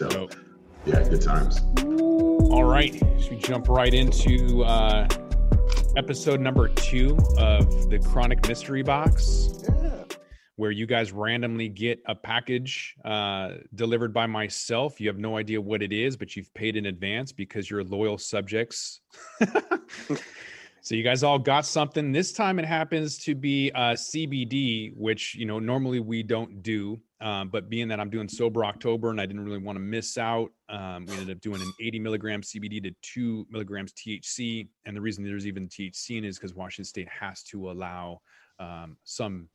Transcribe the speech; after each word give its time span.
So, 0.00 0.08
Dope. 0.08 0.34
yeah, 0.86 1.06
good 1.06 1.20
times. 1.20 1.60
All 2.50 2.64
right, 2.64 2.94
should 3.20 3.32
we 3.32 3.36
jump 3.36 3.68
right 3.68 3.92
into 3.92 4.64
uh, 4.64 5.06
episode 5.94 6.40
number 6.40 6.68
two 6.68 7.18
of 7.36 7.90
the 7.90 7.98
Chronic 7.98 8.48
Mystery 8.48 8.82
Box, 8.82 9.62
Yeah. 9.68 10.04
where 10.56 10.70
you 10.70 10.86
guys 10.86 11.12
randomly 11.12 11.68
get 11.68 12.00
a 12.06 12.14
package 12.14 12.94
uh, 13.04 13.56
delivered 13.74 14.14
by 14.14 14.24
myself. 14.24 15.02
You 15.02 15.08
have 15.08 15.18
no 15.18 15.36
idea 15.36 15.60
what 15.60 15.82
it 15.82 15.92
is, 15.92 16.16
but 16.16 16.34
you've 16.34 16.54
paid 16.54 16.76
in 16.76 16.86
advance 16.86 17.30
because 17.30 17.68
you're 17.68 17.84
loyal 17.84 18.16
subjects. 18.16 19.02
so 20.80 20.94
you 20.94 21.02
guys 21.02 21.22
all 21.22 21.38
got 21.38 21.66
something. 21.66 22.10
This 22.10 22.32
time 22.32 22.58
it 22.58 22.64
happens 22.64 23.18
to 23.18 23.34
be 23.34 23.70
uh, 23.74 23.92
CBD, 23.92 24.96
which 24.96 25.34
you 25.34 25.44
know 25.44 25.58
normally 25.58 26.00
we 26.00 26.22
don't 26.22 26.62
do. 26.62 27.02
Um, 27.20 27.48
but 27.48 27.68
being 27.68 27.88
that 27.88 28.00
I'm 28.00 28.08
doing 28.08 28.28
sober 28.28 28.64
October 28.64 29.10
and 29.10 29.20
I 29.20 29.26
didn't 29.26 29.44
really 29.44 29.58
want 29.58 29.76
to 29.76 29.80
miss 29.80 30.16
out, 30.16 30.50
um, 30.70 31.04
we 31.06 31.14
ended 31.14 31.36
up 31.36 31.40
doing 31.42 31.60
an 31.60 31.72
80 31.80 31.98
milligram 31.98 32.40
CBD 32.40 32.82
to 32.82 32.94
two 33.02 33.46
milligrams 33.50 33.92
THC. 33.92 34.68
And 34.86 34.96
the 34.96 35.00
reason 35.00 35.24
there's 35.24 35.46
even 35.46 35.68
THC 35.68 36.16
in 36.18 36.24
is 36.24 36.38
because 36.38 36.54
Washington 36.54 36.86
State 36.86 37.08
has 37.08 37.42
to 37.44 37.70
allow 37.70 38.22
um, 38.58 38.96
some 39.04 39.48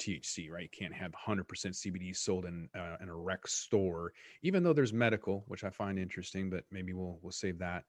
THC, 0.00 0.50
right? 0.50 0.62
You 0.62 0.68
can't 0.78 0.94
have 0.94 1.12
100% 1.12 1.44
CBD 1.46 2.16
sold 2.16 2.44
in 2.44 2.68
uh, 2.76 2.96
in 3.00 3.08
a 3.08 3.16
rec 3.16 3.46
store, 3.46 4.12
even 4.42 4.62
though 4.62 4.72
there's 4.72 4.92
medical, 4.92 5.44
which 5.48 5.64
I 5.64 5.70
find 5.70 5.98
interesting. 5.98 6.50
But 6.50 6.64
maybe 6.70 6.92
we'll 6.92 7.18
we'll 7.22 7.32
save 7.32 7.58
that. 7.58 7.84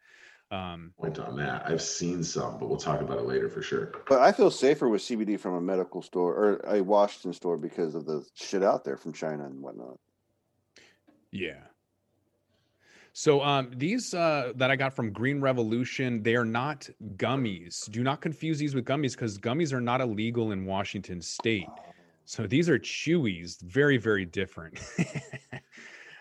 Um, 0.52 0.94
Point 1.00 1.20
on 1.20 1.36
that. 1.38 1.64
I've 1.68 1.82
seen 1.82 2.24
some, 2.24 2.58
but 2.58 2.70
we'll 2.70 2.78
talk 2.78 3.02
about 3.02 3.20
it 3.20 3.26
later 3.26 3.50
for 3.50 3.62
sure. 3.62 3.92
But 4.08 4.20
I 4.20 4.32
feel 4.32 4.50
safer 4.50 4.90
with 4.90 5.02
CBD 5.02 5.40
from 5.40 5.54
a 5.54 5.62
medical 5.62 6.02
store 6.02 6.34
or 6.34 6.56
a 6.66 6.82
Washington 6.82 7.34
store 7.34 7.58
because 7.58 7.94
of 7.94 8.06
the 8.06 8.26
shit 8.34 8.64
out 8.64 8.84
there 8.84 8.98
from 8.98 9.14
China 9.14 9.46
and 9.46 9.62
whatnot. 9.62 10.00
Yeah. 11.32 11.60
So 13.14 13.42
um, 13.44 13.72
these 13.76 14.14
uh, 14.14 14.54
that 14.56 14.72
I 14.72 14.76
got 14.76 14.96
from 14.96 15.12
Green 15.12 15.42
Revolution, 15.42 16.24
they 16.24 16.36
are 16.36 16.46
not 16.46 16.90
gummies. 17.18 17.90
Do 17.92 18.02
not 18.02 18.22
confuse 18.22 18.58
these 18.58 18.74
with 18.74 18.86
gummies 18.86 19.12
because 19.12 19.38
gummies 19.38 19.74
are 19.74 19.82
not 19.82 20.02
illegal 20.02 20.52
in 20.52 20.66
Washington 20.66 21.22
State. 21.22 21.68
So 22.26 22.48
these 22.48 22.70
are 22.70 22.80
chewies, 22.80 23.62
very 23.62 23.98
very 23.98 24.26
different. 24.26 24.80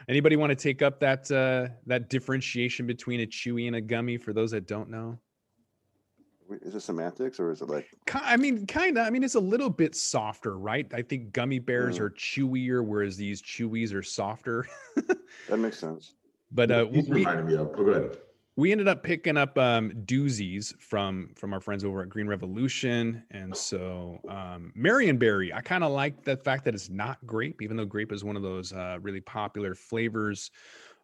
Anybody 0.08 0.36
want 0.36 0.50
to 0.50 0.56
take 0.56 0.80
up 0.80 1.00
that 1.00 1.30
uh, 1.30 1.68
that 1.86 2.08
differentiation 2.08 2.86
between 2.86 3.20
a 3.20 3.26
chewy 3.26 3.66
and 3.66 3.76
a 3.76 3.80
gummy 3.80 4.16
for 4.16 4.32
those 4.32 4.50
that 4.52 4.66
don't 4.66 4.88
know? 4.88 5.18
Is 6.62 6.74
it 6.74 6.80
semantics 6.80 7.38
or 7.38 7.50
is 7.50 7.60
it 7.60 7.68
like 7.68 7.88
I 8.14 8.38
mean, 8.38 8.66
kind 8.66 8.96
of. 8.96 9.06
I 9.06 9.10
mean, 9.10 9.22
it's 9.22 9.34
a 9.34 9.40
little 9.40 9.68
bit 9.68 9.94
softer, 9.94 10.56
right? 10.56 10.90
I 10.94 11.02
think 11.02 11.32
gummy 11.32 11.58
bears 11.58 11.98
Mm. 11.98 12.00
are 12.00 12.10
chewier, 12.10 12.82
whereas 12.82 13.18
these 13.18 13.42
chewies 13.42 13.92
are 13.92 14.02
softer. 14.02 14.66
that 14.96 15.58
makes 15.58 15.78
sense? 15.78 16.14
but 16.52 16.70
uh, 16.70 16.86
These 16.90 17.08
we, 17.08 17.18
reminded 17.20 17.44
me 17.46 17.54
of. 17.56 17.68
Oh, 17.76 17.84
go 17.84 17.90
ahead. 17.90 18.18
We 18.58 18.72
ended 18.72 18.88
up 18.88 19.04
picking 19.04 19.36
up 19.36 19.56
um, 19.56 19.92
doozies 20.04 20.74
from 20.80 21.30
from 21.36 21.54
our 21.54 21.60
friends 21.60 21.84
over 21.84 22.02
at 22.02 22.08
Green 22.08 22.26
Revolution, 22.26 23.22
and 23.30 23.56
so 23.56 24.18
um, 24.28 24.72
Marionberry. 24.76 25.54
I 25.54 25.60
kind 25.60 25.84
of 25.84 25.92
like 25.92 26.24
the 26.24 26.36
fact 26.36 26.64
that 26.64 26.74
it's 26.74 26.90
not 26.90 27.24
grape, 27.24 27.62
even 27.62 27.76
though 27.76 27.84
grape 27.84 28.10
is 28.10 28.24
one 28.24 28.34
of 28.34 28.42
those 28.42 28.72
uh, 28.72 28.98
really 29.00 29.20
popular 29.20 29.76
flavors. 29.76 30.50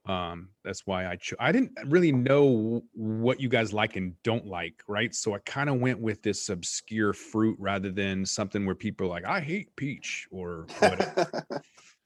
Um, 0.04 0.48
that's 0.64 0.84
why 0.84 1.06
I 1.06 1.14
cho- 1.14 1.36
I 1.38 1.52
didn't 1.52 1.78
really 1.86 2.10
know 2.10 2.82
what 2.92 3.38
you 3.40 3.48
guys 3.48 3.72
like 3.72 3.94
and 3.94 4.20
don't 4.24 4.48
like, 4.48 4.82
right? 4.88 5.14
So 5.14 5.36
I 5.36 5.38
kind 5.46 5.70
of 5.70 5.76
went 5.76 6.00
with 6.00 6.24
this 6.24 6.48
obscure 6.48 7.12
fruit 7.12 7.56
rather 7.60 7.92
than 7.92 8.26
something 8.26 8.66
where 8.66 8.74
people 8.74 9.06
are 9.06 9.10
like, 9.10 9.26
I 9.26 9.38
hate 9.38 9.76
peach 9.76 10.26
or 10.32 10.66
whatever. 10.80 11.44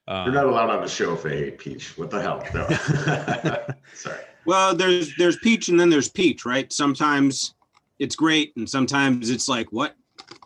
Um, 0.09 0.27
You're 0.27 0.35
not 0.35 0.45
allowed 0.45 0.69
on 0.69 0.83
the 0.83 0.89
show 0.89 1.15
if 1.15 1.23
they 1.23 1.39
hate 1.39 1.59
peach. 1.59 1.97
What 1.97 2.11
the 2.11 2.21
hell? 2.21 2.45
No. 2.53 2.69
Sorry. 3.95 4.21
Well, 4.45 4.75
there's 4.75 5.15
there's 5.17 5.37
peach 5.37 5.69
and 5.69 5.79
then 5.79 5.91
there's 5.91 6.09
peach, 6.09 6.45
right? 6.47 6.73
Sometimes 6.73 7.55
it's 7.99 8.17
great 8.17 8.53
and 8.57 8.69
sometimes 8.69 9.31
it's 9.31 9.49
like 9.49 9.71
what 9.73 9.95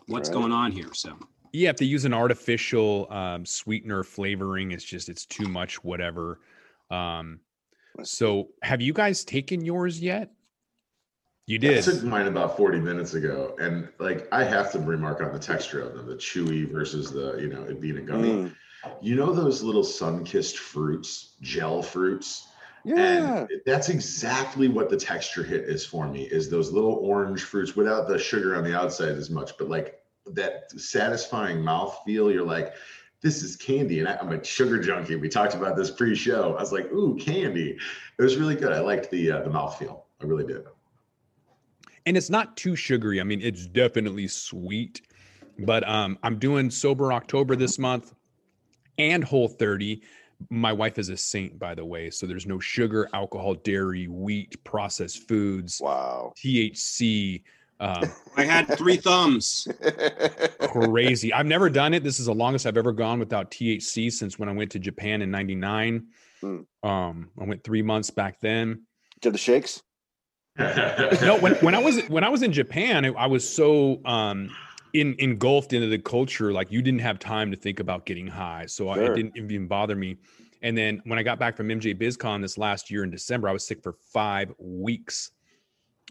what's 0.07 0.29
Right. 0.29 0.33
going 0.33 0.51
on 0.51 0.71
here? 0.71 0.93
So 0.93 1.17
Yeah, 1.53 1.69
if 1.69 1.77
they 1.77 1.85
use 1.85 2.05
an 2.05 2.13
artificial 2.13 3.07
um, 3.11 3.45
sweetener 3.45 4.03
flavoring, 4.03 4.71
it's 4.71 4.83
just 4.83 5.09
it's 5.09 5.25
too 5.25 5.47
much, 5.47 5.83
whatever. 5.83 6.39
Um, 6.89 7.39
so, 8.03 8.49
have 8.63 8.81
you 8.81 8.91
guys 8.91 9.23
taken 9.23 9.63
yours 9.63 10.01
yet? 10.01 10.31
You 11.45 11.57
I 11.57 11.61
did. 11.61 11.83
took 11.83 12.03
mine 12.03 12.27
about 12.27 12.57
40 12.57 12.79
minutes 12.79 13.13
ago, 13.13 13.55
and 13.59 13.89
like 13.99 14.27
I 14.31 14.43
have 14.43 14.71
to 14.71 14.79
remark 14.79 15.21
on 15.21 15.31
the 15.31 15.39
texture 15.39 15.81
of 15.81 15.93
them, 15.93 16.07
the 16.07 16.15
chewy 16.15 16.69
versus 16.71 17.11
the, 17.11 17.37
you 17.37 17.47
know, 17.47 17.63
it 17.63 17.79
being 17.79 17.97
a 17.97 18.01
gummy. 18.01 18.29
Mm. 18.29 18.55
You 19.01 19.15
know 19.15 19.31
those 19.33 19.61
little 19.61 19.83
sun-kissed 19.83 20.57
fruits, 20.57 21.35
gel 21.41 21.81
fruits? 21.83 22.47
Yeah. 22.85 23.39
And 23.39 23.61
that's 23.65 23.89
exactly 23.89 24.67
what 24.67 24.89
the 24.89 24.97
texture 24.97 25.43
hit 25.43 25.63
is 25.69 25.85
for 25.85 26.07
me, 26.07 26.23
is 26.23 26.49
those 26.49 26.71
little 26.71 26.95
orange 26.95 27.43
fruits 27.43 27.75
without 27.75 28.07
the 28.07 28.19
sugar 28.19 28.55
on 28.55 28.63
the 28.63 28.77
outside 28.77 29.17
as 29.17 29.29
much, 29.29 29.51
but 29.57 29.69
like 29.69 29.99
that 30.27 30.71
satisfying 30.79 31.61
mouth 31.61 31.97
feel. 32.05 32.31
You're 32.31 32.45
like, 32.45 32.73
this 33.21 33.41
is 33.41 33.55
candy. 33.55 33.99
And 33.99 34.07
I, 34.07 34.17
I'm 34.17 34.31
a 34.31 34.43
sugar 34.43 34.81
junkie. 34.81 35.15
We 35.15 35.29
talked 35.29 35.53
about 35.53 35.77
this 35.77 35.91
pre-show. 35.91 36.55
I 36.55 36.61
was 36.61 36.73
like, 36.73 36.91
ooh, 36.91 37.15
candy. 37.15 37.77
It 38.19 38.21
was 38.21 38.35
really 38.37 38.55
good. 38.55 38.73
I 38.73 38.79
liked 38.79 39.09
the 39.11 39.31
uh, 39.31 39.41
the 39.43 39.49
mouth 39.49 39.77
feel. 39.79 40.05
I 40.21 40.25
really 40.25 40.45
did. 40.45 40.63
and 42.05 42.17
it's 42.17 42.29
not 42.29 42.57
too 42.57 42.75
sugary. 42.75 43.19
I 43.21 43.23
mean, 43.23 43.41
it's 43.41 43.65
definitely 43.67 44.27
sweet, 44.27 45.01
but 45.59 45.87
um, 45.87 46.17
I'm 46.23 46.37
doing 46.37 46.69
sober 46.69 47.13
October 47.13 47.55
this 47.55 47.79
month 47.79 48.13
and 48.97 49.23
Whole 49.23 49.47
30. 49.47 50.01
My 50.49 50.73
wife 50.73 50.97
is 50.99 51.09
a 51.09 51.17
saint, 51.17 51.57
by 51.59 51.75
the 51.75 51.85
way, 51.85 52.09
so 52.09 52.25
there's 52.25 52.45
no 52.45 52.59
sugar, 52.59 53.09
alcohol, 53.13 53.53
dairy, 53.55 54.07
wheat, 54.07 54.63
processed 54.63 55.27
foods, 55.27 55.79
Wow. 55.81 56.33
THC. 56.37 57.43
Um, 57.79 58.03
I 58.37 58.43
had 58.45 58.77
three 58.77 58.95
thumbs. 58.97 59.67
crazy. 60.61 61.33
I've 61.33 61.45
never 61.45 61.69
done 61.69 61.93
it. 61.93 62.03
This 62.03 62.19
is 62.19 62.27
the 62.27 62.33
longest 62.33 62.65
I've 62.65 62.77
ever 62.77 62.93
gone 62.93 63.19
without 63.19 63.51
THC 63.51 64.11
since 64.11 64.39
when 64.39 64.47
I 64.47 64.53
went 64.53 64.71
to 64.71 64.79
Japan 64.79 65.21
in 65.21 65.31
'99. 65.31 66.07
Hmm. 66.41 66.59
Um, 66.83 67.29
I 67.39 67.43
went 67.45 67.63
three 67.63 67.81
months 67.81 68.09
back 68.09 68.39
then. 68.39 68.83
Did 69.21 69.33
the 69.33 69.37
shakes? 69.37 69.81
No, 70.57 71.37
when, 71.41 71.55
when 71.55 71.73
I 71.75 71.79
was 71.79 72.01
when 72.09 72.23
I 72.23 72.29
was 72.29 72.43
in 72.43 72.51
Japan, 72.53 73.05
I, 73.05 73.09
I 73.09 73.25
was 73.25 73.47
so 73.47 74.01
um 74.05 74.49
in 74.93 75.15
engulfed 75.19 75.73
into 75.73 75.87
the 75.87 75.97
culture, 75.99 76.53
like 76.53 76.71
you 76.71 76.81
didn't 76.81 77.01
have 77.01 77.19
time 77.19 77.51
to 77.51 77.57
think 77.57 77.79
about 77.79 78.05
getting 78.05 78.27
high, 78.27 78.65
so 78.67 78.89
I, 78.89 78.99
it 78.99 79.15
didn't 79.15 79.35
even 79.35 79.67
bother 79.67 79.95
me. 79.95 80.17
And 80.61 80.77
then 80.77 81.01
when 81.05 81.19
I 81.19 81.23
got 81.23 81.39
back 81.39 81.57
from 81.57 81.67
MJ 81.67 81.93
BizCon 81.99 82.41
this 82.41 82.57
last 82.57 82.89
year 82.89 83.03
in 83.03 83.09
December, 83.09 83.49
I 83.49 83.51
was 83.51 83.67
sick 83.67 83.81
for 83.83 83.93
five 84.13 84.53
weeks 84.59 85.31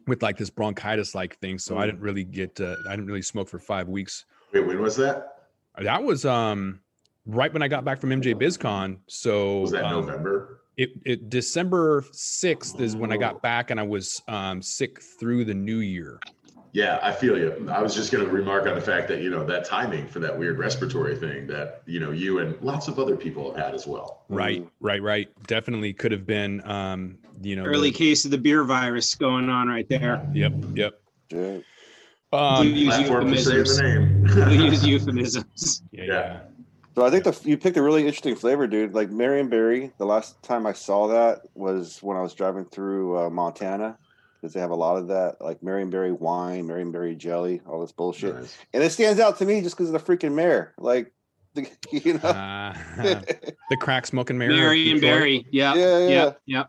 with 0.06 0.22
like 0.22 0.36
this 0.36 0.50
bronchitis 0.50 1.14
like 1.14 1.38
thing. 1.38 1.58
So 1.58 1.78
I 1.78 1.84
Mm. 1.84 1.86
didn't 1.86 2.00
really 2.00 2.24
get 2.24 2.60
uh, 2.60 2.76
I 2.86 2.90
didn't 2.90 3.06
really 3.06 3.22
smoke 3.22 3.48
for 3.48 3.58
five 3.58 3.88
weeks. 3.88 4.24
Wait, 4.52 4.66
when 4.66 4.80
was 4.80 4.96
that? 4.96 5.28
That 5.78 6.02
was 6.02 6.24
um 6.24 6.80
right 7.24 7.52
when 7.52 7.62
I 7.62 7.68
got 7.68 7.84
back 7.84 8.00
from 8.00 8.10
MJ 8.10 8.34
BizCon. 8.34 8.98
So 9.06 9.60
Was 9.60 9.70
that 9.70 9.84
um, 9.84 10.06
November? 10.06 10.58
It, 10.76 10.90
it 11.04 11.30
December 11.30 12.04
sixth 12.12 12.80
is 12.80 12.96
when 12.96 13.12
I 13.12 13.16
Oh. 13.16 13.20
got 13.20 13.42
back, 13.42 13.70
and 13.70 13.78
I 13.78 13.84
was 13.84 14.20
um 14.26 14.60
sick 14.60 15.00
through 15.00 15.44
the 15.44 15.54
new 15.54 15.78
year. 15.78 16.18
Yeah, 16.74 16.98
I 17.02 17.12
feel 17.12 17.36
you. 17.36 17.68
I 17.70 17.82
was 17.82 17.94
just 17.94 18.10
going 18.10 18.24
to 18.24 18.30
remark 18.30 18.66
on 18.66 18.74
the 18.74 18.80
fact 18.80 19.06
that, 19.08 19.20
you 19.20 19.28
know, 19.28 19.44
that 19.44 19.66
timing 19.66 20.06
for 20.08 20.20
that 20.20 20.38
weird 20.38 20.58
respiratory 20.58 21.14
thing 21.16 21.46
that, 21.48 21.82
you 21.84 22.00
know, 22.00 22.12
you 22.12 22.38
and 22.38 22.58
lots 22.62 22.88
of 22.88 22.98
other 22.98 23.14
people 23.14 23.52
have 23.54 23.62
had 23.66 23.74
as 23.74 23.86
well. 23.86 24.24
Right, 24.30 24.66
right, 24.80 25.02
right. 25.02 25.28
Definitely 25.46 25.92
could 25.92 26.12
have 26.12 26.24
been 26.26 26.62
um 26.68 27.18
you 27.42 27.56
know 27.56 27.64
Early 27.64 27.90
the- 27.90 27.96
case 27.98 28.24
of 28.24 28.30
the 28.30 28.38
beer 28.38 28.64
virus 28.64 29.14
going 29.14 29.50
on 29.50 29.68
right 29.68 29.86
there. 29.88 30.26
Yep, 30.32 30.52
yep. 30.74 31.00
Shit. 31.30 31.64
We 32.32 32.38
Um, 32.38 32.66
use 32.68 32.94
Platform 32.96 33.30
to 33.30 33.36
say 33.38 33.56
euphemisms. 33.56 34.34
We 34.46 34.64
use 34.64 34.86
euphemisms. 34.92 35.82
yeah, 35.92 36.04
Yeah. 36.04 36.12
yeah. 36.14 36.40
So 36.94 37.04
I 37.06 37.10
think 37.10 37.24
the 37.24 37.38
you 37.44 37.56
picked 37.58 37.76
a 37.76 37.82
really 37.82 38.02
interesting 38.06 38.34
flavor, 38.36 38.66
dude. 38.66 38.94
Like 38.94 39.10
Marionberry. 39.10 39.92
The 39.98 40.06
last 40.06 40.42
time 40.42 40.66
I 40.66 40.72
saw 40.72 41.06
that 41.08 41.40
was 41.54 42.02
when 42.02 42.16
I 42.16 42.20
was 42.22 42.32
driving 42.34 42.64
through 42.66 43.18
uh, 43.18 43.30
Montana, 43.30 43.98
because 44.42 44.52
they 44.54 44.60
have 44.60 44.72
a 44.72 44.76
lot 44.76 44.96
of 44.96 45.06
that, 45.08 45.36
like 45.40 45.60
Marionberry 45.60 46.18
wine, 46.18 46.66
Marionberry 46.66 47.16
jelly, 47.16 47.60
all 47.64 47.80
this 47.80 47.92
bullshit. 47.92 48.34
Nice. 48.34 48.58
And 48.74 48.82
it 48.82 48.90
stands 48.90 49.20
out 49.20 49.38
to 49.38 49.44
me 49.44 49.60
just 49.62 49.76
because 49.76 49.92
of 49.94 50.04
the 50.04 50.16
freaking 50.16 50.34
mayor. 50.34 50.74
Like, 50.78 51.14
the, 51.54 51.68
you 51.92 52.14
know. 52.14 52.28
Uh, 52.28 52.74
the 53.70 53.76
crack 53.78 54.06
smoking 54.06 54.36
Mary. 54.36 54.56
Mary 54.56 54.90
and 54.90 55.00
Barry. 55.00 55.46
Yeah. 55.52 55.74
Yeah, 55.74 55.98
yeah. 55.98 56.08
Yeah. 56.08 56.32
Yeah. 56.46 56.64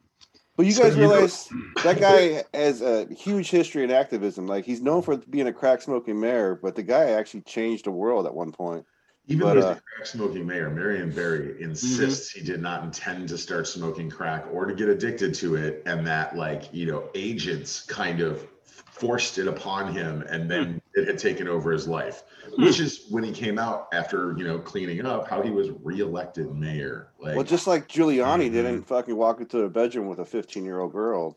But 0.55 0.67
you 0.67 0.71
So 0.73 0.83
guys 0.83 0.95
you 0.95 1.01
know- 1.01 1.11
realize 1.13 1.49
that 1.83 1.99
guy 1.99 2.43
has 2.53 2.83
a 2.83 3.07
huge 3.11 3.49
history 3.49 3.83
in 3.83 3.89
activism. 3.89 4.45
Like 4.45 4.65
he's 4.65 4.81
known 4.81 5.01
for 5.01 5.17
being 5.17 5.47
a 5.47 5.53
crack 5.53 5.81
smoking 5.81 6.19
mayor, 6.19 6.59
but 6.61 6.75
the 6.75 6.83
guy 6.83 7.09
actually 7.11 7.41
changed 7.41 7.85
the 7.85 7.91
world 7.91 8.27
at 8.27 8.35
one 8.35 8.51
point. 8.51 8.85
Even 9.27 9.41
But, 9.47 9.53
though 9.53 9.55
he's 9.55 9.65
uh, 9.65 9.69
a 9.69 9.81
crack 9.95 10.05
smoking 10.05 10.45
mayor, 10.45 10.69
Marion 10.69 11.09
Barry 11.11 11.61
insists 11.61 12.29
he 12.31 12.43
did 12.43 12.61
not 12.61 12.83
intend 12.83 13.29
to 13.29 13.37
start 13.37 13.67
smoking 13.67 14.09
crack 14.09 14.45
or 14.51 14.65
to 14.65 14.73
get 14.75 14.89
addicted 14.89 15.33
to 15.35 15.55
it, 15.55 15.81
and 15.85 16.05
that 16.05 16.35
like 16.35 16.73
you 16.73 16.85
know 16.87 17.09
agents 17.15 17.81
kind 17.81 18.19
of 18.19 18.45
forced 18.91 19.37
it 19.39 19.47
upon 19.47 19.91
him 19.91 20.21
and 20.29 20.49
then 20.49 20.63
Hmm. 20.73 20.77
it 21.01 21.07
had 21.07 21.17
taken 21.17 21.47
over 21.47 21.71
his 21.71 21.87
life 21.87 22.23
which 22.59 22.79
is 22.79 23.05
when 23.09 23.23
he 23.23 23.31
came 23.31 23.57
out 23.57 23.87
after 23.91 24.35
you 24.37 24.43
know 24.43 24.59
cleaning 24.59 25.03
up 25.03 25.27
how 25.27 25.41
he 25.41 25.49
was 25.49 25.71
reelected 25.81 26.53
mayor 26.55 27.07
like 27.19 27.33
Well, 27.35 27.43
just 27.43 27.65
like 27.65 27.87
Giuliani 27.87 28.49
Mhm. 28.49 28.53
didn't 28.53 28.83
fucking 28.83 29.15
walk 29.15 29.41
into 29.41 29.61
a 29.61 29.69
bedroom 29.69 30.07
with 30.07 30.19
a 30.19 30.25
15 30.25 30.63
year 30.63 30.79
old 30.79 30.91
girl. 30.93 31.35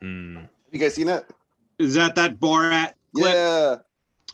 Mm. 0.00 0.48
You 0.70 0.78
guys 0.78 0.94
seen 0.94 1.06
that? 1.08 1.26
Is 1.78 1.94
that 1.94 2.14
that 2.14 2.40
Borat 2.40 2.94
clip? 3.14 3.34
Yeah. 3.34 3.76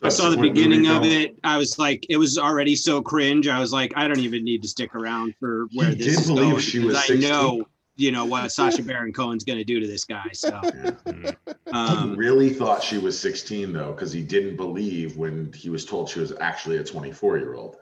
I 0.03 0.09
saw 0.09 0.29
the 0.29 0.37
beginning 0.37 0.87
of 0.87 1.03
it. 1.03 1.35
I 1.43 1.57
was 1.57 1.79
like, 1.79 2.05
it 2.09 2.17
was 2.17 2.37
already 2.37 2.75
so 2.75 3.01
cringe. 3.01 3.47
I 3.47 3.59
was 3.59 3.71
like, 3.71 3.93
I 3.95 4.07
don't 4.07 4.19
even 4.19 4.43
need 4.43 4.61
to 4.63 4.67
stick 4.67 4.95
around 4.95 5.35
for 5.39 5.67
where 5.73 5.89
He 5.89 5.95
this 5.95 6.05
did 6.07 6.19
is 6.19 6.27
believe 6.27 6.51
going 6.51 6.59
she 6.59 6.79
because 6.79 6.93
was 6.93 7.03
I 7.03 7.07
16. 7.07 7.29
know, 7.29 7.67
you 7.95 8.11
know, 8.11 8.25
what 8.25 8.51
Sacha 8.51 8.83
Baron 8.83 9.13
Cohen's 9.13 9.43
going 9.43 9.59
to 9.59 9.63
do 9.63 9.79
to 9.79 9.87
this 9.87 10.03
guy. 10.03 10.29
So, 10.33 10.49
Yeah. 10.49 10.91
Mm. 11.07 11.35
he 11.65 11.71
um, 11.71 12.15
really 12.15 12.49
thought 12.53 12.83
she 12.83 12.97
was 12.97 13.19
16 13.19 13.73
though 13.73 13.93
because 13.93 14.11
he 14.11 14.21
didn't 14.21 14.57
believe 14.57 15.17
when 15.17 15.51
he 15.53 15.69
was 15.69 15.85
told 15.85 16.09
she 16.09 16.19
was 16.19 16.33
actually 16.39 16.77
a 16.77 16.83
24 16.83 17.37
year 17.39 17.55
old 17.55 17.77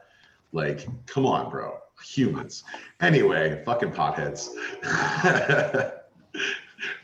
like 0.54 0.88
come 1.08 1.26
on 1.26 1.50
bro 1.50 1.78
humans 2.04 2.64
anyway 3.02 3.62
fucking 3.66 3.92
potheads 3.92 4.50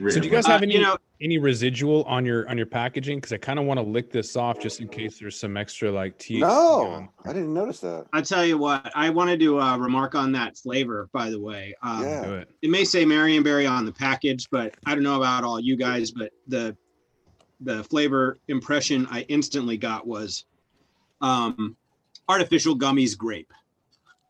So 0.10 0.19
do 0.19 0.28
you 0.28 0.31
guys 0.31 0.46
uh, 0.46 0.52
have 0.52 0.64
any 0.64 0.75
you 0.75 0.81
know, 0.81 0.98
any 1.19 1.38
residual 1.38 2.04
on 2.04 2.25
your 2.25 2.48
on 2.50 2.58
your 2.58 2.66
packaging? 2.68 3.18
Because 3.18 3.34
I 3.34 3.38
kind 3.38 3.60
of 3.60 3.66
want 3.66 3.80
to 3.80 3.86
lick 3.86 4.12
this 4.12 4.36
off 4.36 4.60
just 4.60 4.80
in 4.81 4.88
case 4.88 5.19
there's 5.19 5.40
some 5.40 5.58
extra 5.58 5.92
like 5.92 6.18
tea. 6.18 6.40
No. 6.40 7.08
I 7.25 7.34
didn't 7.34 7.54
notice 7.54 7.80
that. 7.81 8.06
I 8.14 8.22
tell 8.22 8.46
you 8.46 8.58
what, 8.58 8.92
I 8.96 9.10
wanted 9.10 9.40
to 9.42 9.60
uh, 9.60 9.78
remark 9.78 10.16
on 10.16 10.31
that 10.34 10.58
flavor, 10.58 11.10
by 11.14 11.30
the 11.30 11.40
way. 11.40 11.75
Um, 11.81 12.04
Yeah. 12.04 12.31
It. 12.34 12.50
it 12.62 12.69
may 12.69 12.84
say 12.84 13.06
Marionberry 13.06 13.69
on 13.69 13.86
the 13.86 13.92
package, 13.92 14.48
but 14.52 14.75
I 14.86 14.94
don't 14.94 15.04
know 15.04 15.18
about 15.18 15.44
all 15.44 15.60
you 15.60 15.75
guys, 15.75 16.12
but 16.12 16.31
the 16.48 16.75
the 17.62 17.84
flavor 17.86 18.38
impression 18.48 19.08
I 19.10 19.22
instantly 19.22 19.78
got 19.78 20.06
was 20.06 20.46
um 21.22 21.75
artificial 22.30 22.78
gummies 22.78 23.18
grape. 23.18 23.52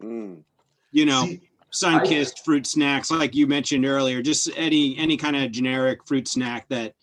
Mm. 0.02 0.44
You 0.92 1.06
know, 1.06 1.26
See, 1.26 1.47
sun 1.72 2.06
kissed 2.06 2.44
fruit 2.46 2.66
snacks 2.66 3.12
like 3.12 3.36
you 3.36 3.48
mentioned 3.48 3.86
earlier, 3.86 4.22
just 4.22 4.50
any 4.56 4.98
any 4.98 5.18
kind 5.18 5.36
of 5.36 5.52
generic 5.52 6.06
fruit 6.08 6.28
snack 6.28 6.68
that 6.70 6.94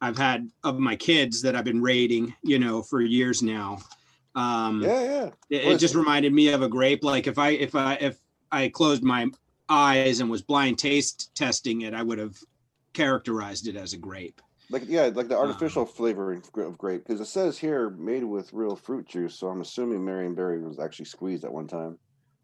I've 0.00 0.16
had 0.18 0.48
of 0.62 0.78
my 0.78 0.96
kids 0.96 1.42
that 1.42 1.56
I've 1.56 1.64
been 1.64 1.82
raiding, 1.82 2.34
you 2.42 2.58
know, 2.58 2.82
for 2.82 3.00
years 3.00 3.42
now. 3.42 3.78
Um 4.34 4.82
Yeah, 4.82 5.02
yeah. 5.02 5.30
it, 5.50 5.64
it 5.72 5.78
just 5.78 5.94
reminded 5.94 6.32
me 6.32 6.48
of 6.48 6.62
a 6.62 6.68
grape. 6.68 7.02
Like 7.02 7.26
if 7.26 7.38
I 7.38 7.50
if 7.50 7.74
I 7.74 7.94
if 7.94 8.18
I 8.52 8.68
closed 8.68 9.02
my 9.02 9.26
eyes 9.68 10.20
and 10.20 10.30
was 10.30 10.42
blind 10.42 10.78
taste 10.78 11.34
testing 11.34 11.82
it, 11.82 11.94
I 11.94 12.02
would 12.02 12.18
have 12.18 12.36
characterized 12.92 13.66
it 13.66 13.76
as 13.76 13.92
a 13.92 13.98
grape. 13.98 14.40
Like 14.70 14.84
yeah, 14.86 15.10
like 15.14 15.28
the 15.28 15.38
Um, 15.38 15.48
artificial 15.48 15.84
flavoring 15.84 16.42
of 16.42 16.64
of 16.64 16.78
grape 16.78 17.04
because 17.06 17.20
it 17.20 17.26
says 17.26 17.58
here 17.58 17.90
made 17.90 18.24
with 18.24 18.52
real 18.52 18.76
fruit 18.76 19.06
juice. 19.06 19.34
So 19.34 19.48
I'm 19.48 19.60
assuming 19.60 20.04
Marion 20.04 20.34
Berry 20.34 20.60
was 20.60 20.78
actually 20.78 21.04
squeezed 21.06 21.44
at 21.44 21.52
one 21.52 21.66
time. 21.66 21.98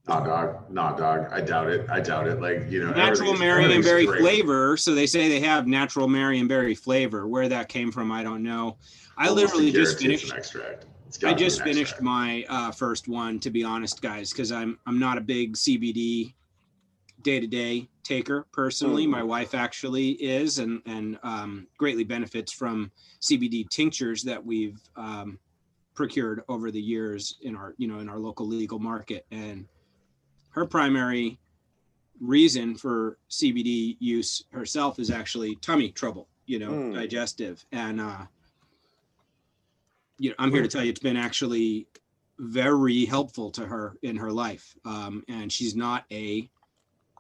Nah 0.09 0.21
dog 0.21 0.71
nah 0.71 0.93
dog 0.97 1.29
i 1.31 1.41
doubt 1.41 1.71
it 1.71 1.89
i 1.89 2.01
doubt 2.01 2.27
it 2.27 2.41
like 2.41 2.69
you 2.69 2.83
know 2.85 2.91
Natural 2.93 3.33
everything's 3.41 3.87
Marionberry 3.87 4.07
great. 4.07 4.21
flavor. 4.21 4.77
So 4.77 4.95
they 4.95 5.07
say 5.07 5.29
they 5.29 5.41
have 5.41 5.67
natural 5.67 6.09
Marionberry 6.09 6.77
flavor. 6.77 7.29
Where 7.29 7.49
that 7.49 7.69
came 7.69 7.93
from, 7.93 8.11
I 8.11 8.23
don't 8.25 8.43
know. 8.43 8.79
I 9.17 9.29
Almost 9.29 9.55
literally 9.55 9.71
just 9.73 10.01
finished. 10.01 10.33
extract 10.33 10.87
I 11.25 11.35
just 11.35 11.61
finished 11.63 11.81
extract. 11.93 12.03
my 12.03 12.45
uh, 12.49 12.71
first 12.73 13.07
one, 13.07 13.39
to 13.41 13.51
be 13.51 13.63
honest, 13.63 14.01
guys, 14.03 14.33
because 14.33 14.51
I'm 14.51 14.79
I'm 14.87 14.99
not 14.99 15.19
a 15.19 15.21
big 15.21 15.57
CBD 15.57 16.35
day 17.23 17.39
to 17.39 17.47
day 17.47 17.89
taker 18.03 18.47
personally. 18.53 19.07
Mhm. 19.07 19.11
My 19.11 19.23
wife 19.23 19.55
actually 19.55 20.11
is, 20.13 20.59
and 20.59 20.83
and 20.87 21.19
um, 21.23 21.69
greatly 21.79 22.03
benefits 22.05 22.51
from 22.53 22.91
CBD 23.21 23.69
tinctures 23.69 24.23
that 24.25 24.45
we've 24.45 24.81
um, 24.97 25.39
procured 25.95 26.43
over 26.49 26.71
the 26.73 26.81
years 26.81 27.37
in 27.43 27.55
our 27.55 27.75
you 27.79 27.87
know 27.87 28.01
in 28.01 28.09
our 28.09 28.19
local 28.19 28.47
legal 28.49 28.79
market. 28.81 29.27
And 29.31 29.69
her 30.53 30.65
primary 30.67 31.39
reason 32.21 32.77
for 32.77 33.19
CBD 33.31 33.97
use 33.99 34.45
herself 34.53 34.99
is 34.99 35.11
actually 35.11 35.57
tummy 35.57 35.91
trouble, 35.91 36.29
you 36.47 36.59
know, 36.59 36.71
Mm. 36.71 36.95
digestive, 36.95 37.65
and 37.73 38.01
uh, 38.01 38.27
you 40.19 40.31
know, 40.31 40.37
I'm 40.39 40.51
here 40.53 40.63
to 40.63 40.69
tell 40.69 40.85
you 40.85 40.91
it's 40.91 41.01
been 41.01 41.17
actually 41.17 41.87
very 42.39 43.05
helpful 43.05 43.51
to 43.53 43.67
her 43.67 43.97
in 44.03 44.17
her 44.17 44.31
life. 44.31 44.75
Um, 44.85 45.25
and 45.29 45.51
she's 45.53 45.75
not 45.75 46.05
a 46.13 46.49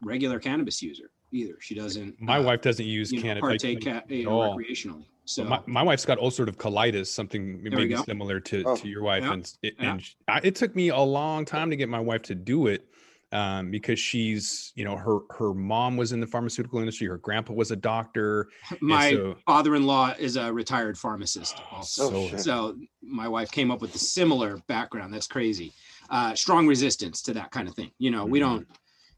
regular 0.02 0.38
cannabis 0.38 0.82
user 0.82 1.10
either. 1.32 1.54
She 1.60 1.74
doesn't. 1.74 2.20
My 2.20 2.38
uh, 2.38 2.42
wife 2.42 2.60
doesn't 2.60 2.84
use 2.86 3.10
cannabis. 3.10 3.40
partake 3.62 3.84
ca- 3.84 4.02
you 4.08 4.24
know, 4.24 4.30
all. 4.40 4.56
recreationally. 4.56 5.04
So 5.24 5.44
my, 5.44 5.60
my 5.66 5.82
wife's 5.82 6.04
got 6.04 6.18
ulcerative 6.18 6.56
colitis, 6.56 7.06
something 7.06 7.62
maybe 7.62 7.96
similar 7.96 8.40
to, 8.40 8.64
Oh. 8.66 8.76
to 8.76 8.88
your 8.88 9.02
wife, 9.02 9.22
Yeah. 9.22 9.32
and 9.32 9.52
it, 9.62 9.74
Yeah. 9.78 9.92
and 9.92 10.02
sh- 10.02 10.14
I, 10.28 10.40
it 10.42 10.54
took 10.56 10.74
me 10.74 10.88
a 10.88 10.98
long 10.98 11.44
time 11.44 11.70
to 11.70 11.76
get 11.76 11.88
my 11.88 12.00
wife 12.00 12.22
to 12.22 12.34
do 12.34 12.66
it 12.66 12.88
um, 13.32 13.70
because 13.70 13.98
she's, 13.98 14.72
you 14.74 14.84
know, 14.84 14.96
her 14.96 15.20
her 15.30 15.54
mom 15.54 15.96
was 15.96 16.12
in 16.12 16.20
the 16.20 16.26
pharmaceutical 16.26 16.78
industry, 16.78 17.06
her 17.06 17.18
grandpa 17.18 17.52
was 17.54 17.70
a 17.70 17.76
doctor, 17.76 18.48
my 18.80 19.12
so- 19.12 19.36
father-in-law 19.46 20.14
is 20.18 20.36
a 20.36 20.52
retired 20.52 20.98
pharmacist 20.98 21.60
also. 21.72 22.12
Oh, 22.14 22.28
so. 22.28 22.36
So 22.36 22.76
my 23.02 23.28
wife 23.28 23.50
came 23.50 23.70
up 23.70 23.80
with 23.80 23.94
a 23.94 23.98
similar 23.98 24.58
background. 24.68 25.12
That's 25.14 25.26
crazy. 25.26 25.72
Uh, 26.10 26.34
strong 26.34 26.66
resistance 26.66 27.22
to 27.22 27.32
that 27.34 27.50
kind 27.50 27.68
of 27.68 27.74
thing. 27.74 27.90
You 27.98 28.10
know, 28.10 28.24
we 28.26 28.38
Mhm. 28.38 28.42
don't 28.42 28.66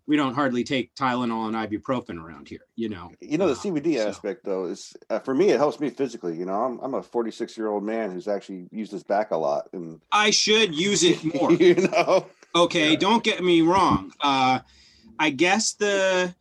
we 0.07 0.19
don't 0.19 0.35
hardly 0.35 0.65
take 0.65 0.95
Tylenol 0.95 1.47
and 1.47 1.57
ibuprofen 1.57 2.23
around 2.23 2.47
here. 2.47 2.61
You 2.77 2.91
know, 2.91 3.11
You 3.23 3.39
know, 3.39 3.47
the 3.47 3.53
Uh, 3.53 3.57
CBD 3.57 3.95
so- 3.95 4.09
aspect 4.09 4.45
though 4.45 4.67
is 4.67 4.93
uh, 5.09 5.19
for 5.19 5.35
me. 5.35 5.49
It 5.49 5.57
helps 5.57 5.81
me 5.81 5.89
physically. 5.89 6.37
You 6.37 6.45
know, 6.45 6.63
I'm 6.63 6.79
I'm 6.81 6.93
a 6.95 7.03
46 7.03 7.57
year 7.57 7.69
old 7.69 7.83
man 7.85 8.11
who's 8.13 8.29
actually 8.29 8.69
used 8.71 8.93
his 8.93 9.03
back 9.03 9.31
a 9.31 9.37
lot, 9.37 9.69
and 9.73 10.01
I 10.13 10.31
should 10.31 10.75
use 10.75 11.03
it 11.03 11.25
more. 11.35 11.51
you 11.53 11.75
know, 11.89 12.27
Okay, 12.55 12.93
Yeah. 12.93 12.97
don't 12.99 13.25
get 13.25 13.43
me 13.43 13.63
wrong. 13.63 14.13
Uh, 14.21 14.61
I 15.19 15.31
guess 15.31 15.73
the 15.75 16.35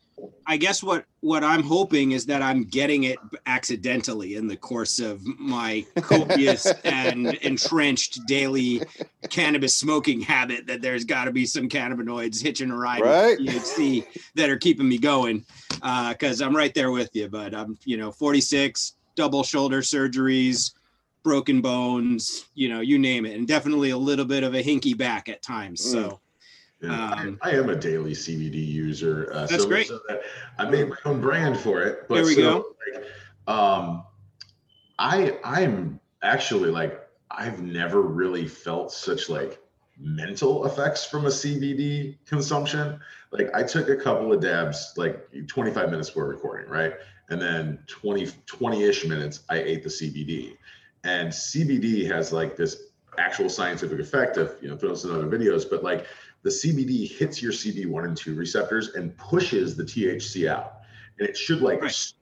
I 0.46 0.58
guess 0.58 0.84
what 0.84 1.06
what 1.22 1.44
I'm 1.44 1.64
hoping 1.64 2.12
is 2.12 2.26
that 2.28 2.42
I'm 2.42 2.64
getting 2.66 3.04
it 3.06 3.18
accidentally 3.46 4.36
in 4.36 4.48
the 4.48 4.58
course 4.58 5.00
of 5.00 5.22
my 5.26 5.86
copious 6.02 6.66
and 6.84 7.34
entrenched 7.36 8.20
daily 8.28 8.82
cannabis 9.30 9.76
smoking 9.76 10.22
habit. 10.22 10.68
That 10.68 10.82
there's 10.82 11.06
got 11.06 11.26
to 11.26 11.32
be 11.32 11.46
some 11.46 11.68
cannabinoids 11.70 12.42
hitching 12.42 12.70
a 12.72 12.78
ride 12.78 13.02
Right. 13.02 13.38
THC 13.40 14.06
that 14.36 14.50
are 14.50 14.58
keeping 14.58 14.88
me 14.88 14.98
going. 14.98 15.46
Because 15.70 16.42
I'm 16.42 16.56
right 16.56 16.74
there 16.74 16.92
with 16.92 17.10
you, 17.14 17.28
but 17.30 17.54
I'm 17.56 17.78
you 17.86 17.98
know 17.98 18.12
46, 18.12 18.94
double 19.16 19.44
shoulder 19.44 19.82
surgeries, 19.82 20.72
broken 21.24 21.62
bones, 21.62 22.46
you 22.54 22.70
know, 22.70 22.82
you 22.82 23.00
name 23.00 23.26
it, 23.26 23.36
and 23.36 23.48
definitely 23.48 23.92
a 23.92 23.98
little 23.98 24.26
bit 24.26 24.44
of 24.44 24.54
a 24.54 24.64
hinky 24.64 24.98
back 24.98 25.30
at 25.30 25.42
times. 25.42 25.84
So. 25.84 26.20
Yeah, 26.82 27.12
Um, 27.12 27.40
I, 27.42 27.52
I 27.52 27.54
am 27.54 27.70
a 27.70 27.76
daily 27.76 28.12
CBD 28.12 28.56
user. 28.56 29.32
Uh, 29.34 29.46
That's 29.46 29.64
so, 29.64 29.70
great. 29.70 29.88
So 29.88 30.02
that 30.10 30.22
I 30.60 30.70
made 30.70 30.90
my 30.90 30.98
own 31.06 31.22
brand 31.22 31.58
for 31.58 31.82
it. 31.82 32.10
But 32.10 32.16
There 32.16 32.26
we 32.26 32.36
so, 32.36 32.42
go. 32.42 32.66
Like, 32.94 33.06
um, 33.48 34.04
I 35.00 35.38
I'm 35.46 36.00
actually 36.22 36.72
like 36.72 37.00
I've 37.32 37.62
never 37.62 38.02
really 38.02 38.48
felt 38.48 38.92
such 38.92 39.30
like 39.30 39.60
mental 39.98 40.66
effects 40.66 41.06
from 41.06 41.26
a 41.26 41.30
CBD 41.30 42.18
consumption. 42.26 43.00
Like 43.32 43.50
I 43.54 43.64
took 43.64 43.90
a 43.90 43.96
couple 43.96 44.32
of 44.34 44.42
dabs, 44.42 44.94
like 44.98 45.28
25 45.48 45.90
minutes 45.90 46.10
before 46.10 46.28
recording, 46.28 46.70
right? 46.70 46.94
And 47.30 47.42
then 47.42 47.80
20 47.88 48.28
20-ish 48.28 49.06
minutes, 49.06 49.42
I 49.50 49.58
ate 49.58 49.84
the 49.84 49.90
CBD. 49.90 50.58
And 51.04 51.30
CBD 51.30 52.08
has 52.10 52.32
like 52.32 52.56
this 52.56 52.84
actual 53.20 53.50
scientific 53.50 54.00
effect 54.00 54.38
of 54.38 54.56
you 54.62 54.70
know 54.70 54.78
throw 54.78 54.96
some 54.96 55.12
other 55.14 55.28
videos, 55.28 55.70
but 55.70 55.84
like 55.84 56.06
the 56.44 56.50
CBD 56.50 57.10
hits 57.10 57.42
your 57.42 57.52
CB1 57.52 58.06
and 58.06 58.18
2 58.18 58.36
receptors 58.36 58.90
and 58.96 59.16
pushes 59.18 59.76
the 59.76 59.84
THC 59.84 60.48
out. 60.50 60.78
And 61.20 61.28
it 61.28 61.38
should 61.38 61.62
like 61.62 61.82
Right. 61.82 61.90
s- 61.90 62.14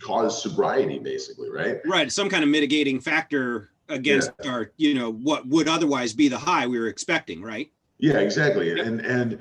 cause 0.00 0.42
sobriety, 0.42 0.98
basically, 0.98 1.50
right? 1.50 1.78
right 1.84 2.10
some 2.10 2.28
kind 2.30 2.42
of 2.42 2.48
mitigating 2.50 3.00
factor 3.00 3.70
against 3.88 4.30
our 4.46 4.70
you 4.76 4.94
know 4.94 5.12
what 5.12 5.46
would 5.48 5.66
otherwise 5.68 6.12
be 6.12 6.28
the 6.28 6.38
high 6.38 6.66
we 6.66 6.78
were 6.78 6.86
expecting 6.86 7.42
right 7.42 7.70
Yeah, 7.98 8.18
exactly. 8.18 8.78
And 8.80 9.00
and 9.00 9.40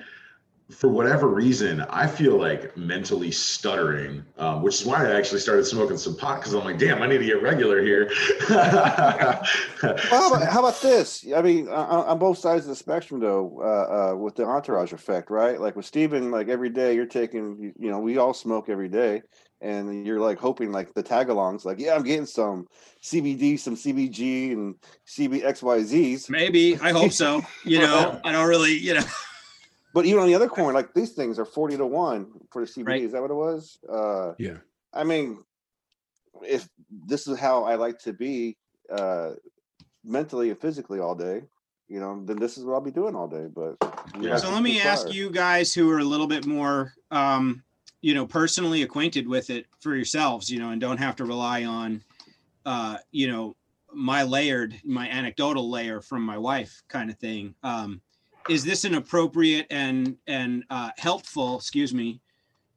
for 0.72 0.88
whatever 0.88 1.28
reason, 1.28 1.82
I 1.90 2.06
feel 2.06 2.38
like 2.38 2.78
mentally 2.78 3.32
stuttering, 3.32 4.24
um, 4.38 4.62
which 4.62 4.82
is 4.82 4.86
why 4.86 5.08
I 5.08 5.16
actually 5.16 5.40
started 5.40 5.66
smoking 5.66 5.98
some 5.98 6.16
pot 6.16 6.40
because 6.40 6.54
I'm 6.54 6.64
like, 6.64 6.78
damn, 6.78 7.02
I 7.02 7.08
need 7.08 7.18
to 7.18 7.26
get 7.26 7.42
regular 7.42 7.82
here. 7.82 8.12
well, 8.50 9.42
how, 9.82 10.28
about, 10.28 10.48
how 10.52 10.60
about 10.60 10.80
this? 10.82 11.26
I 11.36 11.42
mean, 11.42 11.68
on, 11.70 12.06
on 12.06 12.20
both 12.20 12.38
sides 12.38 12.66
of 12.66 12.70
the 12.70 12.76
spectrum, 12.76 13.20
though, 13.20 13.60
uh, 13.64 14.12
uh, 14.14 14.16
with 14.16 14.36
the 14.36 14.46
entourage 14.46 14.94
effect, 14.94 15.32
right? 15.32 15.60
Like 15.60 15.76
with 15.76 15.88
Steven, 15.88 16.30
like 16.30 16.50
every 16.50 16.70
day 16.70 16.94
you're 16.94 17.08
taking, 17.08 17.58
you, 17.60 17.74
you 17.80 17.90
know, 17.90 18.00
we 18.00 18.18
all 18.18 18.36
smoke 18.36 18.70
every 18.70 18.90
day, 18.90 19.24
and 19.62 20.06
you're 20.06 20.20
like 20.20 20.38
hoping, 20.38 20.72
like 20.72 20.94
the 20.94 21.04
tag-alongs, 21.04 21.66
like, 21.66 21.80
yeah, 21.80 21.96
I'm 21.96 22.04
getting 22.04 22.28
some 22.28 22.68
CBD, 23.04 23.60
some 23.60 23.76
CBG, 23.76 24.52
and 24.52 24.76
CBXYZs. 25.08 26.30
maybe 26.30 26.78
i 26.82 26.92
hope 26.92 27.12
so 27.12 27.42
you 27.66 27.80
know 27.86 28.20
i 28.24 28.32
don't 28.32 28.48
really 28.48 28.78
you 28.78 28.94
know 28.94 29.04
But 29.94 30.06
even 30.06 30.22
on 30.22 30.28
the 30.28 30.36
other 30.36 30.48
corner, 30.48 30.74
like 30.74 30.94
these 30.94 31.12
things 31.14 31.40
are 31.40 31.46
forty 31.46 31.76
to 31.78 31.86
one 31.86 32.28
for 32.52 32.66
the 32.66 32.72
CBD. 32.72 32.88
Right. 32.88 33.04
Is 33.04 33.12
that 33.14 33.22
what 33.22 33.32
it 33.32 33.36
was? 33.36 33.80
Uh, 33.88 34.34
yeah. 34.38 34.58
I 34.94 35.04
mean, 35.04 35.44
if 36.44 36.68
this 37.08 37.28
is 37.28 37.40
how 37.40 37.64
I 37.64 37.76
like 37.76 38.00
to 38.00 38.14
be 38.14 38.58
uh, 38.92 39.32
mentally 40.04 40.50
and 40.50 40.60
physically 40.60 41.00
all 41.00 41.16
day, 41.16 41.44
you 41.88 42.00
know, 42.00 42.24
then 42.24 42.38
this 42.38 42.58
is 42.58 42.64
what 42.64 42.74
I'll 42.74 42.82
be 42.82 42.92
doing 42.92 43.16
all 43.16 43.28
day. 43.28 43.48
But 43.54 43.78
Yeah. 44.20 44.38
So 44.38 44.52
let 44.52 44.64
me 44.64 44.80
ask 44.80 45.12
you 45.14 45.30
guys 45.30 45.74
who 45.74 45.90
are 45.92 46.00
a 46.00 46.04
little 46.04 46.28
bit 46.28 46.46
more, 46.46 46.94
um, 47.12 47.64
you 48.02 48.14
know, 48.14 48.26
personally 48.26 48.84
acquainted 48.84 49.28
with 49.28 49.50
it 49.50 49.66
for 49.80 49.96
yourselves, 49.96 50.50
you 50.50 50.60
know, 50.60 50.70
and 50.70 50.80
don't 50.80 50.98
have 50.98 51.16
to 51.18 51.26
rely 51.26 51.66
on, 51.66 52.04
uh, 52.66 52.98
you 53.12 53.28
know, 53.28 53.56
my 53.92 54.24
layered, 54.24 54.80
my 54.84 55.10
anecdotal 55.10 55.70
layer 55.70 56.00
from 56.00 56.22
my 56.22 56.38
wife 56.38 56.84
kind 56.88 57.10
of 57.10 57.18
thing. 57.18 57.56
Um, 57.64 58.02
is 58.48 58.64
this 58.64 58.86
an 58.86 58.96
appropriate 58.96 59.68
and 59.70 60.16
and 60.28 60.64
uh, 60.70 60.92
helpful, 60.98 61.58
excuse 61.58 61.94
me, 61.94 62.22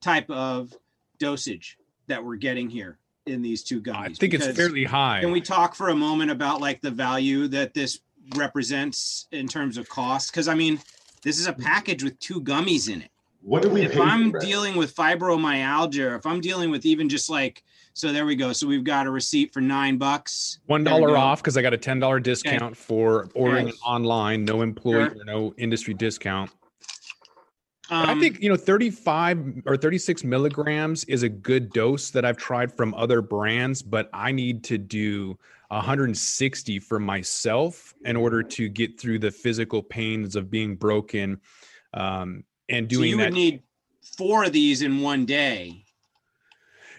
type 0.00 0.28
of 0.31 0.75
dosage 1.19 1.78
that 2.09 2.23
we're 2.23 2.37
getting 2.37 2.69
here 2.69 2.99
in 3.26 3.42
these 3.42 3.62
two 3.62 3.81
gummies? 3.81 4.11
I 4.11 4.14
think 4.14 4.35
it's 4.35 4.47
fairly 4.57 4.85
high. 4.85 5.21
Can 5.21 5.31
we 5.31 5.40
talk 5.40 5.75
for 5.75 5.90
a 5.90 5.95
moment 5.95 6.31
about 6.31 6.61
like 6.61 6.81
the 6.81 6.90
value 6.90 7.47
that 7.49 7.75
this 7.75 8.00
represents 8.37 9.28
in 9.33 9.47
terms 9.47 9.76
of 9.76 9.88
cost? 9.88 10.33
Because 10.33 10.49
I 10.49 10.54
mean, 10.54 10.81
this 11.23 11.38
is 11.38 11.47
a 11.47 11.52
package 11.52 12.02
with 12.02 12.19
two 12.19 12.40
gummies 12.40 12.92
in 12.92 13.02
it. 13.02 13.12
What 13.42 13.62
do 13.62 13.70
we 13.70 13.82
If 13.82 13.99
I'm 13.99 14.30
for 14.30 14.38
dealing 14.38 14.76
with 14.76 14.94
fibromyalgia, 14.94 16.16
if 16.16 16.26
I'm 16.26 16.40
dealing 16.40 16.70
with 16.70 16.87
even 16.87 17.08
just 17.08 17.28
like, 17.28 17.64
so 17.92 18.12
there 18.12 18.25
we 18.25 18.37
go. 18.37 18.52
So 18.52 18.66
we've 18.66 18.84
got 18.84 19.06
a 19.06 19.11
receipt 19.11 19.52
for 19.52 19.61
nine 19.61 19.99
bucks. 19.99 20.61
One 20.66 20.84
There 20.84 20.94
we 20.94 21.00
dollar 21.00 21.14
go. 21.14 21.20
off 21.20 21.42
because 21.42 21.56
I 21.56 21.62
got 21.62 21.75
a 21.75 21.78
ten 21.78 21.99
dollar 21.99 22.20
discount 22.20 22.76
for 22.76 23.28
ordering 23.34 23.66
Nice. 23.66 23.75
it 23.75 23.80
online. 23.84 24.44
No 24.44 24.62
employee 24.62 25.08
Sure. 25.11 25.20
or 25.20 25.25
no 25.25 25.54
industry 25.58 25.92
discount. 25.92 26.50
But 27.90 28.08
I 28.08 28.12
Um, 28.12 28.20
think 28.20 28.40
you 28.40 28.49
know 28.49 28.56
35 28.56 29.62
or 29.66 29.76
36 29.76 30.22
milligrams 30.25 31.04
is 31.04 31.22
a 31.25 31.28
good 31.28 31.70
dose 31.72 32.11
that 32.11 32.25
I've 32.25 32.38
tried 32.38 32.72
from 32.72 32.94
other 32.94 33.20
brands, 33.20 33.82
but 33.82 34.08
I 34.14 34.30
need 34.32 34.62
to 34.64 34.78
do 34.78 35.37
160 35.70 36.78
for 36.78 36.99
myself 37.00 37.92
in 38.04 38.14
order 38.16 38.42
to 38.42 38.68
get 38.68 38.99
through 39.00 39.18
the 39.18 39.30
physical 39.30 39.82
pains 39.82 40.37
of 40.37 40.49
being 40.50 40.76
broken 40.76 41.40
um, 41.92 42.44
and 42.73 42.91
so 42.91 42.99
doing 42.99 43.11
you 43.11 43.17
that. 43.19 43.25
would 43.26 43.35
need 43.35 43.62
four 44.17 44.45
of 44.45 44.52
these 44.52 44.83
in 44.83 45.00
one 45.00 45.25
day. 45.26 45.85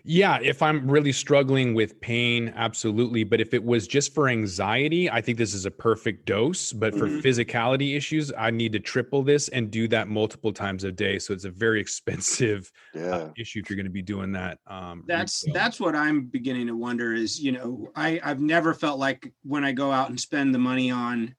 Yeah, 0.06 0.40
if 0.42 0.62
I'm 0.62 0.90
really 0.92 1.14
struggling 1.14 1.74
with 1.74 2.00
pain, 2.02 2.52
absolutely. 2.58 3.24
But 3.24 3.40
if 3.40 3.54
it 3.54 3.64
was 3.64 3.88
just 3.88 4.14
for 4.14 4.28
anxiety, 4.28 5.10
I 5.10 5.22
think 5.22 5.38
this 5.38 5.54
is 5.54 5.66
a 5.66 5.72
perfect 5.72 6.26
dose. 6.26 6.74
But 6.74 6.94
for 6.94 7.08
Mhm. 7.08 7.22
physicality 7.22 7.96
issues, 7.96 8.32
I 8.38 8.52
need 8.52 8.74
to 8.74 8.80
triple 8.82 9.24
this 9.24 9.48
and 9.48 9.72
do 9.72 9.88
that 9.90 10.10
multiple 10.10 10.52
times 10.52 10.84
a 10.84 10.92
day. 10.92 11.20
So 11.20 11.34
it's 11.34 11.46
a 11.46 11.52
very 11.52 11.80
expensive 11.86 12.70
uh, 13.10 13.30
issue 13.38 13.60
if 13.60 13.70
you're 13.70 13.78
going 13.78 13.86
to 13.86 13.92
be 13.92 14.02
doing 14.02 14.34
that. 14.34 14.60
Um, 14.68 15.06
That's 15.08 15.42
retail. 15.44 15.54
that's 15.54 15.80
what 15.80 15.96
I'm 15.96 16.26
beginning 16.26 16.68
to 16.68 16.76
wonder 16.76 17.14
is, 17.14 17.40
you 17.40 17.54
know, 17.54 17.90
I, 17.96 18.20
I've 18.24 18.42
never 18.42 18.74
felt 18.74 19.00
like 19.00 19.32
when 19.44 19.64
I 19.64 19.72
go 19.72 19.90
out 19.90 20.10
and 20.10 20.20
spend 20.20 20.54
the 20.54 20.60
money 20.60 20.92
on 20.92 21.34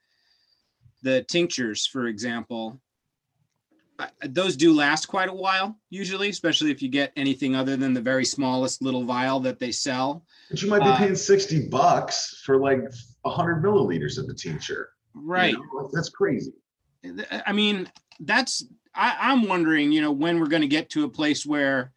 the 1.03 1.23
tinctures, 1.25 1.87
for 1.87 2.07
example, 2.07 2.81
I, 2.81 2.84
those 4.29 4.57
do 4.57 4.73
last 4.73 5.07
quite 5.07 5.29
a 5.29 5.35
while, 5.35 5.79
usually, 5.91 6.29
especially 6.29 6.71
if 6.71 6.83
you 6.83 6.89
get 6.89 7.13
anything 7.17 7.55
other 7.55 7.77
than 7.77 7.93
the 7.95 8.01
very 8.01 8.25
smallest 8.25 8.83
little 8.83 9.05
vial 9.05 9.41
that 9.41 9.59
they 9.59 9.73
sell. 9.73 10.25
But 10.51 10.63
you 10.63 10.69
might 10.69 10.81
be 10.81 10.91
uh, 10.91 10.97
paying 10.97 11.15
60 11.15 11.69
bucks 11.69 12.43
for 12.45 12.59
like 12.59 12.81
100 13.23 13.63
milliliters 13.63 14.19
of 14.19 14.27
the 14.27 14.35
tincture. 14.35 14.91
you 15.15 15.21
Right. 15.23 15.55
know? 15.55 15.91
That's 15.93 16.09
crazy. 16.09 16.53
I 17.47 17.53
mean, 17.53 17.91
that's 18.21 18.65
I, 18.95 19.17
I'm 19.21 19.49
wondering, 19.49 19.93
you 19.93 20.01
know, 20.01 20.13
when 20.13 20.41
we're 20.41 20.47
going 20.47 20.63
to 20.63 20.69
get 20.69 20.91
to 20.91 21.05
a 21.05 21.09
place 21.09 21.45
where, 21.45 21.93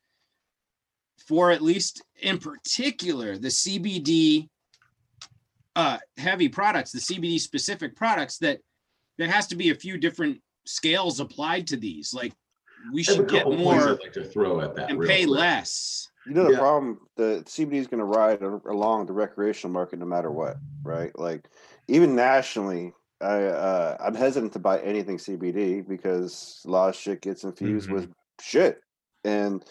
for 1.28 1.52
at 1.52 1.62
least 1.62 2.04
in 2.22 2.38
particular, 2.38 3.38
the 3.38 3.50
CBD 3.50 4.50
uh, 5.76 6.00
heavy 6.18 6.50
products, 6.50 6.92
the 6.92 7.00
CBD 7.00 7.40
specific 7.40 7.96
products, 7.96 8.40
that 8.40 8.60
there 9.18 9.30
has 9.30 9.48
to 9.48 9.56
be 9.56 9.70
a 9.70 9.76
few 9.76 9.98
different 9.98 10.42
scales 10.68 11.20
applied 11.20 11.68
to 11.68 11.78
these. 11.78 12.14
Like 12.14 12.34
we 12.92 13.02
I 13.08 13.12
have 13.12 13.20
a 13.20 13.22
should 13.22 13.30
get 13.30 13.46
more 13.46 13.98
like 14.02 14.14
to 14.14 14.24
throw 14.24 14.62
at 14.62 14.76
that. 14.76 14.92
and 14.92 15.02
pay 15.02 15.26
quick. 15.26 15.38
less. 15.38 16.10
You 16.26 16.34
know 16.34 16.44
the 16.44 16.52
Yeah. 16.52 16.60
problem. 16.60 17.00
The 17.16 17.44
CBD 17.46 17.76
is 17.76 17.88
going 17.88 18.00
to 18.00 18.06
ride 18.06 18.42
along 18.42 19.06
the 19.06 19.14
recreational 19.14 19.74
market 19.74 20.00
no 20.00 20.06
matter 20.06 20.30
what, 20.30 20.58
right? 20.84 21.18
Like 21.18 21.48
even 21.88 22.16
nationally, 22.16 22.94
I 23.22 23.44
uh, 23.46 23.98
I'm 24.00 24.14
hesitant 24.16 24.54
to 24.54 24.60
buy 24.60 24.80
anything 24.82 25.18
CBD 25.18 25.88
because 25.88 26.62
a 26.66 26.70
lot 26.70 26.90
of 26.90 26.96
shit 26.96 27.22
gets 27.22 27.44
infused 27.44 27.88
Mhm. 27.90 27.94
with 27.94 28.10
shit. 28.42 28.82
And 29.24 29.64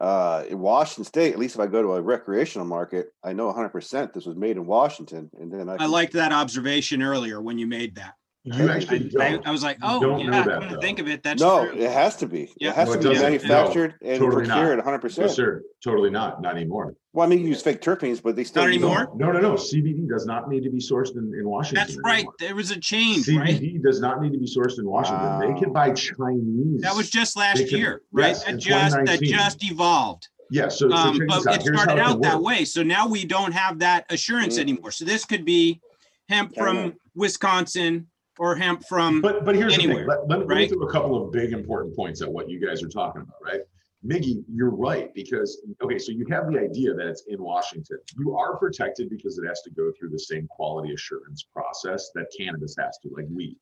uh, 0.00 0.44
in 0.48 0.58
Washington 0.60 1.04
State, 1.04 1.32
at 1.32 1.38
least 1.38 1.56
if 1.56 1.60
I 1.60 1.66
go 1.66 1.82
to 1.82 1.92
a 1.92 2.00
recreational 2.00 2.66
market, 2.66 3.12
I 3.22 3.32
know 3.32 3.46
100 3.46 3.68
percent 3.68 4.14
this 4.14 4.26
was 4.26 4.36
made 4.36 4.56
in 4.56 4.66
Washington. 4.66 5.30
And 5.38 5.52
then 5.52 5.68
I, 5.68 5.76
I 5.80 5.86
liked 5.86 6.14
that 6.14 6.32
observation 6.32 7.02
earlier 7.02 7.40
when 7.42 7.58
you 7.58 7.66
made 7.66 7.96
that. 7.96 8.14
You 8.56 8.68
I- 8.68 8.74
actually 8.76 9.10
I, 9.20 9.30
don't. 9.32 9.46
I 9.46 9.50
was 9.50 9.62
like, 9.62 9.76
You 9.78 9.88
oh, 9.88 10.00
don't 10.00 10.26
know 10.26 10.32
yeah, 10.36 10.42
that, 10.44 10.60
come 10.60 10.68
to 10.70 10.80
think 10.80 10.98
of 10.98 11.08
it, 11.08 11.22
that's 11.22 11.40
no, 11.42 11.66
true. 11.68 11.78
it 11.78 11.90
has 11.90 12.16
to 12.16 12.26
be. 12.26 12.52
Yeah. 12.58 12.70
It 12.70 12.74
has 12.76 12.88
No, 12.88 12.92
to 12.94 12.98
it 12.98 13.02
be 13.02 13.08
doesn't. 13.08 13.22
No, 13.22 13.28
manufactured 13.30 13.94
and 14.02 14.18
totally 14.18 14.46
procured 14.46 14.76
100. 14.78 14.92
no, 14.92 14.98
percent 14.98 15.30
sir. 15.30 15.62
Totally 15.84 16.10
not. 16.10 16.40
Not 16.42 16.56
anymore. 16.56 16.94
Well, 17.12 17.26
I 17.26 17.30
mean, 17.30 17.40
you 17.40 17.48
use 17.48 17.62
fake 17.62 17.80
terpenes, 17.80 18.22
but 18.22 18.36
they 18.36 18.44
still 18.44 18.62
Not 18.62 18.68
anymore? 18.68 19.10
No, 19.16 19.32
no, 19.32 19.40
no. 19.40 19.54
CBD 19.54 20.08
does 20.08 20.26
not 20.26 20.48
need 20.48 20.62
to 20.64 20.70
be 20.70 20.78
sourced 20.78 21.16
in, 21.16 21.32
in 21.38 21.48
Washington. 21.48 21.84
That's 21.86 21.98
right. 22.04 22.16
anymore. 22.18 22.34
There 22.38 22.54
was 22.54 22.70
a 22.70 22.78
change, 22.78 23.28
right? 23.28 23.48
CBD 23.60 23.82
does 23.82 24.00
not 24.00 24.20
need 24.22 24.32
to 24.32 24.38
be 24.38 24.46
sourced 24.46 24.78
in 24.78 24.84
Washington. 24.86 25.40
They 25.54 25.60
can 25.60 25.72
buy 25.72 25.92
Chinese. 25.92 26.80
That 26.82 26.94
was 26.94 27.10
just 27.10 27.36
last 27.36 27.58
can- 27.68 27.78
year, 27.78 28.02
right? 28.12 28.28
yes, 28.28 28.44
that 28.44 28.56
just 28.58 28.96
that 29.06 29.20
just 29.22 29.64
evolved. 29.64 30.28
yeah. 30.50 30.68
So, 30.68 30.88
so 30.88 30.94
Um, 30.94 31.18
check 31.18 31.28
but 31.28 31.36
this 31.38 31.46
out. 31.46 31.54
it 31.56 31.62
Here's 31.62 31.80
started 31.82 32.00
it 32.00 32.06
out 32.06 32.22
that 32.22 32.40
way. 32.40 32.64
So 32.64 32.82
now 32.82 33.08
we 33.08 33.24
don't 33.24 33.52
have 33.52 33.78
that 33.80 34.04
assurance 34.10 34.56
Mm. 34.56 34.62
anymore. 34.62 34.90
So 34.92 35.04
this 35.04 35.24
could 35.24 35.44
be 35.44 35.80
hemp 36.28 36.54
from 36.54 36.94
Wisconsin 37.14 38.06
or 38.38 38.54
hemp 38.54 38.84
from 38.86 39.20
But 39.20 39.44
but 39.44 39.54
here's 39.54 39.74
anywhere, 39.74 40.04
the 40.04 40.12
thing. 40.12 40.28
Let, 40.28 40.28
let, 40.28 40.38
let 40.40 40.48
me 40.48 40.54
right? 40.54 40.70
throw 40.70 40.86
a 40.86 40.92
couple 40.92 41.22
of 41.22 41.32
big 41.32 41.52
important 41.52 41.94
points 41.94 42.22
at 42.22 42.30
what 42.30 42.48
you 42.48 42.64
guys 42.64 42.82
are 42.82 42.88
talking 42.88 43.22
about, 43.22 43.36
right? 43.42 43.60
Miggy, 44.06 44.44
you're 44.48 44.74
right 44.74 45.12
because 45.14 45.60
okay, 45.82 45.98
so 45.98 46.12
you 46.12 46.24
have 46.30 46.50
the 46.50 46.58
idea 46.58 46.94
that 46.94 47.06
it's 47.06 47.24
in 47.26 47.42
Washington. 47.42 47.98
You 48.16 48.36
are 48.36 48.56
protected 48.56 49.10
because 49.10 49.38
it 49.38 49.46
has 49.46 49.60
to 49.62 49.70
go 49.70 49.90
through 49.98 50.10
the 50.10 50.18
same 50.18 50.46
quality 50.48 50.92
assurance 50.94 51.44
process 51.52 52.10
that 52.14 52.26
cannabis 52.38 52.76
has 52.78 52.98
to, 53.02 53.10
like 53.16 53.26
weed. 53.30 53.56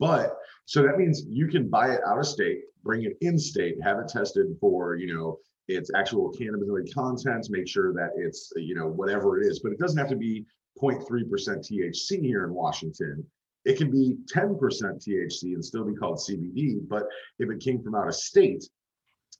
But 0.00 0.38
so 0.64 0.82
that 0.82 0.98
means 0.98 1.24
you 1.28 1.46
can 1.46 1.68
buy 1.68 1.90
it 1.90 2.00
out 2.06 2.18
of 2.18 2.26
state, 2.26 2.62
bring 2.82 3.04
it 3.04 3.16
in 3.20 3.38
state, 3.38 3.76
have 3.82 3.98
it 3.98 4.08
tested 4.08 4.46
for, 4.60 4.96
you 4.96 5.14
know, 5.14 5.38
its 5.68 5.90
actual 5.94 6.32
cannabinoid 6.32 6.92
contents, 6.92 7.50
make 7.50 7.68
sure 7.68 7.92
that 7.92 8.10
it's, 8.16 8.52
you 8.56 8.74
know, 8.74 8.88
whatever 8.88 9.40
it 9.40 9.46
is, 9.46 9.60
but 9.60 9.72
it 9.72 9.78
doesn't 9.78 9.98
have 9.98 10.08
to 10.08 10.16
be 10.16 10.44
0.3% 10.82 11.04
THC 11.06 12.20
here 12.20 12.44
in 12.44 12.52
Washington. 12.52 13.24
It 13.64 13.76
can 13.76 13.90
be 13.90 14.16
10% 14.34 14.56
THC 14.58 15.42
and 15.54 15.64
still 15.64 15.84
be 15.84 15.94
called 15.94 16.18
CBD, 16.18 16.80
but 16.88 17.04
if 17.38 17.50
it 17.50 17.60
came 17.60 17.82
from 17.82 17.94
out 17.94 18.08
of 18.08 18.14
state, 18.14 18.64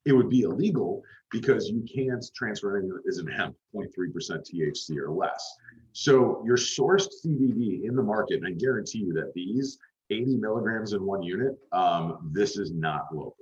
it 0.05 0.13
would 0.13 0.29
be 0.29 0.43
illegal 0.43 1.03
because 1.31 1.69
you 1.69 1.83
can't 1.93 2.25
transfer 2.35 2.77
anything 2.77 2.95
that 2.95 3.09
isn't 3.09 3.27
hemp, 3.29 3.57
0.3% 3.75 3.89
THC 4.53 4.97
or 4.97 5.11
less. 5.11 5.57
So 5.93 6.43
your 6.45 6.57
sourced 6.57 7.09
CBD 7.25 7.85
in 7.85 7.95
the 7.95 8.03
market, 8.03 8.39
and 8.39 8.47
I 8.47 8.53
guarantee 8.53 8.99
you 8.99 9.13
that 9.15 9.33
these 9.35 9.79
80 10.11 10.37
milligrams 10.37 10.93
in 10.93 11.05
one 11.05 11.23
unit, 11.23 11.57
um, 11.73 12.31
this 12.33 12.57
is 12.57 12.73
not 12.73 13.07
local. 13.13 13.37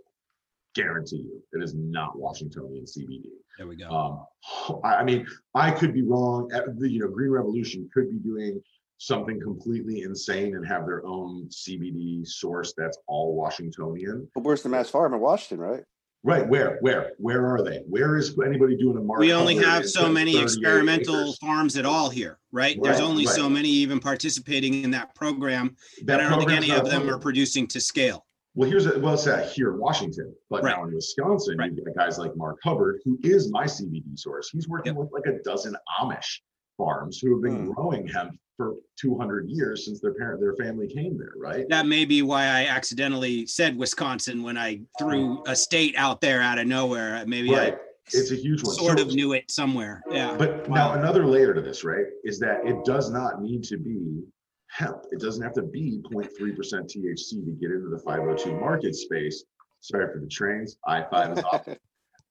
Guarantee 0.74 1.16
you, 1.16 1.42
it 1.52 1.62
is 1.62 1.74
not 1.74 2.18
Washingtonian 2.18 2.84
CBD. 2.84 3.30
there 3.56 3.66
we 3.66 3.76
go. 3.76 3.88
Um, 3.90 4.80
I 4.84 5.02
mean, 5.02 5.26
I 5.54 5.70
could 5.70 5.92
be 5.92 6.02
wrong. 6.02 6.48
The, 6.48 6.88
You 6.90 7.00
know, 7.00 7.08
Green 7.08 7.30
Revolution 7.30 7.88
could 7.92 8.10
be 8.10 8.18
doing 8.18 8.62
something 9.02 9.40
completely 9.40 10.02
insane 10.02 10.56
and 10.56 10.66
have 10.66 10.84
their 10.84 11.04
own 11.06 11.48
CBD 11.48 12.26
source 12.26 12.74
that's 12.76 12.98
all 13.06 13.34
Washingtonian. 13.36 14.28
But 14.34 14.42
where's 14.44 14.62
the 14.62 14.68
mass 14.68 14.90
farm 14.90 15.14
in 15.14 15.20
Washington, 15.20 15.64
right? 15.64 15.84
Right? 16.24 16.46
Where? 16.48 16.78
Where? 16.80 17.12
Where 17.18 17.46
are 17.46 17.62
they? 17.62 17.78
Where 17.88 18.16
is 18.16 18.36
anybody 18.44 18.76
doing 18.76 18.96
a 18.96 19.00
market? 19.00 19.20
we 19.20 19.32
only 19.32 19.54
have 19.56 19.88
so 19.88 20.08
many 20.10 20.36
experimental 20.36 21.32
farms 21.34 21.76
at 21.76 21.86
all 21.86 22.10
here, 22.10 22.38
right? 22.50 22.76
There's 22.82 22.98
Right, 22.98 23.04
only 23.08 23.24
so 23.24 23.48
many 23.48 23.68
even 23.68 24.00
participating 24.00 24.82
in 24.82 24.90
that 24.90 25.14
program. 25.14 25.76
That 26.04 26.18
and 26.18 26.26
I 26.28 26.30
don't 26.30 26.40
think 26.40 26.50
any 26.50 26.70
of 26.72 26.84
them 26.90 27.02
local. 27.02 27.14
are 27.14 27.18
producing 27.20 27.68
to 27.68 27.80
scale. 27.80 28.26
Well, 28.56 28.68
here's 28.68 28.86
a, 28.86 28.98
well, 28.98 29.14
it's 29.14 29.24
that 29.26 29.52
here 29.52 29.72
in 29.72 29.78
Washington, 29.78 30.34
but 30.50 30.64
Right. 30.64 30.76
now 30.76 30.82
in 30.84 30.92
Wisconsin, 30.92 31.56
Right. 31.56 31.70
you've 31.72 31.84
got 31.84 31.94
guys 31.94 32.18
like 32.18 32.34
Mark 32.36 32.58
Hubbard, 32.64 33.00
who 33.04 33.16
is 33.22 33.52
my 33.52 33.66
CBD 33.66 34.16
source. 34.18 34.50
He's 34.50 34.66
working 34.68 34.94
Yep. 34.96 35.04
with 35.04 35.12
like 35.12 35.26
a 35.32 35.40
dozen 35.44 35.76
Amish 36.00 36.40
farms 36.82 37.18
who 37.18 37.32
have 37.34 37.42
been 37.42 37.66
Hmm. 37.66 37.72
growing 37.72 38.06
hemp 38.06 38.38
for 38.56 38.76
200 38.96 39.48
years 39.50 39.84
since 39.84 40.00
their 40.00 40.14
parent, 40.14 40.40
their 40.40 40.54
family 40.56 40.88
came 40.88 41.18
there, 41.18 41.34
right? 41.36 41.68
That 41.68 41.86
may 41.86 42.04
be 42.06 42.22
why 42.22 42.44
I 42.44 42.64
accidentally 42.66 43.46
said 43.46 43.76
Wisconsin 43.76 44.42
when 44.42 44.56
I 44.56 44.80
threw 44.98 45.42
a 45.46 45.54
state 45.54 45.94
out 45.96 46.20
there 46.20 46.40
out 46.40 46.58
of 46.58 46.66
nowhere. 46.66 47.22
Maybe 47.26 47.50
Right. 47.50 47.78
It's 48.14 48.30
a 48.30 48.34
huge 48.36 48.64
one. 48.64 48.74
sort 48.74 48.98
So- 48.98 49.04
of 49.06 49.14
knew 49.14 49.34
it 49.34 49.50
somewhere. 49.50 50.02
Yeah. 50.10 50.34
But 50.36 50.68
now 50.70 50.94
another 50.94 51.26
layer 51.26 51.52
to 51.52 51.60
this, 51.60 51.84
right, 51.84 52.06
is 52.24 52.38
that 52.40 52.66
it 52.66 52.82
does 52.86 53.10
not 53.10 53.42
need 53.42 53.62
to 53.64 53.76
be 53.76 54.22
hemp. 54.68 55.04
It 55.12 55.20
doesn't 55.20 55.42
have 55.42 55.52
to 55.54 55.62
be 55.62 56.00
0.3% 56.10 56.88
THC 56.88 57.44
to 57.44 57.50
get 57.52 57.70
into 57.70 57.90
the 57.90 57.98
502 57.98 58.52
market 58.58 58.94
space. 58.94 59.44
Sorry 59.80 60.10
for 60.12 60.20
the 60.20 60.26
trains. 60.26 60.78
I 60.86 61.02
five 61.04 61.36
is 61.38 61.44
off. 61.44 61.68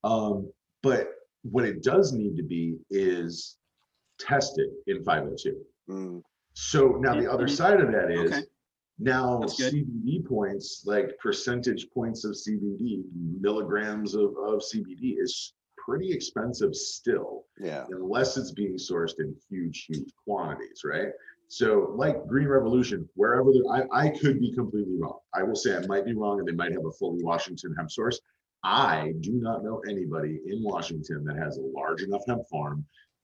Um, 0.03 0.51
but 0.83 1.11
what 1.43 1.63
it 1.63 1.83
does 1.83 2.11
need 2.11 2.35
to 2.37 2.43
be 2.43 2.77
is 2.89 3.57
tested 4.19 4.69
in 4.87 5.03
502. 5.03 5.55
Mm, 5.89 6.21
So 6.53 6.97
now 6.99 7.13
the 7.19 7.31
other 7.31 7.47
side 7.47 7.79
of 7.79 7.91
that 7.91 8.11
is 8.11 8.31
Okay. 8.31 8.43
now 8.99 9.39
CBD 9.41 10.25
points, 10.25 10.83
like 10.85 11.17
percentage 11.19 11.89
points 11.91 12.25
of 12.25 12.31
CBD, 12.33 13.03
milligrams 13.39 14.15
of, 14.15 14.31
of 14.37 14.59
CBD 14.61 15.15
is 15.19 15.53
pretty 15.77 16.11
expensive 16.11 16.75
still, 16.75 17.45
yeah. 17.59 17.85
unless 17.91 18.35
it's 18.37 18.51
being 18.51 18.75
sourced 18.75 19.19
in 19.19 19.33
huge, 19.49 19.85
huge 19.87 20.11
quantities, 20.25 20.81
right? 20.83 21.09
So 21.47 21.93
like 21.95 22.25
Green 22.27 22.47
Revolution, 22.47 23.07
wherever 23.13 23.51
the, 23.51 23.87
I, 23.93 24.07
I 24.07 24.09
could 24.09 24.39
be 24.39 24.51
completely 24.53 24.97
wrong. 24.99 25.19
I 25.33 25.43
will 25.43 25.55
say 25.55 25.77
I 25.77 25.85
might 25.87 26.03
be 26.03 26.13
wrong 26.13 26.39
and 26.39 26.47
they 26.47 26.51
might 26.51 26.73
have 26.73 26.85
a 26.85 26.91
fully 26.91 27.23
Washington 27.23 27.73
hemp 27.77 27.89
source. 27.89 28.19
I 28.63 29.13
do 29.21 29.33
not 29.33 29.63
know 29.63 29.81
anybody 29.87 30.41
in 30.45 30.61
Washington 30.61 31.23
that 31.23 31.37
has 31.37 31.57
a 31.57 31.61
large 31.61 32.01
enough 32.01 32.23
hemp 32.27 32.41
farm 32.51 32.83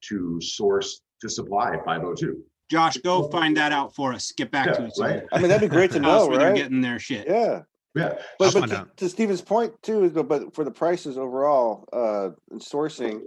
to 0.10 0.40
source 0.42 1.02
to 1.22 1.30
supply 1.30 1.78
502. 1.86 2.44
Josh, 2.70 2.98
go 2.98 3.28
find 3.30 3.56
that 3.58 3.72
out 3.72 3.94
for 3.94 4.14
us. 4.14 4.32
Get 4.32 4.52
back 4.52 4.74
to 4.74 4.84
us. 4.84 5.00
right. 5.00 5.24
I 5.32 5.40
mean, 5.40 5.50
that'd 5.50 5.70
be 5.70 5.74
great 5.74 5.92
to 5.92 6.00
know, 6.02 6.28
where 6.28 6.38
they're 6.38 6.54
getting 6.54 6.82
their 6.82 7.00
shit. 7.00 7.28
Yeah. 7.28 7.62
Yeah. 7.96 8.16
But, 8.40 8.54
but 8.54 8.70
to, 8.70 8.78
out. 8.80 8.98
to 8.98 9.10
Steven's 9.10 9.42
point 9.42 9.74
too, 9.84 10.06
is 10.06 10.12
but 10.12 10.56
for 10.56 10.64
the 10.64 10.72
prices 10.72 11.18
overall, 11.18 11.88
uh, 11.94 12.30
in 12.52 12.60
sourcing, 12.60 13.22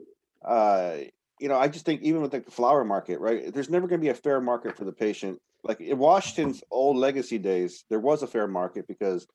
uh, 0.45 0.97
you 1.38 1.49
know, 1.49 1.56
I 1.56 1.68
just 1.68 1.85
think 1.85 2.02
even 2.02 2.23
with 2.23 2.33
the 2.33 2.40
flower 2.40 2.85
market, 2.85 3.21
right? 3.21 3.52
There's 3.52 3.71
never 3.71 3.87
going 3.87 4.00
to 4.00 4.04
be 4.04 4.11
a 4.11 4.14
fair 4.14 4.40
market 4.40 4.76
for 4.76 4.85
the 4.85 4.92
patient. 4.92 5.40
Like 5.62 5.80
in 5.80 5.99
Washington's 5.99 6.62
old 6.71 6.97
legacy 6.97 7.38
days, 7.38 7.85
there 7.90 8.00
was 8.00 8.23
a 8.23 8.26
fair 8.26 8.47
market 8.47 8.87
because 8.87 9.26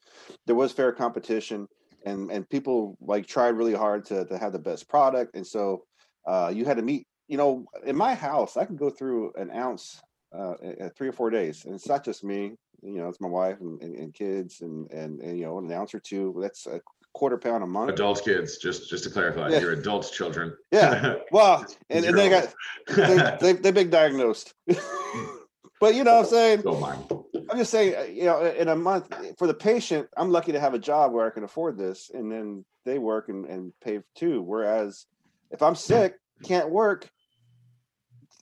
there 0.45 0.55
was 0.55 0.71
fair 0.71 0.91
competition, 0.91 1.67
and 2.05 2.31
and 2.31 2.49
people 2.49 2.97
like 3.01 3.27
tried 3.27 3.49
really 3.49 3.73
hard 3.73 4.05
to 4.05 4.25
to 4.25 4.37
have 4.37 4.53
the 4.53 4.59
best 4.59 4.87
product, 4.87 5.35
and 5.35 5.45
so 5.45 5.83
uh, 6.25 6.51
you 6.53 6.65
had 6.65 6.77
to 6.77 6.83
meet. 6.83 7.07
You 7.31 7.37
know, 7.37 7.65
in 7.85 7.95
my 7.95 8.13
house, 8.13 8.57
I 8.57 8.65
can 8.65 8.75
go 8.75 8.89
through 8.89 9.31
an 9.37 9.51
ounce 9.51 10.01
uh, 10.37 10.55
three 10.97 11.07
or 11.07 11.13
four 11.13 11.29
days, 11.29 11.63
and 11.63 11.73
it's 11.73 11.87
not 11.87 12.03
just 12.03 12.25
me. 12.25 12.57
You 12.83 12.97
know, 12.97 13.07
it's 13.07 13.21
my 13.21 13.29
wife 13.29 13.61
and, 13.61 13.81
and, 13.81 13.95
and 13.95 14.13
kids, 14.13 14.59
and, 14.59 14.91
and 14.91 15.21
and 15.21 15.39
you 15.39 15.45
know, 15.45 15.57
an 15.59 15.71
ounce 15.71 15.93
or 15.93 16.01
two. 16.01 16.35
That's 16.41 16.67
a 16.67 16.81
quarter 17.13 17.37
pound 17.37 17.63
a 17.63 17.67
month. 17.67 17.89
Adult 17.89 18.25
kids, 18.25 18.57
just 18.57 18.89
just 18.89 19.05
to 19.05 19.09
clarify, 19.09 19.47
Yeah. 19.47 19.59
you're 19.59 19.71
adults, 19.71 20.11
children. 20.11 20.57
Yeah. 20.73 21.15
Well, 21.31 21.65
and, 21.89 22.03
and 22.03 22.17
they 22.17 22.27
got 22.27 22.53
they, 22.93 23.37
they 23.39 23.53
they 23.53 23.71
been 23.71 23.89
diagnosed. 23.89 24.53
but 25.79 25.95
you 25.95 26.03
know 26.03 26.15
what 26.15 26.25
I'm 26.25 26.29
saying? 26.29 26.61
Don't 26.63 26.81
mind. 26.81 27.05
I'm 27.49 27.57
just 27.57 27.71
saying, 27.71 27.95
uh, 27.97 28.11
you 28.11 28.25
know, 28.25 28.43
in 28.43 28.67
a 28.67 28.75
month 28.75 29.07
for 29.37 29.47
the 29.47 29.53
patient, 29.53 30.09
I'm 30.17 30.31
lucky 30.31 30.51
to 30.51 30.59
have 30.59 30.73
a 30.73 30.79
job 30.79 31.13
where 31.13 31.25
I 31.25 31.29
can 31.29 31.45
afford 31.45 31.77
this, 31.77 32.11
and 32.13 32.29
then 32.29 32.65
they 32.83 32.99
work 32.99 33.29
and, 33.29 33.45
and 33.45 33.71
pay 33.81 34.01
too. 34.15 34.41
Whereas 34.41 35.05
if 35.49 35.61
I'm 35.61 35.75
sick, 35.75 36.15
can't 36.43 36.69
work, 36.69 37.07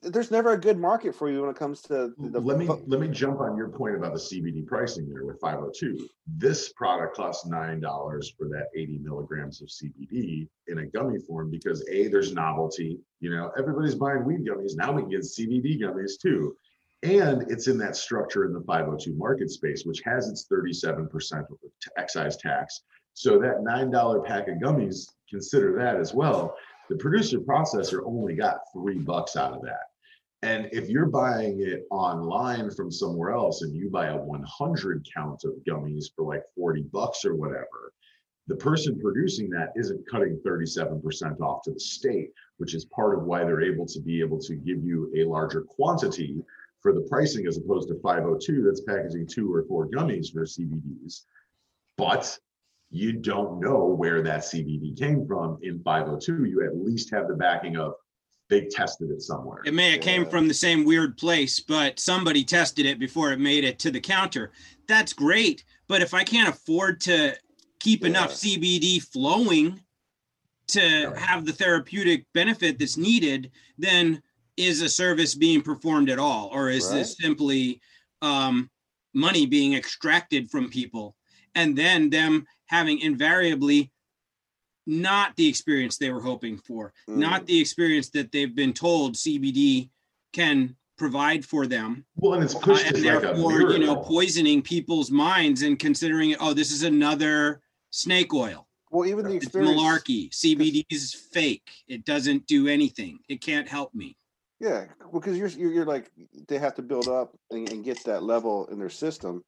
there's 0.02 0.32
never 0.32 0.54
a 0.54 0.60
good 0.60 0.78
market 0.78 1.14
for 1.14 1.30
you 1.30 1.42
when 1.42 1.50
it 1.50 1.58
comes 1.58 1.82
to 1.84 2.14
the. 2.18 2.40
let 2.40 2.58
me 2.58 2.68
let 2.88 3.02
me 3.02 3.08
jump 3.10 3.42
on 3.42 3.58
your 3.58 3.68
point 3.68 3.96
about 3.96 4.14
the 4.14 4.20
CBD 4.20 4.66
pricing 4.66 5.10
there 5.10 5.26
with 5.26 5.40
502. 5.42 6.08
This 6.38 6.72
product 6.74 7.16
costs 7.18 7.46
nine 7.46 7.82
dollars 7.82 8.34
for 8.38 8.48
that 8.48 8.68
80 8.76 9.00
milligrams 9.00 9.62
of 9.62 9.68
CBD 9.68 10.48
in 10.68 10.80
a 10.80 10.86
gummy 10.86 11.20
form 11.20 11.52
because 11.52 11.86
a 11.92 12.08
there's 12.08 12.34
novelty. 12.34 13.00
You 13.20 13.32
know, 13.32 13.52
everybody's 13.58 13.96
buying 13.96 14.24
weed 14.24 14.46
gummies 14.46 14.76
now. 14.76 14.94
We 14.94 15.02
can 15.02 15.12
get 15.12 15.22
CBD 15.22 15.82
gummies 15.82 16.20
too, 16.20 16.56
and 17.04 17.52
it's 17.52 17.68
in 17.68 17.78
that 17.80 17.98
structure 17.98 18.46
in 18.46 18.54
the 18.54 18.62
502 18.62 19.14
market 19.16 19.50
space, 19.52 19.84
which 19.86 20.02
has 20.06 20.30
its 20.30 20.46
37 20.46 21.10
percent 21.10 21.46
excise 21.98 22.38
tax. 22.38 22.84
So 23.16 23.38
that 23.40 23.64
nine 23.64 23.92
dollar 23.92 24.22
pack 24.22 24.48
of 24.48 24.60
gummies, 24.60 25.10
consider 25.30 25.76
that 25.78 25.98
as 25.98 26.14
well. 26.14 26.56
The 26.90 26.96
producer 26.96 27.40
processor 27.40 28.02
only 28.06 28.34
got 28.34 28.62
three 28.74 28.98
bucks 28.98 29.36
out 29.36 29.54
of 29.54 29.62
that. 29.62 29.89
And 30.42 30.70
if 30.72 30.90
you're 30.90 31.06
buying 31.06 31.60
it 31.60 31.86
online 31.92 32.72
from 32.72 32.92
somewhere 32.92 33.32
else 33.32 33.62
and 33.62 33.76
you 33.76 33.90
buy 33.90 34.08
a 34.08 34.18
100 34.18 35.08
count 35.14 35.44
of 35.44 35.54
gummies 35.68 36.06
for 36.16 36.24
like 36.24 36.44
40 36.56 36.84
bucks 36.94 37.26
or 37.26 37.36
whatever, 37.36 37.94
the 38.48 38.56
person 38.56 39.00
producing 39.00 39.50
that 39.50 39.74
isn't 39.76 40.10
cutting 40.10 40.40
37% 40.46 41.40
off 41.42 41.62
to 41.64 41.72
the 41.72 41.80
state, 41.80 42.32
which 42.58 42.74
is 42.74 42.86
part 42.86 43.18
of 43.18 43.26
why 43.26 43.44
they're 43.44 43.62
able 43.62 43.86
to 43.86 44.00
be 44.00 44.22
able 44.22 44.40
to 44.40 44.56
give 44.56 44.84
you 44.84 45.12
a 45.16 45.26
larger 45.26 45.62
quantity 45.62 46.42
for 46.82 46.94
the 46.94 47.02
pricing 47.02 47.46
as 47.46 47.58
opposed 47.58 47.90
to 47.90 48.00
502 48.02 48.64
that's 48.64 48.82
packaging 48.82 49.28
two 49.28 49.54
or 49.54 49.66
four 49.66 49.88
gummies 49.90 50.32
for 50.32 50.46
CBDs. 50.46 51.26
But 51.98 52.40
you 52.90 53.14
don't 53.14 53.60
know 53.60 53.86
where 53.86 54.22
that 54.24 54.42
CBD 54.42 54.98
came 54.98 55.28
from 55.28 55.60
in 55.62 55.84
502. 55.84 56.46
You 56.46 56.66
at 56.66 56.78
least 56.78 57.12
have 57.12 57.28
the 57.28 57.36
backing 57.36 57.76
of 57.76 57.94
they 58.50 58.62
tested 58.66 59.12
it 59.12 59.22
somewhere. 59.22 59.62
It 59.66 59.74
may 59.74 59.92
have 59.92 60.02
came 60.02 60.26
from 60.26 60.48
the 60.48 60.54
same 60.54 60.84
weird 60.84 61.18
place, 61.18 61.60
but 61.60 62.00
somebody 62.00 62.44
tested 62.44 62.86
it 62.86 63.00
before 63.00 63.32
it 63.32 63.40
made 63.40 63.64
it 63.64 63.80
to 63.80 63.92
the 63.92 64.00
counter. 64.02 64.52
That's 64.88 65.14
great. 65.14 65.64
But 65.88 66.02
if 66.02 66.14
I 66.14 66.24
can't 66.24 66.50
afford 66.50 67.00
to 67.02 67.36
keep 67.80 68.04
enough 68.04 68.32
CBD 68.32 69.02
flowing 69.02 69.80
to 70.70 70.82
Yeah. 70.82 71.20
have 71.20 71.46
the 71.46 71.54
therapeutic 71.54 72.26
benefit 72.34 72.80
that's 72.80 72.98
needed, 72.98 73.52
then 73.78 74.22
is 74.58 74.82
a 74.82 74.90
service 74.90 75.36
being 75.36 75.62
performed 75.62 76.10
at 76.10 76.20
all? 76.20 76.50
Or 76.52 76.70
is 76.70 76.90
this 76.92 77.16
simply 77.20 77.80
um, 78.22 78.70
money 79.14 79.46
being 79.46 79.74
extracted 79.76 80.50
from 80.52 80.70
people 80.70 81.16
and 81.56 81.78
then 81.78 82.10
them 82.10 82.46
having 82.66 83.00
invariably 83.00 83.92
not 84.90 85.36
the 85.36 85.48
experience 85.48 85.98
they 85.98 86.10
were 86.10 86.22
hoping 86.22 86.58
for, 86.58 86.92
not 87.08 87.44
Mm. 87.44 87.46
the 87.46 87.60
experience 87.62 88.10
that 88.10 88.32
they've 88.32 88.56
been 88.56 88.74
told 88.74 89.16
CBD 89.16 89.90
can 90.34 90.76
provide 90.98 91.46
for 91.46 91.68
them, 91.68 92.04
Well, 92.16 92.34
and 92.34 92.44
it's 92.44 92.56
uh, 92.56 92.60
and 92.62 92.72
as 92.72 92.92
like 92.94 93.22
therefore, 93.22 93.72
you 93.72 93.80
know, 93.80 93.96
poisoning 93.98 94.62
people's 94.62 95.12
minds 95.12 95.62
and 95.62 95.78
considering, 95.80 96.36
oh, 96.40 96.54
this 96.54 96.72
is 96.72 96.84
another 96.84 97.62
snake 97.92 98.34
oil. 98.34 98.68
Well, 98.92 99.08
even 99.08 99.26
the 99.26 99.36
It's 99.36 99.46
malarkey. 99.50 100.30
CBD 100.32 100.84
is 100.90 101.14
fake. 101.14 101.70
It 101.88 102.04
doesn't 102.06 102.48
do 102.48 102.68
anything. 102.68 103.20
It 103.30 103.40
can't 103.42 103.68
help 103.68 103.94
me. 103.94 104.18
Yeah, 104.60 104.88
because 105.14 105.38
you're, 105.38 105.48
you're 105.50 105.72
you're 105.72 105.86
like 105.86 106.12
they 106.48 106.58
have 106.58 106.74
to 106.76 106.82
build 106.82 107.08
up 107.08 107.34
and, 107.52 107.72
and 107.72 107.84
get 107.86 108.04
that 108.06 108.24
level 108.24 108.66
in 108.72 108.80
their 108.80 108.90
system 108.90 109.44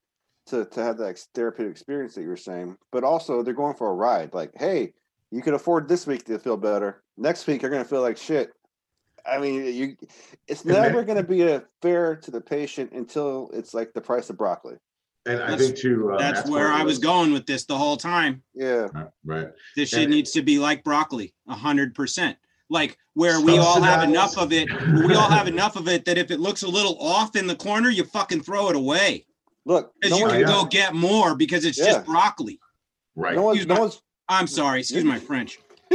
to 0.46 0.66
to 0.66 0.84
have 0.84 0.98
that 1.00 1.20
therapeutic 1.36 1.72
experience 1.72 2.14
that 2.16 2.22
you 2.22 2.30
were 2.30 2.38
saying. 2.38 2.78
But 2.92 3.04
also 3.04 3.42
they're 3.44 3.54
going 3.56 3.76
for 3.76 3.90
a 3.90 3.94
ride. 3.94 4.34
Like, 4.34 4.52
hey, 4.56 4.94
you 5.32 5.42
can 5.42 5.54
afford 5.54 5.88
this 5.88 6.06
week 6.06 6.26
to 6.26 6.38
feel 6.40 6.58
better. 6.58 7.04
Next 7.18 7.48
week 7.48 7.62
you're 7.62 7.72
gonna 7.72 7.86
feel 7.86 8.02
like 8.02 8.18
shit. 8.18 8.52
I 9.26 9.38
mean, 9.40 9.66
you 9.74 9.96
it's 10.48 10.64
And 10.64 10.72
never 10.74 11.04
gonna 11.04 11.24
be 11.24 11.44
a 11.44 11.64
fair 11.82 12.16
to 12.18 12.32
the 12.32 12.42
patient 12.42 12.92
until 12.92 13.50
it's 13.54 13.74
like 13.74 13.94
the 13.94 14.02
price 14.02 14.30
of 14.30 14.38
broccoli. 14.38 14.76
And 15.28 15.42
I 15.42 15.56
think 15.56 15.78
too. 15.78 16.12
Uh, 16.14 16.18
That's 16.18 16.40
Matt's 16.40 16.50
where 16.50 16.70
I 16.72 16.84
was 16.84 16.98
going 16.98 17.32
with 17.32 17.46
this 17.46 17.66
the 17.66 17.78
whole 17.78 17.96
time. 17.98 18.42
Yeah, 18.56 18.88
Right, 18.94 19.08
Right. 19.24 19.48
This 19.76 19.90
shit 19.90 20.04
And- 20.04 20.12
needs 20.12 20.32
to 20.32 20.42
be 20.42 20.58
like 20.60 20.84
broccoli, 20.84 21.34
a 21.48 21.54
hundred 21.56 21.94
percent. 21.96 22.38
Like 22.70 22.98
where 23.14 23.40
we 23.42 23.58
all 23.58 23.82
have 23.82 24.04
enough 24.04 24.38
of 24.38 24.52
it. 24.54 24.68
We 25.06 25.14
all 25.14 25.30
have 25.30 25.48
enough 25.48 25.76
of 25.76 25.88
it 25.90 26.06
that 26.06 26.18
if 26.18 26.32
it 26.32 26.40
looks 26.40 26.64
a 26.64 26.68
little 26.70 26.98
off 27.00 27.36
in 27.36 27.46
the 27.46 27.56
corner, 27.56 27.90
you 27.90 28.04
fucking 28.06 28.42
throw 28.42 28.70
it 28.70 28.76
away. 28.76 29.26
look, 29.66 29.94
Because 30.02 30.12
no, 30.12 30.18
you 30.18 30.24
one, 30.24 30.32
can 30.32 30.40
yeah. 30.42 30.48
go 30.48 30.66
get 30.66 30.96
more 30.96 31.36
because 31.36 31.66
it's 31.66 31.78
Yeah. 31.78 31.86
just 31.92 32.06
broccoli. 32.06 32.60
Right. 33.16 33.36
no 33.36 33.44
one's 33.44 33.68
no 33.68 33.80
one's 33.82 34.02
I'm 34.32 34.48
sorry, 34.48 34.80
excuse 34.80 35.04
my 35.04 35.20
French. 35.20 35.60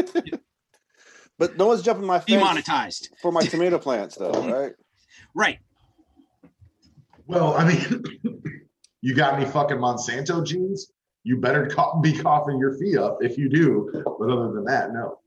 but 1.38 1.57
no 1.57 1.68
one's 1.68 1.81
jumping 1.81 2.07
my 2.07 2.18
fence 2.18 2.42
Demonetized. 2.42 3.09
for 3.22 3.33
my 3.33 3.40
tomato 3.40 3.79
plants 3.79 4.16
though, 4.16 4.31
right? 4.53 4.72
Right. 5.35 5.59
Well, 7.27 7.55
I 7.55 7.66
mean, 7.66 8.03
you 9.01 9.14
got 9.14 9.40
any 9.40 9.46
fucking 9.51 9.79
Monsanto 9.79 10.44
genes? 10.44 10.92
You 11.25 11.38
better 11.38 11.64
be 12.03 12.12
coughing 12.12 12.59
your 12.59 12.77
fee 12.77 12.99
up 12.99 13.18
if 13.22 13.38
you 13.38 13.49
do. 13.49 13.90
But 13.92 14.31
other 14.31 14.53
than 14.53 14.64
that, 14.64 14.92
no. 14.92 15.18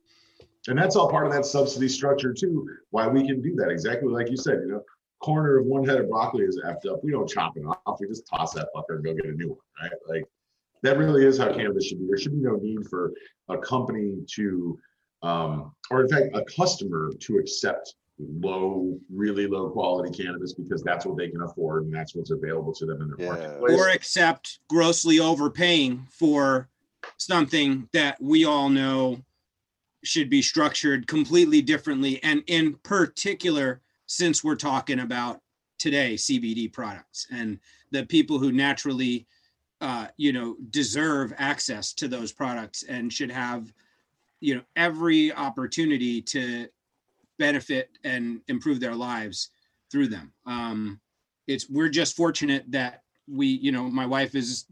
And 0.67 0.77
that's 0.77 0.95
all 0.95 1.09
part 1.09 1.25
of 1.25 1.33
that 1.33 1.45
subsidy 1.45 1.89
structure 1.89 2.31
too. 2.31 2.69
Why 2.91 3.07
we 3.07 3.25
can 3.25 3.41
do 3.41 3.55
that 3.55 3.69
exactly 3.69 4.09
like 4.09 4.29
you 4.29 4.37
said. 4.37 4.59
You 4.61 4.67
know, 4.67 4.83
corner 5.19 5.57
of 5.57 5.65
one 5.65 5.83
head 5.83 5.99
of 5.99 6.09
broccoli 6.09 6.45
is 6.45 6.61
effed 6.63 6.89
up. 6.89 7.03
We 7.03 7.11
don't 7.11 7.27
chop 7.27 7.57
it 7.57 7.63
off. 7.65 7.99
We 7.99 8.07
just 8.07 8.27
toss 8.27 8.53
that 8.53 8.67
fucker 8.75 8.95
and 8.97 9.03
go 9.03 9.15
get 9.15 9.25
a 9.25 9.31
new 9.31 9.49
one, 9.49 9.57
right? 9.81 9.91
Like 10.07 10.25
that 10.83 10.97
really 10.97 11.25
is 11.25 11.37
how 11.37 11.51
cannabis 11.53 11.85
should 11.85 11.99
be. 11.99 12.07
There 12.07 12.17
should 12.17 12.33
be 12.33 12.45
no 12.45 12.55
need 12.55 12.87
for 12.87 13.11
a 13.49 13.57
company 13.57 14.15
to, 14.35 14.79
um, 15.23 15.73
or 15.91 16.01
in 16.01 16.09
fact, 16.09 16.27
a 16.33 16.43
customer 16.45 17.11
to 17.19 17.37
accept 17.37 17.95
low, 18.19 18.99
really 19.09 19.47
low 19.47 19.69
quality 19.69 20.11
cannabis 20.23 20.53
because 20.53 20.83
that's 20.83 21.05
what 21.05 21.17
they 21.17 21.29
can 21.29 21.41
afford 21.41 21.85
and 21.85 21.93
that's 21.93 22.15
what's 22.15 22.31
available 22.31 22.73
to 22.73 22.85
them 22.85 23.01
in 23.01 23.09
their 23.09 23.25
Yeah. 23.25 23.33
marketplace. 23.33 23.79
Or 23.79 23.89
accept 23.89 24.59
grossly 24.67 25.19
overpaying 25.19 26.07
for 26.11 26.69
something 27.17 27.87
that 27.93 28.21
we 28.21 28.43
all 28.43 28.69
know 28.69 29.23
should 30.03 30.29
be 30.29 30.41
structured 30.41 31.07
completely 31.07 31.61
differently. 31.61 32.21
And 32.23 32.43
in 32.47 32.75
particular, 32.83 33.81
since 34.05 34.43
we're 34.43 34.55
talking 34.55 34.99
about 34.99 35.41
today 35.77 36.15
CBD 36.15 36.67
products 36.67 37.25
and 37.31 37.59
the 37.91 38.05
people 38.05 38.37
who 38.37 38.51
naturally, 38.51 39.27
uh, 39.81 40.07
you 40.17 40.33
know, 40.33 40.55
deserve 40.69 41.33
access 41.37 41.93
to 41.93 42.07
those 42.07 42.31
products 42.31 42.83
and 42.83 43.11
should 43.11 43.31
have 43.31 43.71
you 44.41 44.55
know 44.55 44.61
every 44.75 45.33
opportunity 45.33 46.21
to 46.21 46.67
benefit 47.37 47.89
and 48.03 48.41
improve 48.47 48.79
their 48.79 48.95
lives 48.95 49.49
through 49.91 50.07
them. 50.07 50.31
Um, 50.45 50.99
it's 51.47 51.69
we're 51.69 51.89
just 51.89 52.15
fortunate 52.15 52.63
that 52.69 53.01
we, 53.27 53.47
you 53.47 53.71
know, 53.71 53.83
my 53.83 54.05
wife 54.05 54.35
is, 54.35 54.65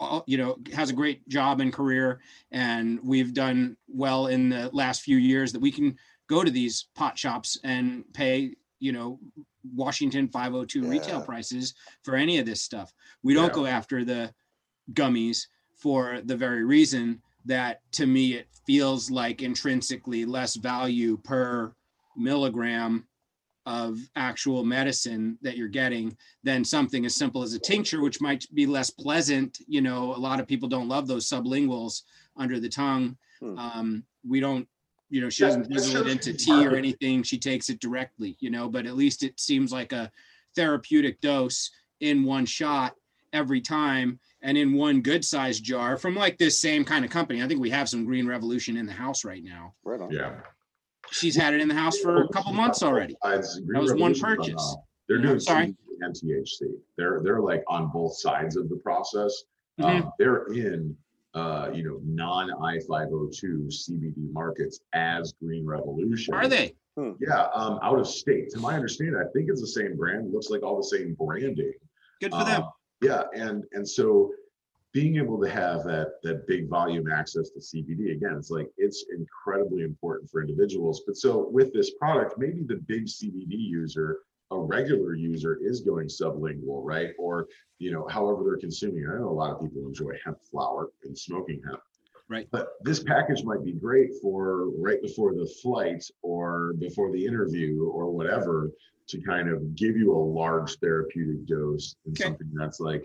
all, 0.00 0.24
you 0.26 0.38
know, 0.38 0.56
has 0.72 0.90
a 0.90 0.94
great 0.94 1.28
job 1.28 1.60
and 1.60 1.72
career, 1.72 2.20
and 2.52 3.00
we've 3.02 3.34
done 3.34 3.76
well 3.88 4.28
in 4.28 4.48
the 4.48 4.70
last 4.72 5.02
few 5.02 5.16
years 5.16 5.52
that 5.52 5.60
we 5.60 5.72
can 5.72 5.96
go 6.28 6.44
to 6.44 6.50
these 6.50 6.86
pot 6.94 7.18
shops 7.18 7.58
and 7.64 8.04
pay, 8.14 8.54
you 8.78 8.92
know, 8.92 9.18
Washington 9.74 10.28
502 10.28 10.82
Yeah. 10.82 10.88
retail 10.88 11.20
prices 11.22 11.74
for 12.02 12.14
any 12.14 12.38
of 12.38 12.46
this 12.46 12.62
stuff. 12.62 12.92
We 13.22 13.34
don't 13.34 13.48
Yeah. 13.48 13.54
go 13.54 13.66
after 13.66 14.04
the 14.04 14.32
gummies 14.92 15.46
for 15.76 16.20
the 16.22 16.36
very 16.36 16.64
reason 16.64 17.22
that 17.44 17.80
to 17.92 18.06
me 18.06 18.34
it 18.34 18.48
feels 18.66 19.10
like 19.10 19.42
intrinsically 19.42 20.24
less 20.24 20.56
value 20.56 21.16
per 21.18 21.72
milligram 22.16 23.06
of 23.66 23.98
actual 24.16 24.64
medicine 24.64 25.38
that 25.42 25.56
you're 25.56 25.68
getting 25.68 26.16
than 26.42 26.64
something 26.64 27.04
as 27.04 27.14
simple 27.14 27.42
as 27.42 27.52
a 27.52 27.58
tincture 27.58 28.00
which 28.00 28.20
might 28.20 28.44
be 28.54 28.66
less 28.66 28.90
pleasant 28.90 29.58
you 29.68 29.80
know 29.82 30.14
a 30.14 30.18
lot 30.18 30.40
of 30.40 30.46
people 30.46 30.68
don't 30.68 30.88
love 30.88 31.06
those 31.06 31.28
sublinguals 31.28 32.02
under 32.36 32.58
the 32.60 32.68
tongue 32.68 33.16
Hmm. 33.40 33.56
um, 33.58 34.04
we 34.26 34.40
don't 34.40 34.66
you 35.10 35.20
know 35.20 35.28
she 35.28 35.42
Yeah, 35.42 35.48
doesn't 35.48 35.70
that's 35.70 35.90
drizzle 35.90 36.06
it 36.06 36.10
into 36.10 36.32
tea 36.32 36.66
or 36.66 36.76
anything 36.76 37.22
she 37.22 37.38
takes 37.38 37.68
it 37.70 37.80
directly 37.80 38.36
you 38.40 38.50
know 38.50 38.68
but 38.68 38.86
at 38.86 38.96
least 38.96 39.22
it 39.22 39.38
seems 39.40 39.72
like 39.72 39.92
a 39.92 40.10
therapeutic 40.54 41.20
dose 41.20 41.70
in 42.00 42.24
one 42.24 42.46
shot 42.46 42.94
every 43.32 43.60
time 43.60 44.18
and 44.42 44.56
in 44.56 44.72
one 44.72 45.00
good 45.00 45.24
sized 45.24 45.64
jar 45.64 45.96
from 45.96 46.14
like 46.14 46.38
this 46.38 46.60
same 46.60 46.84
kind 46.84 47.04
of 47.04 47.10
company. 47.10 47.42
I 47.42 47.48
think 47.48 47.60
we 47.60 47.70
have 47.70 47.88
some 47.88 48.04
Green 48.04 48.26
Revolution 48.26 48.76
in 48.76 48.86
the 48.86 48.92
house 48.92 49.24
right 49.24 49.42
now. 49.42 49.74
Right 49.84 50.00
on. 50.00 50.10
Yeah. 50.10 50.36
She's 51.10 51.36
had 51.36 51.54
it 51.54 51.60
in 51.60 51.68
the 51.68 51.74
house 51.74 51.98
for 51.98 52.22
a 52.22 52.28
couple 52.28 52.52
months 52.52 52.82
already. 52.82 53.16
That 53.22 53.38
was 53.80 53.94
one 53.94 54.18
purchase. 54.18 54.76
They're 55.08 55.18
doing 55.18 55.40
sorry. 55.40 55.74
And 56.00 56.14
THC. 56.14 56.74
They're 56.96 57.20
they're 57.24 57.40
like 57.40 57.64
on 57.66 57.90
both 57.92 58.16
sides 58.18 58.56
of 58.56 58.68
the 58.68 58.76
process. 58.76 59.42
Mhm. 59.80 60.02
Um, 60.02 60.12
they're 60.18 60.44
in 60.52 60.96
uh, 61.38 61.70
you 61.72 61.84
know 61.84 62.00
non 62.04 62.50
I 62.62 62.78
five 62.80 63.08
hundred 63.10 63.32
two 63.32 63.68
CBD 63.68 64.32
markets 64.32 64.80
as 64.92 65.32
Green 65.42 65.64
Revolution. 65.64 66.34
Are 66.34 66.48
they? 66.48 66.74
Yeah, 67.20 67.46
um, 67.54 67.78
out 67.82 67.98
of 67.98 68.08
state. 68.08 68.50
To 68.50 68.58
my 68.58 68.74
understanding, 68.74 69.16
I 69.16 69.30
think 69.32 69.48
it's 69.48 69.60
the 69.60 69.68
same 69.68 69.96
brand. 69.96 70.32
Looks 70.32 70.50
like 70.50 70.62
all 70.62 70.76
the 70.76 70.96
same 70.96 71.14
branding. 71.14 71.74
Good 72.20 72.32
for 72.32 72.44
them. 72.44 72.62
Um, 72.62 72.70
yeah, 73.00 73.22
and 73.34 73.62
and 73.72 73.88
so 73.88 74.32
being 74.92 75.16
able 75.16 75.40
to 75.40 75.48
have 75.48 75.84
that 75.84 76.14
that 76.24 76.46
big 76.48 76.68
volume 76.68 77.08
access 77.10 77.50
to 77.50 77.60
CBD 77.60 78.12
again, 78.12 78.34
it's 78.36 78.50
like 78.50 78.68
it's 78.76 79.04
incredibly 79.16 79.84
important 79.84 80.28
for 80.28 80.40
individuals. 80.42 81.02
But 81.06 81.16
so 81.16 81.48
with 81.50 81.72
this 81.72 81.92
product, 82.00 82.34
maybe 82.36 82.64
the 82.66 82.82
big 82.88 83.06
CBD 83.06 83.50
user, 83.50 84.18
a 84.50 84.58
regular 84.58 85.14
user, 85.14 85.58
is 85.60 85.80
going 85.80 86.08
sublingual, 86.08 86.82
right? 86.82 87.10
Or 87.18 87.48
you 87.78 87.92
know, 87.92 88.06
however 88.08 88.42
they're 88.44 88.56
consuming. 88.58 89.06
I 89.08 89.18
know 89.18 89.28
a 89.28 89.30
lot 89.30 89.52
of 89.52 89.60
people 89.60 89.86
enjoy 89.86 90.12
hemp 90.24 90.38
flower 90.50 90.88
and 91.04 91.16
smoking 91.16 91.60
hemp. 91.66 91.80
Right. 92.28 92.48
But 92.50 92.70
this 92.82 93.02
package 93.02 93.44
might 93.44 93.64
be 93.64 93.72
great 93.72 94.10
for 94.20 94.68
right 94.78 95.00
before 95.00 95.32
the 95.34 95.46
flight 95.62 96.04
or 96.22 96.74
before 96.78 97.10
the 97.12 97.24
interview 97.24 97.84
or 97.88 98.10
whatever 98.10 98.70
to 99.08 99.20
kind 99.22 99.48
of 99.48 99.74
give 99.76 99.96
you 99.96 100.12
a 100.14 100.18
large 100.18 100.76
therapeutic 100.78 101.46
dose 101.46 101.94
and 102.04 102.14
Okay. 102.14 102.24
something 102.24 102.50
that's 102.52 102.80
like 102.80 103.04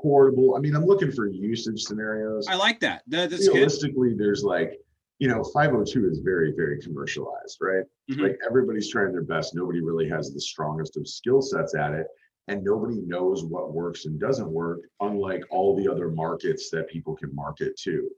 portable. 0.00 0.54
I 0.56 0.60
mean, 0.60 0.76
I'm 0.76 0.84
looking 0.84 1.10
for 1.10 1.26
usage 1.26 1.82
scenarios. 1.82 2.46
I 2.46 2.54
like 2.54 2.78
that. 2.80 3.02
That- 3.08 3.30
That's 3.30 3.48
good. 3.48 3.54
Realistically, 3.56 4.14
there's 4.14 4.44
like, 4.44 4.78
you 5.18 5.28
know, 5.28 5.42
502 5.42 6.08
is 6.08 6.20
very, 6.20 6.52
very 6.52 6.80
commercialized, 6.80 7.58
right? 7.60 7.84
Mhm. 8.10 8.20
Like 8.22 8.38
everybody's 8.46 8.88
trying 8.88 9.12
their 9.12 9.22
best. 9.22 9.54
Nobody 9.54 9.80
really 9.80 10.08
has 10.08 10.32
the 10.32 10.40
strongest 10.40 10.96
of 10.96 11.08
skill 11.08 11.42
sets 11.42 11.74
at 11.74 11.92
it. 11.92 12.06
And 12.46 12.64
nobody 12.64 13.00
knows 13.02 13.44
what 13.44 13.74
works 13.74 14.06
and 14.06 14.18
doesn't 14.18 14.50
work, 14.50 14.80
unlike 15.00 15.44
all 15.50 15.76
the 15.76 15.86
other 15.86 16.08
markets 16.08 16.70
that 16.70 16.88
people 16.88 17.14
can 17.14 17.34
market 17.34 17.76
to. 17.80 18.08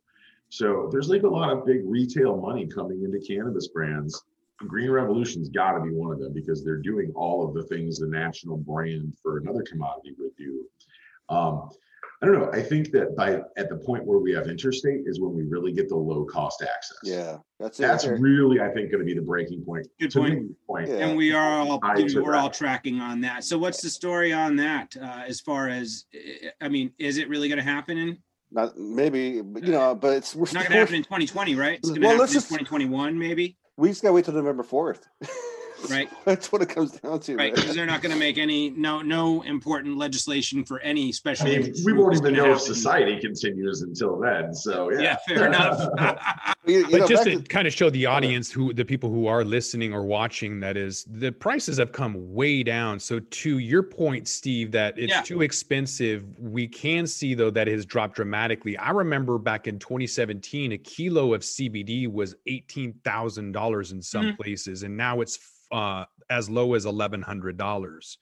So 0.51 0.89
there's 0.93 1.09
like 1.09 1.25
a 1.25 1.29
lot 1.29 1.51
of 1.57 1.67
big 1.67 1.83
retail 1.85 2.37
money 2.37 2.67
coming 2.67 3.03
into 3.03 3.19
cannabis 3.19 3.69
brands. 3.69 4.23
Green 4.59 4.91
Revolution's 4.91 5.49
got 5.49 5.73
to 5.73 5.81
be 5.83 5.91
one 5.91 6.13
of 6.13 6.21
them 6.21 6.33
because 6.33 6.63
they're 6.63 6.77
doing 6.77 7.13
all 7.17 7.49
of 7.49 7.55
the 7.55 7.63
things 7.65 7.99
the 7.99 8.07
national 8.07 8.59
brand 8.59 9.17
for 9.23 9.39
another 9.39 9.63
commodity 9.63 10.15
would 10.19 10.37
do. 10.37 10.65
Um, 11.29 11.71
I 12.23 12.27
don't 12.27 12.39
know. 12.39 12.51
I 12.53 12.63
think 12.63 12.91
that 12.93 13.17
by 13.17 13.41
at 13.57 13.71
the 13.71 13.77
point 13.77 14.05
where 14.05 14.19
we 14.19 14.33
have 14.33 14.47
interstate 14.47 15.05
is 15.07 15.21
when 15.21 15.35
we 15.35 15.45
really 15.45 15.73
get 15.73 15.89
the 15.89 15.97
low 15.97 16.25
cost 16.25 16.63
access. 16.63 16.99
Yeah, 17.03 17.39
that's. 17.59 17.79
That's 17.79 18.07
right 18.07 18.21
really, 18.21 18.61
I 18.61 18.69
think, 18.69 18.91
going 18.91 18.99
to 19.01 19.07
be 19.07 19.15
the 19.15 19.23
breaking 19.23 19.65
point. 19.65 19.87
Good 19.99 20.13
point. 20.13 20.51
point. 20.67 20.89
Yeah. 20.89 21.07
And 21.07 21.17
we 21.17 21.33
are 21.33 21.61
all, 21.61 21.79
I 21.83 21.97
you 21.97 22.03
know, 22.03 22.09
took 22.09 22.25
we're 22.25 22.37
all 22.37 22.51
tracking 22.51 23.01
on 23.01 23.23
that. 23.23 23.45
So 23.45 23.57
what's 23.57 23.81
the 23.81 23.89
story 23.89 24.35
on 24.35 24.55
that? 24.57 24.95
Uh, 25.01 25.23
as 25.27 25.41
far 25.41 25.69
as, 25.69 26.05
I 26.61 26.69
mean, 26.69 26.93
is 26.99 27.17
it 27.17 27.29
really 27.31 27.49
going 27.49 27.57
to 27.59 27.65
happen 27.65 27.97
in? 27.97 28.19
Not 28.53 28.77
maybe, 28.77 29.41
but, 29.41 29.65
you 29.65 29.73
know, 29.73 29.95
but 29.95 30.17
it's 30.19 30.35
we're 30.35 30.43
It's 30.43 30.53
not 30.53 30.65
going 30.65 30.73
to 30.73 30.79
happen 30.79 30.97
in 30.97 31.03
2020, 31.05 31.55
right? 31.55 31.79
It's 31.79 31.89
going 31.89 32.01
to 32.03 32.07
Well, 32.07 32.11
happen 32.11 32.21
let's 32.21 32.33
in 32.33 32.37
just- 32.41 32.49
2021, 32.49 33.19
maybe. 33.19 33.57
we 33.79 33.89
just 33.89 34.03
gotta 34.03 34.13
wait 34.13 34.27
till 34.27 34.35
November 34.35 34.63
fourth. 34.65 35.07
Right. 35.89 36.11
That's 36.25 36.53
what 36.53 36.63
it 36.63 36.69
comes 36.69 36.93
down 36.93 37.21
to. 37.21 37.37
Right, 37.37 37.55
because 37.55 37.75
they're 37.75 37.87
not 37.87 38.03
going 38.03 38.13
to 38.13 38.19
make 38.19 38.39
any 38.39 38.71
no 38.71 39.03
no 39.03 39.43
important 39.43 39.97
legislation 39.97 40.65
for 40.65 40.81
any 40.81 41.09
I 41.09 41.11
special. 41.13 41.47
mean, 41.47 41.73
we 41.85 41.93
group 41.93 41.99
won't 41.99 42.15
is 42.15 42.21
even 42.21 42.35
know 42.35 42.53
if 42.53 42.61
society 42.61 43.19
continues 43.21 43.83
until 43.83 44.19
then. 44.19 44.55
So 44.55 44.91
yeah, 44.93 45.01
Yeah, 45.01 45.17
fair 45.29 45.47
enough. 45.47 45.89
You- 46.67 46.81
you 46.81 46.91
but 46.91 46.99
know, 47.01 47.07
just 47.07 47.25
back 47.25 47.37
to 47.39 47.43
kind 47.45 47.67
of 47.67 47.73
show 47.73 47.89
the 47.89 48.05
audience 48.05 48.53
who 48.53 48.75
the 48.75 48.85
people 48.85 49.11
who 49.11 49.27
are 49.27 49.45
listening 49.45 49.95
or 49.95 50.05
watching 50.05 50.61
that 50.61 50.77
is 50.77 51.05
the 51.05 51.33
prices 51.33 51.79
have 51.79 51.93
come 51.93 52.35
way 52.35 52.63
down. 52.63 53.01
So 53.01 53.19
to 53.19 53.59
your 53.59 53.83
point 53.83 54.29
steve 54.29 54.71
that 54.73 54.99
it's 54.99 55.11
Yeah. 55.11 55.23
too 55.23 55.41
expensive 55.41 56.25
we 56.39 56.69
can 56.69 57.07
see 57.07 57.33
though 57.33 57.49
that 57.51 57.67
it 57.67 57.73
has 57.73 57.87
dropped 57.87 58.15
dramatically. 58.17 58.77
I 58.77 58.91
remember 58.91 59.39
back 59.39 59.69
in 59.69 59.79
2017 59.79 60.73
a 60.73 60.79
kilo 60.79 61.33
of 61.33 61.41
cbd 61.41 62.07
was 62.13 62.35
$18000 62.47 63.93
in 63.93 64.03
some 64.03 64.37
places 64.37 64.83
and 64.83 64.95
now 64.95 65.23
it's 65.23 65.39
uh, 65.73 66.05
as 66.29 66.51
low 66.51 66.75
as 66.75 66.85
$1100 66.85 68.19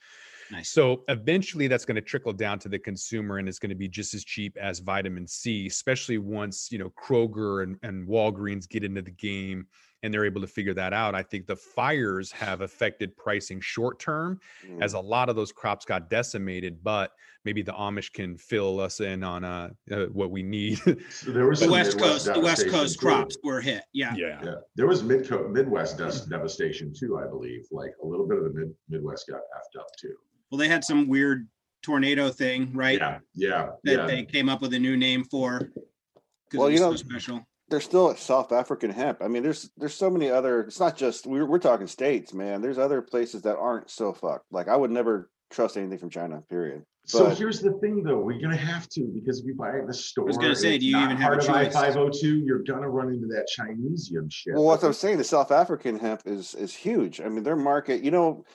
nice. 0.50 0.70
so 0.70 1.04
eventually 1.08 1.66
that's 1.68 1.84
going 1.84 1.96
to 1.96 2.00
trickle 2.02 2.32
down 2.32 2.58
to 2.61 2.68
the 2.68 2.78
consumer 2.78 3.38
and 3.38 3.48
it's 3.48 3.58
going 3.58 3.70
to 3.70 3.76
be 3.76 3.88
just 3.88 4.14
as 4.14 4.24
cheap 4.24 4.56
as 4.61 4.78
vitamin 4.80 5.26
C, 5.26 5.66
especially 5.66 6.18
once, 6.18 6.70
you 6.70 6.78
know, 6.78 6.90
Kroger 6.90 7.62
and, 7.62 7.76
and 7.82 8.06
Walgreens 8.08 8.68
get 8.68 8.84
into 8.84 9.02
the 9.02 9.11
game 9.11 9.66
and 10.02 10.14
they're 10.14 10.24
able 10.24 10.40
to 10.40 10.46
figure 10.46 10.74
that 10.74 10.92
out. 10.92 11.14
I 11.14 11.22
think 11.22 11.46
the 11.46 11.56
fires 11.56 12.30
have 12.30 12.61
affected 12.61 13.16
pricing 13.16 13.61
short 13.61 13.98
term 13.98 14.40
Mm. 14.66 14.82
as 14.82 14.94
a 14.94 15.00
lot 15.00 15.28
of 15.28 15.37
those 15.37 15.52
crops 15.52 15.84
got 15.84 16.08
decimated, 16.11 16.82
but 16.82 17.12
maybe 17.44 17.62
the 17.62 17.72
Amish 17.72 18.12
can 18.12 18.37
fill 18.37 18.80
us 18.80 19.00
in 19.00 19.22
on 19.24 19.44
uh, 19.44 19.70
uh 19.90 20.06
what 20.06 20.30
we 20.30 20.42
need. 20.42 20.78
So 21.11 21.30
there 21.32 21.46
was 21.46 21.61
The 21.61 21.70
West 21.70 21.96
Midwest 21.96 22.26
Coast, 22.26 22.34
the 22.34 22.40
West 22.40 22.68
Coast 22.68 23.00
too. 23.00 23.06
crops 23.06 23.37
were 23.42 23.61
hit. 23.61 23.84
Yeah. 23.92 24.14
yeah. 24.16 24.40
Yeah, 24.44 24.54
there 24.76 24.87
was 24.87 25.02
mid 25.02 25.28
Midwest 25.50 25.98
des- 25.98 26.28
devastation 26.28 26.92
too, 26.92 27.18
I 27.18 27.26
believe. 27.26 27.66
Like 27.70 27.92
a 28.02 28.06
little 28.06 28.26
bit 28.26 28.38
of 28.38 28.44
the 28.44 28.50
mid 28.50 28.74
Midwest 28.88 29.28
got 29.28 29.40
effed 29.56 29.80
up 29.80 29.88
too. 29.98 30.14
Well, 30.50 30.58
they 30.58 30.68
had 30.68 30.84
some 30.84 31.08
weird 31.08 31.48
tornado 31.82 32.30
thing, 32.30 32.72
right? 32.72 32.98
Yeah, 32.98 33.18
yeah, 33.34 33.68
That 33.84 33.92
yeah. 33.92 34.06
they 34.06 34.24
came 34.24 34.48
up 34.48 34.61
with 34.62 34.72
a 34.74 34.78
new 34.78 34.96
name 34.96 35.24
for. 35.24 35.58
Because 35.58 36.58
Well, 36.58 36.68
it 36.68 36.72
was 36.72 36.80
you 36.80 36.87
know- 36.87 36.90
so 36.92 36.96
special. 36.96 37.40
There's 37.70 37.84
still 37.84 38.08
a 38.08 38.16
South 38.16 38.50
African 38.50 38.88
hemp. 38.90 39.18
I 39.20 39.28
mean, 39.28 39.42
there's 39.42 39.70
there's 39.76 39.92
so 39.92 40.08
many 40.08 40.30
other. 40.30 40.62
It's 40.62 40.80
not 40.80 40.96
just 40.96 41.26
we're 41.26 41.44
we're 41.44 41.58
talking 41.58 41.87
states, 41.87 42.32
man. 42.32 42.62
There's 42.62 42.78
other 42.78 43.02
places 43.02 43.42
that 43.42 43.58
aren't 43.58 43.90
so 43.90 44.14
fucked. 44.14 44.46
Like 44.50 44.68
I 44.68 44.76
would 44.76 44.90
never 44.90 45.28
trust 45.50 45.76
anything 45.76 45.98
from 45.98 46.08
China. 46.08 46.42
Period. 46.48 46.82
So 47.04 47.28
here's 47.28 47.61
the 47.61 47.72
thing, 47.72 48.02
though, 48.02 48.20
we're 48.20 48.40
gonna 48.40 48.56
have 48.56 48.88
to 48.90 49.02
because 49.14 49.40
if 49.40 49.46
you 49.46 49.54
buy 49.54 49.76
it 49.76 49.80
in 49.80 49.87
the 49.87 49.92
store, 49.92 50.24
I 50.24 50.28
was 50.28 50.38
gonna 50.38 50.56
say, 50.56 50.78
do 50.78 50.87
you 50.87 50.96
even 50.96 51.16
have 51.18 51.32
a 51.32 51.37
part 51.37 51.44
of 51.44 51.50
I 51.50 51.64
choice? 51.64 51.74
five 51.74 51.92
hundred 51.94 52.14
two? 52.18 52.38
You're 52.38 52.62
gonna 52.62 52.88
run 52.88 53.08
into 53.12 53.26
that 53.26 53.46
Chinesium 53.54 54.32
shit. 54.32 54.54
Well, 54.54 54.64
what 54.64 54.82
I'm 54.82 54.94
saying, 54.94 55.18
the 55.18 55.24
South 55.24 55.52
African 55.52 55.98
hemp 55.98 56.22
is 56.24 56.54
is 56.54 56.74
huge. 56.74 57.20
I 57.20 57.28
mean, 57.28 57.44
their 57.44 57.54
market. 57.56 58.02
You 58.02 58.12
know, 58.12 58.46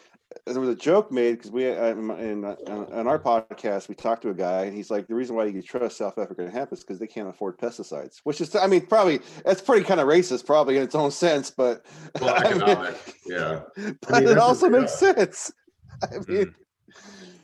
there 0.45 0.59
was 0.59 0.69
a 0.69 0.75
joke 0.75 1.11
made 1.11 1.37
because 1.37 1.51
we 1.51 1.69
uh, 1.69 1.85
in, 1.87 2.09
in 2.11 2.45
uh, 2.45 2.55
on 2.91 3.07
our 3.07 3.19
podcast 3.19 3.87
we 3.87 3.95
talked 3.95 4.21
to 4.23 4.29
a 4.29 4.33
guy 4.33 4.63
and 4.63 4.75
he's 4.75 4.91
like, 4.91 5.07
the 5.07 5.15
reason 5.15 5.35
why 5.35 5.45
you 5.45 5.51
can 5.51 5.63
trust 5.63 5.97
South 5.97 6.17
African 6.17 6.49
hemp 6.49 6.71
is 6.73 6.81
because 6.81 6.99
they 6.99 7.07
can't 7.07 7.27
afford 7.29 7.57
pesticides. 7.57 8.19
Which 8.23 8.41
is, 8.41 8.55
I 8.55 8.67
mean, 8.67 8.85
probably 8.85 9.19
that's 9.45 9.61
pretty 9.61 9.83
kind 9.85 9.99
of 9.99 10.07
racist, 10.07 10.45
probably 10.45 10.77
in 10.77 10.83
its 10.83 10.95
own 10.95 11.11
sense, 11.11 11.49
but 11.49 11.85
well, 12.21 12.35
I 12.37 12.53
mean, 12.53 12.95
yeah. 13.25 13.61
but 14.01 14.23
mean, 14.23 14.31
it 14.31 14.37
also 14.37 14.67
a- 14.67 14.69
makes 14.69 14.93
sense. 14.93 15.51
I 16.03 16.17
mean, 16.27 16.53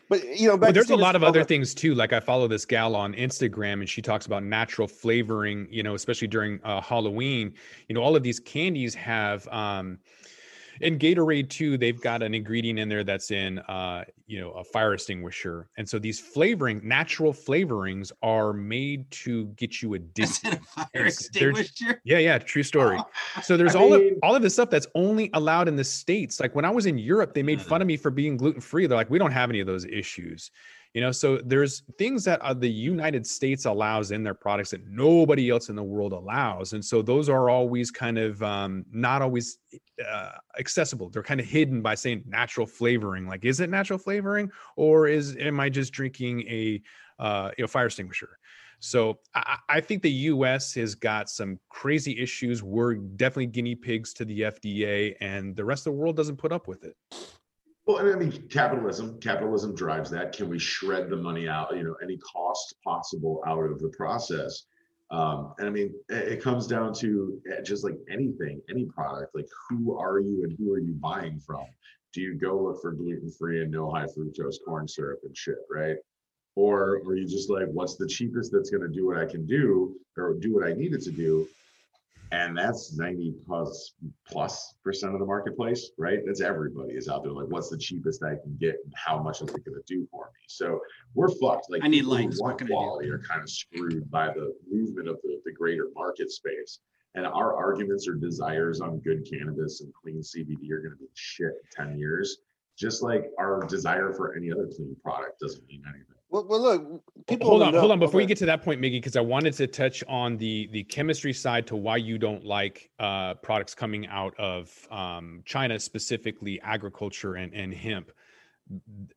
but 0.10 0.40
you 0.40 0.48
know, 0.48 0.56
Well, 0.56 0.74
there's 0.74 0.90
a 0.90 0.96
lot 0.96 1.16
of 1.16 1.24
other 1.24 1.40
comment- 1.42 1.48
things 1.48 1.74
too. 1.76 1.94
Like 1.94 2.14
I 2.14 2.20
follow 2.20 2.48
this 2.48 2.66
gal 2.66 2.96
on 2.96 3.14
Instagram, 3.14 3.74
and 3.74 3.88
she 3.88 4.02
talks 4.02 4.26
about 4.26 4.44
natural 4.44 4.88
flavoring. 4.88 5.68
You 5.70 5.84
know, 5.84 5.94
especially 5.94 6.28
during 6.28 6.60
uh, 6.64 6.82
Halloween. 6.82 7.54
You 7.88 7.96
know, 7.96 8.02
all 8.02 8.16
of 8.16 8.24
these 8.24 8.40
candies 8.40 8.96
have. 8.96 9.48
Um, 9.50 10.00
in 10.82 10.98
Gatorade 11.00 11.50
too, 11.50 11.78
they've 11.78 12.00
got 12.00 12.22
an 12.24 12.34
ingredient 12.34 12.80
in 12.80 12.90
there 12.90 13.04
that's 13.04 13.32
in, 13.32 13.60
uh, 13.60 14.04
you 14.28 14.40
know, 14.40 14.52
a 14.52 14.64
fire 14.64 14.94
extinguisher, 14.94 15.70
and 15.78 15.88
so 15.88 16.00
these 16.00 16.20
flavoring, 16.20 16.82
natural 16.84 17.34
flavorings, 17.34 18.12
are 18.22 18.54
made 18.54 19.10
to 19.12 19.46
get 19.58 19.82
you 19.82 19.96
addicted. 19.96 20.54
a 20.54 20.58
fire 20.58 21.06
extinguisher. 21.06 22.02
Yeah, 22.04 22.20
yeah, 22.20 22.38
true 22.38 22.64
story. 22.64 22.98
Oh. 23.00 23.42
So 23.42 23.58
there's 23.58 23.76
I 23.76 23.80
all 23.80 23.90
mean- 23.90 24.14
of 24.14 24.20
all 24.24 24.36
of 24.36 24.42
this 24.42 24.54
stuff 24.54 24.70
that's 24.70 24.88
only 24.96 25.30
allowed 25.34 25.68
in 25.68 25.76
the 25.76 25.84
states. 25.84 26.40
Like 26.40 26.56
when 26.56 26.66
I 26.66 26.70
was 26.70 26.86
in 26.86 26.98
Europe, 26.98 27.34
they 27.34 27.44
made 27.44 27.62
fun 27.62 27.82
of 27.82 27.88
me 27.88 27.98
for 27.98 28.12
being 28.12 28.38
gluten 28.38 28.62
free. 28.62 28.88
They're 28.88 28.98
like, 28.98 29.10
we 29.10 29.20
don't 29.20 29.32
have 29.32 29.50
any 29.50 29.60
of 29.60 29.68
those 29.68 29.86
issues, 29.86 30.52
you 31.00 31.06
know. 31.06 31.14
So 31.14 31.38
there's 31.38 31.84
things 31.98 32.26
that 32.26 32.42
uh, 32.42 32.54
the 32.54 32.70
United 32.70 33.26
States 33.26 33.64
allows 33.64 34.12
in 34.12 34.22
their 34.22 34.34
products 34.34 34.72
that 34.72 34.86
nobody 34.86 35.50
else 35.50 35.70
in 35.70 35.78
the 35.78 35.84
world 35.84 36.12
allows, 36.12 36.74
and 36.74 36.84
so 36.84 37.02
those 37.02 37.30
are 37.30 37.50
always 37.50 37.90
kind 37.90 38.18
of 38.18 38.44
um, 38.44 38.84
not 38.92 39.22
always 39.22 39.60
uh, 40.06 40.32
accessible. 40.60 41.10
They're 41.10 41.24
kind 41.24 41.40
of 41.40 41.46
hidden 41.46 41.82
by 41.82 41.96
saying 41.96 42.26
natural 42.28 42.68
flavoring. 42.68 43.28
Like, 43.28 43.46
is 43.46 43.62
it 43.62 43.70
natural 43.70 43.98
flavoring, 43.98 44.52
or 44.76 45.08
is 45.08 45.38
am 45.38 45.62
I 45.62 45.70
just 45.70 45.94
drinking 45.94 46.42
a 46.50 46.82
uh, 47.18 47.52
you 47.58 47.64
know 47.64 47.70
fire 47.70 47.86
extinguisher? 47.86 48.38
So 48.82 49.20
I, 49.34 49.58
I 49.70 49.80
think 49.80 50.02
the 50.02 50.12
U.S. 50.12 50.74
has 50.74 50.96
got 50.96 51.30
some 51.30 51.62
crazy 51.70 52.20
issues. 52.20 52.62
We're 52.62 52.96
definitely 52.96 53.46
guinea 53.46 53.76
pigs 53.76 54.14
to 54.16 54.26
the 54.26 54.42
FDA, 54.42 55.16
and 55.22 55.56
the 55.56 55.64
rest 55.64 55.88
of 55.88 55.94
the 55.94 56.00
world 56.00 56.18
doesn't 56.18 56.36
put 56.36 56.52
up 56.52 56.68
with 56.68 56.84
it. 56.84 56.98
Well, 57.90 57.98
and 57.98 58.14
I 58.14 58.16
mean, 58.16 58.48
capitalism. 58.50 59.20
Capitalism 59.20 59.74
drives 59.74 60.12
that. 60.12 60.32
Can 60.32 60.48
we 60.48 60.60
shred 60.60 61.10
the 61.10 61.16
money 61.16 61.48
out? 61.48 61.76
You 61.76 61.82
know, 61.82 61.96
any 62.04 62.18
cost 62.18 62.76
possible 62.84 63.42
out 63.48 63.64
of 63.64 63.80
the 63.80 63.90
process. 63.90 64.66
Um, 65.10 65.56
and 65.58 65.68
I 65.68 65.72
mean, 65.72 65.96
it 66.08 66.40
comes 66.40 66.68
down 66.68 66.94
to 67.00 67.42
eh, 67.52 67.64
just 67.64 67.84
like 67.84 67.96
anything, 68.08 68.62
any 68.70 68.86
product. 68.86 69.34
Like, 69.34 69.48
who 69.68 69.98
are 69.98 70.20
you 70.20 70.44
and 70.44 70.56
who 70.60 70.72
are 70.72 70.78
you 70.78 70.94
buying 70.94 71.40
from? 71.40 71.66
Do 72.14 72.22
you 72.22 72.36
go 72.36 72.62
look 72.62 72.80
for 72.80 72.92
gluten 72.92 73.32
free 73.32 73.64
and 73.64 73.72
no 73.72 73.90
high 73.90 74.06
fructose 74.06 74.58
corn 74.64 74.88
syrup 74.88 75.22
and 75.24 75.36
shit, 75.36 75.58
right? 75.68 75.98
Or 76.54 77.02
are 77.08 77.16
you 77.16 77.28
just 77.28 77.50
like, 77.50 77.70
what's 77.70 77.96
the 77.96 78.08
cheapest 78.08 78.52
that's 78.52 78.70
going 78.70 78.84
to 78.84 78.96
do 78.96 79.08
what 79.08 79.18
I 79.18 79.26
can 79.26 79.48
do 79.48 79.96
or 80.16 80.36
do 80.36 80.54
what 80.54 80.68
I 80.68 80.74
need 80.74 80.94
it 80.94 81.02
to 81.06 81.12
do? 81.12 81.48
And 82.32 82.58
that's 82.58 82.96
90 82.96 83.34
plus 83.46 83.94
plus 84.28 84.76
percent 84.84 85.14
of 85.14 85.20
the 85.20 85.26
marketplace 85.26 85.92
right? 85.98 86.20
That's 86.26 86.42
everybody 86.42 86.94
is 86.94 87.08
out 87.10 87.24
there 87.24 87.32
like 87.32 87.48
what's 87.48 87.70
the 87.70 87.78
cheapest 87.78 88.24
i 88.24 88.36
can 88.42 88.56
get 88.60 88.76
and 88.84 88.94
how 88.96 89.22
much 89.22 89.42
is 89.42 89.50
it 89.50 89.66
going 89.66 89.76
to 89.76 89.84
do 89.88 90.08
for 90.12 90.26
me? 90.26 90.46
So 90.48 90.80
we're 91.16 91.30
fucked. 91.30 91.70
Like 91.70 91.84
I 91.84 91.88
need 91.88 92.06
lights. 92.06 92.40
What 92.40 92.48
want 92.48 92.58
can 92.60 92.68
I 92.68 92.70
do? 92.70 92.74
quality 92.74 93.10
are 93.10 93.20
kind 93.20 93.42
of 93.42 93.50
screwed 93.50 94.10
by 94.12 94.28
the 94.28 94.54
movement 94.70 95.08
of 95.08 95.18
the, 95.24 95.40
the 95.46 95.52
greater 95.52 95.88
market 95.96 96.32
space. 96.32 96.80
And 97.16 97.26
our 97.26 97.56
arguments 97.56 98.08
or 98.08 98.14
desires 98.14 98.82
on 98.82 99.00
good 99.00 99.28
cannabis 99.30 99.82
and 99.82 99.92
clean 99.94 100.22
cbd 100.22 100.72
are 100.72 100.82
going 100.82 100.92
to 100.92 101.00
be 101.00 101.08
shit 101.16 101.54
in 101.80 101.88
10 101.88 101.98
years. 101.98 102.38
Just 102.78 103.02
like 103.02 103.26
our 103.40 103.66
desire 103.68 104.14
for 104.14 104.36
any 104.36 104.52
other 104.52 104.68
clean 104.68 104.96
product 105.04 105.40
doesn't 105.40 105.68
mean 105.68 105.82
anything 105.88 106.19
Well, 106.30 106.46
well 106.48 106.62
look, 106.62 107.04
people 107.28 107.48
hold 107.48 107.64
on, 107.64 107.74
hold 107.74 107.92
on. 107.92 108.00
Before 108.00 108.22
you 108.22 108.28
get 108.28 108.38
to 108.40 108.46
that 108.46 108.64
point, 108.64 108.80
Miggy, 108.80 108.94
because 108.94 109.16
I 109.16 109.22
wanted 109.22 109.54
to 109.56 109.68
touch 109.68 110.04
on 110.08 110.38
the 110.38 110.70
the 110.72 110.84
chemistry 110.84 111.34
side 111.34 111.66
to 111.68 111.76
why 111.76 111.98
you 111.98 112.18
don't 112.18 112.46
like 112.46 112.92
uh, 113.00 113.36
products 113.36 113.74
coming 113.74 114.08
out 114.08 114.36
of 114.38 114.72
um, 114.92 115.42
China, 115.46 115.80
specifically 115.80 116.60
agriculture 116.62 117.36
and, 117.36 117.54
and 117.54 117.74
hemp. 117.74 118.12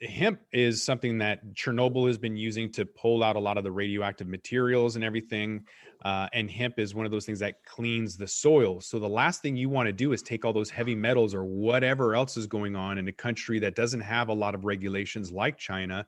Hemp 0.00 0.40
is 0.52 0.82
something 0.82 1.18
that 1.18 1.52
Chernobyl 1.52 2.06
has 2.06 2.16
been 2.16 2.38
using 2.38 2.72
to 2.72 2.86
pull 2.86 3.22
out 3.22 3.36
a 3.36 3.38
lot 3.38 3.58
of 3.58 3.64
the 3.64 3.70
radioactive 3.70 4.26
materials 4.26 4.96
and 4.96 5.04
everything. 5.04 5.66
Uh, 6.06 6.26
and 6.32 6.50
hemp 6.50 6.78
is 6.78 6.94
one 6.94 7.04
of 7.04 7.12
those 7.12 7.26
things 7.26 7.38
that 7.40 7.62
cleans 7.64 8.16
the 8.16 8.26
soil. 8.26 8.80
So 8.80 8.98
the 8.98 9.08
last 9.08 9.42
thing 9.42 9.54
you 9.54 9.68
want 9.68 9.88
to 9.88 9.92
do 9.92 10.14
is 10.14 10.22
take 10.22 10.46
all 10.46 10.54
those 10.54 10.70
heavy 10.70 10.94
metals 10.94 11.34
or 11.34 11.44
whatever 11.44 12.14
else 12.14 12.38
is 12.38 12.46
going 12.46 12.74
on 12.74 12.96
in 12.96 13.06
a 13.08 13.12
country 13.12 13.58
that 13.58 13.76
doesn't 13.76 14.00
have 14.00 14.30
a 14.30 14.32
lot 14.32 14.54
of 14.54 14.64
regulations 14.64 15.30
like 15.30 15.58
China 15.58 16.06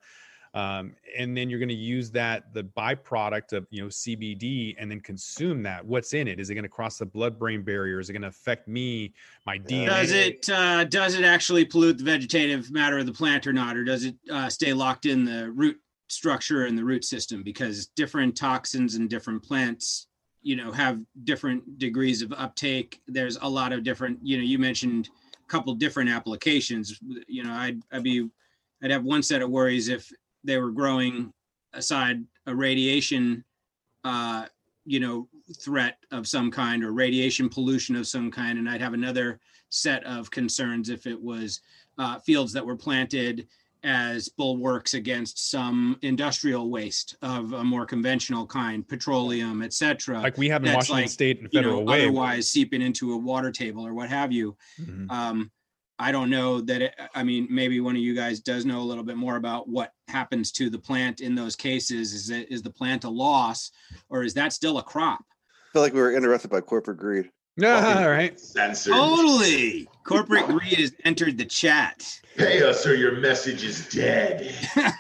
um, 0.55 0.95
and 1.19 1.37
then 1.37 1.51
you're 1.51 1.59
going 1.59 1.69
to 1.69 1.75
use 1.75 2.13
that 2.13 2.55
the 2.55 2.63
byproduct 2.63 3.53
of 3.53 3.67
you 3.71 3.83
know 3.83 3.89
CBD 3.89 4.77
and 4.79 4.89
then 4.89 5.01
consume 5.01 5.65
that. 5.65 5.85
What's 5.85 6.15
in 6.15 6.29
it? 6.29 6.39
Is 6.39 6.49
it 6.49 6.55
going 6.55 6.63
to 6.63 6.69
cross 6.69 6.99
the 6.99 7.07
blood-brain 7.07 7.63
barrier? 7.63 7.99
Is 7.99 8.09
it 8.09 8.13
going 8.13 8.23
to 8.23 8.29
affect 8.29 8.69
me, 8.69 9.13
my 9.47 9.59
DNA? 9.59 9.87
Does 9.87 10.13
it 10.13 10.49
uh, 10.49 10.85
does 10.85 11.15
it 11.15 11.25
actually 11.25 11.65
pollute 11.65 11.99
the 11.99 12.05
vegetative 12.05 12.71
matter 12.71 12.99
of 12.99 13.07
the 13.07 13.13
plant 13.13 13.49
or 13.49 13.53
not, 13.53 13.77
or 13.77 13.83
does 13.83 14.05
it 14.05 14.15
uh, 14.31 14.49
stay 14.49 14.73
locked 14.73 15.07
in 15.07 15.25
the 15.25 15.51
root 15.51 15.77
structure 16.07 16.67
and 16.67 16.79
the 16.79 16.85
root 16.85 17.05
system? 17.05 17.43
Because 17.43 17.87
different 17.89 18.37
toxins 18.37 18.95
and 18.95 19.11
different 19.11 19.43
plants, 19.43 20.07
you 20.43 20.55
know, 20.55 20.71
have 20.71 21.01
different 21.25 21.81
degrees 21.81 22.23
of 22.23 22.33
uptake. 22.33 23.01
There's 23.09 23.39
a 23.43 23.49
lot 23.49 23.73
of 23.73 23.83
different. 23.83 24.21
You 24.23 24.37
know, 24.37 24.45
you 24.45 24.61
mentioned 24.61 25.09
a 25.35 25.51
couple 25.51 25.75
different 25.75 26.11
applications. 26.11 27.01
You 27.27 27.43
know, 27.43 27.53
I'd 27.53 27.83
I'd 27.91 28.05
be 28.05 28.29
I'd 28.85 28.93
have 28.93 29.03
one 29.03 29.25
set 29.25 29.43
of 29.43 29.51
worries 29.51 29.89
if 29.89 30.13
they 30.45 30.59
were 30.59 30.71
growing 30.71 31.33
aside 31.73 32.23
a 32.47 32.55
radiation, 32.55 33.45
uh, 34.05 34.47
you 34.85 35.01
know, 35.01 35.29
threat 35.59 35.99
of 36.11 36.29
some 36.29 36.51
kind 36.51 36.85
or 36.85 36.93
radiation 36.93 37.49
pollution 37.49 37.97
of 37.97 38.07
some 38.07 38.31
kind, 38.31 38.59
and 38.59 38.69
I'd 38.69 38.81
have 38.81 38.95
another 38.95 39.41
set 39.71 40.05
of 40.05 40.31
concerns 40.31 40.91
if 40.91 41.07
it 41.07 41.21
was 41.21 41.61
uh, 41.99 42.19
fields 42.21 42.53
that 42.53 42.65
were 42.65 42.77
planted 42.77 43.49
as 43.83 44.31
bulwarks 44.31 44.95
against 44.95 45.51
some 45.51 45.99
industrial 46.01 46.71
waste 46.71 47.17
of 47.21 47.53
a 47.53 47.63
more 47.63 47.85
conventional 47.85 48.47
kind, 48.47 48.87
petroleum, 48.89 49.63
etc. 49.63 50.21
like 50.23 50.39
we 50.39 50.49
have 50.49 50.65
in 50.65 50.73
Washington 50.73 51.03
like, 51.03 51.11
State 51.11 51.41
and 51.41 51.49
you 51.53 51.59
Federal 51.59 51.81
know, 51.81 51.93
Way? 51.93 52.03
otherwise 52.03 52.49
seeping 52.49 52.81
into 52.81 53.13
a 53.13 53.17
water 53.17 53.53
table 53.53 53.87
or 53.87 53.93
what 53.93 54.09
have 54.09 54.33
you. 54.33 54.57
Mhm. 54.81 55.11
Um, 55.11 55.51
I 55.99 56.11
don't 56.13 56.31
know 56.31 56.61
that 56.63 56.83
it, 56.83 56.95
I 57.15 57.23
mean, 57.23 57.47
maybe 57.51 57.81
one 57.81 57.95
of 57.97 58.03
you 58.03 58.15
guys 58.15 58.41
does 58.41 58.65
know 58.65 58.81
a 58.81 58.83
little 58.83 59.05
bit 59.05 59.17
more 59.17 59.37
about 59.37 59.69
what 59.69 59.93
happens 60.09 60.51
to 60.53 60.69
the 60.69 60.79
plant 60.79 61.21
in 61.21 61.35
those 61.35 61.55
cases. 61.55 62.13
Is 62.13 62.31
it, 62.31 62.51
is 62.51 62.63
the 62.63 62.71
plant 62.71 63.05
a 63.05 63.09
loss 63.09 63.71
or 64.09 64.25
is 64.25 64.35
that 64.35 64.53
still 64.53 64.79
a 64.79 64.83
crop? 64.83 65.25
I 65.31 65.73
feel 65.73 65.83
like 65.83 65.93
we 65.93 66.01
were 66.01 66.13
interrupted 66.13 66.51
by 66.51 66.61
corporate 66.61 66.99
greed. 66.99 67.31
Yeah, 67.57 68.01
all 68.03 68.11
right. 68.11 68.39
censored 68.39 68.95
Totally. 68.95 69.89
Corporate 70.05 70.47
greed 70.49 70.79
has 70.79 70.93
entered 71.05 71.39
the 71.39 71.45
chat. 71.45 72.21
pay 72.37 72.63
us 72.63 72.85
or 72.85 72.97
your 72.97 73.13
message 73.21 73.63
is 73.63 73.89
dead 73.89 74.53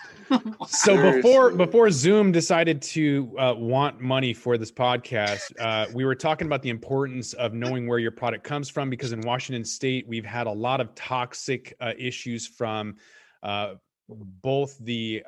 So 0.67 0.97
before 0.97 1.51
Seriously. 1.51 1.67
before 1.67 1.91
Zoom 1.91 2.33
decided 2.33 2.81
to 2.83 3.35
uh, 3.39 3.55
want 3.57 4.01
money 4.01 4.33
for 4.33 4.59
this 4.59 4.71
podcast, 4.71 5.53
uh, 5.61 5.87
we 5.95 6.05
were 6.05 6.15
talking 6.15 6.47
about 6.47 6.63
the 6.63 6.71
importance 6.71 7.33
of 7.35 7.55
knowing 7.55 7.87
where 7.87 7.99
your 7.99 8.11
product 8.11 8.45
comes 8.45 8.69
from 8.69 8.91
because 8.91 9.13
in 9.13 9.21
Washington 9.21 9.65
State 9.65 10.07
we've 10.09 10.25
had 10.25 10.47
a 10.47 10.53
lot 10.53 10.81
of 10.81 10.95
toxic 10.95 11.75
uh, 11.81 11.93
issues 11.99 12.47
from 12.47 12.97
uh, 13.43 13.75
both 14.09 14.79
the 14.79 15.23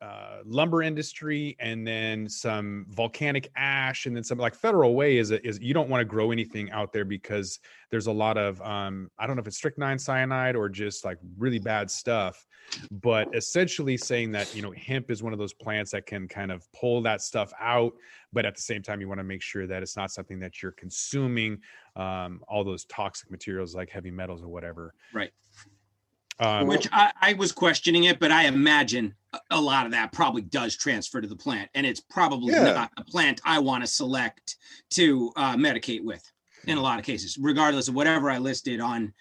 uh, 0.00 0.38
lumber 0.44 0.82
industry 0.82 1.56
and 1.60 1.86
then 1.86 2.28
some 2.28 2.86
volcanic 2.88 3.50
ash 3.56 4.06
and 4.06 4.16
then 4.16 4.24
some 4.24 4.38
like 4.38 4.54
Federal 4.54 4.94
Way 4.94 5.18
is 5.18 5.30
a, 5.30 5.46
is 5.46 5.60
you 5.60 5.74
don't 5.74 5.90
want 5.90 6.00
to 6.00 6.06
grow 6.06 6.30
anything 6.30 6.70
out 6.70 6.92
there 6.92 7.04
because 7.04 7.58
there's 7.90 8.06
a 8.06 8.12
lot 8.12 8.38
of 8.38 8.60
um, 8.62 9.10
I 9.18 9.26
don't 9.26 9.36
know 9.36 9.40
if 9.40 9.46
it's 9.46 9.56
strychnine 9.56 9.98
cyanide 9.98 10.56
or 10.56 10.68
just 10.68 11.04
like 11.04 11.18
really 11.38 11.58
bad 11.58 11.90
stuff 11.90 12.46
but 12.90 13.28
essentially 13.34 13.96
saying 13.96 14.32
that 14.32 14.48
you 14.54 14.62
know 14.62 14.72
hemp 14.72 15.10
is 15.10 15.22
one 15.22 15.32
of 15.32 15.38
those 15.38 15.52
plants 15.52 15.90
that 15.92 16.06
can 16.06 16.26
kind 16.26 16.50
of 16.50 16.66
pull 16.72 17.02
that 17.02 17.20
stuff 17.20 17.52
out 17.60 17.92
but 18.32 18.46
at 18.46 18.54
the 18.54 18.62
same 18.62 18.82
time 18.82 19.00
you 19.00 19.08
want 19.08 19.18
to 19.18 19.24
make 19.24 19.42
sure 19.42 19.66
that 19.66 19.82
it's 19.82 19.96
not 19.96 20.10
something 20.10 20.40
that 20.40 20.62
you're 20.62 20.72
consuming 20.72 21.58
um, 21.96 22.42
all 22.48 22.64
those 22.64 22.84
toxic 22.86 23.30
materials 23.30 23.74
like 23.74 23.90
heavy 23.90 24.10
metals 24.10 24.42
or 24.42 24.48
whatever 24.48 24.94
Right. 25.12 25.30
um, 26.38 26.66
Which 26.66 26.88
I, 26.92 27.12
I 27.20 27.32
was 27.34 27.52
questioning 27.52 28.04
it, 28.04 28.18
but 28.18 28.30
I 28.30 28.44
imagine 28.44 29.14
a- 29.50 29.60
lot 29.60 29.86
of 29.86 29.92
that 29.92 30.12
probably 30.12 30.42
does 30.42 30.76
transfer 30.76 31.20
to 31.20 31.28
the 31.28 31.36
plant, 31.36 31.70
and 31.74 31.86
it's 31.86 32.00
probably 32.00 32.52
Yeah. 32.52 32.64
not 32.72 32.92
a 32.96 33.04
plant 33.04 33.40
I 33.44 33.58
want 33.58 33.82
to 33.84 33.86
select 33.86 34.56
to 34.90 35.32
uh, 35.36 35.56
medicate 35.56 36.02
with 36.02 36.22
in 36.66 36.78
a 36.78 36.80
lot 36.82 36.98
of 36.98 37.04
cases, 37.04 37.38
regardless 37.38 37.88
of 37.88 37.94
whatever 37.94 38.30
I 38.30 38.38
listed 38.38 38.80
on 38.80 39.12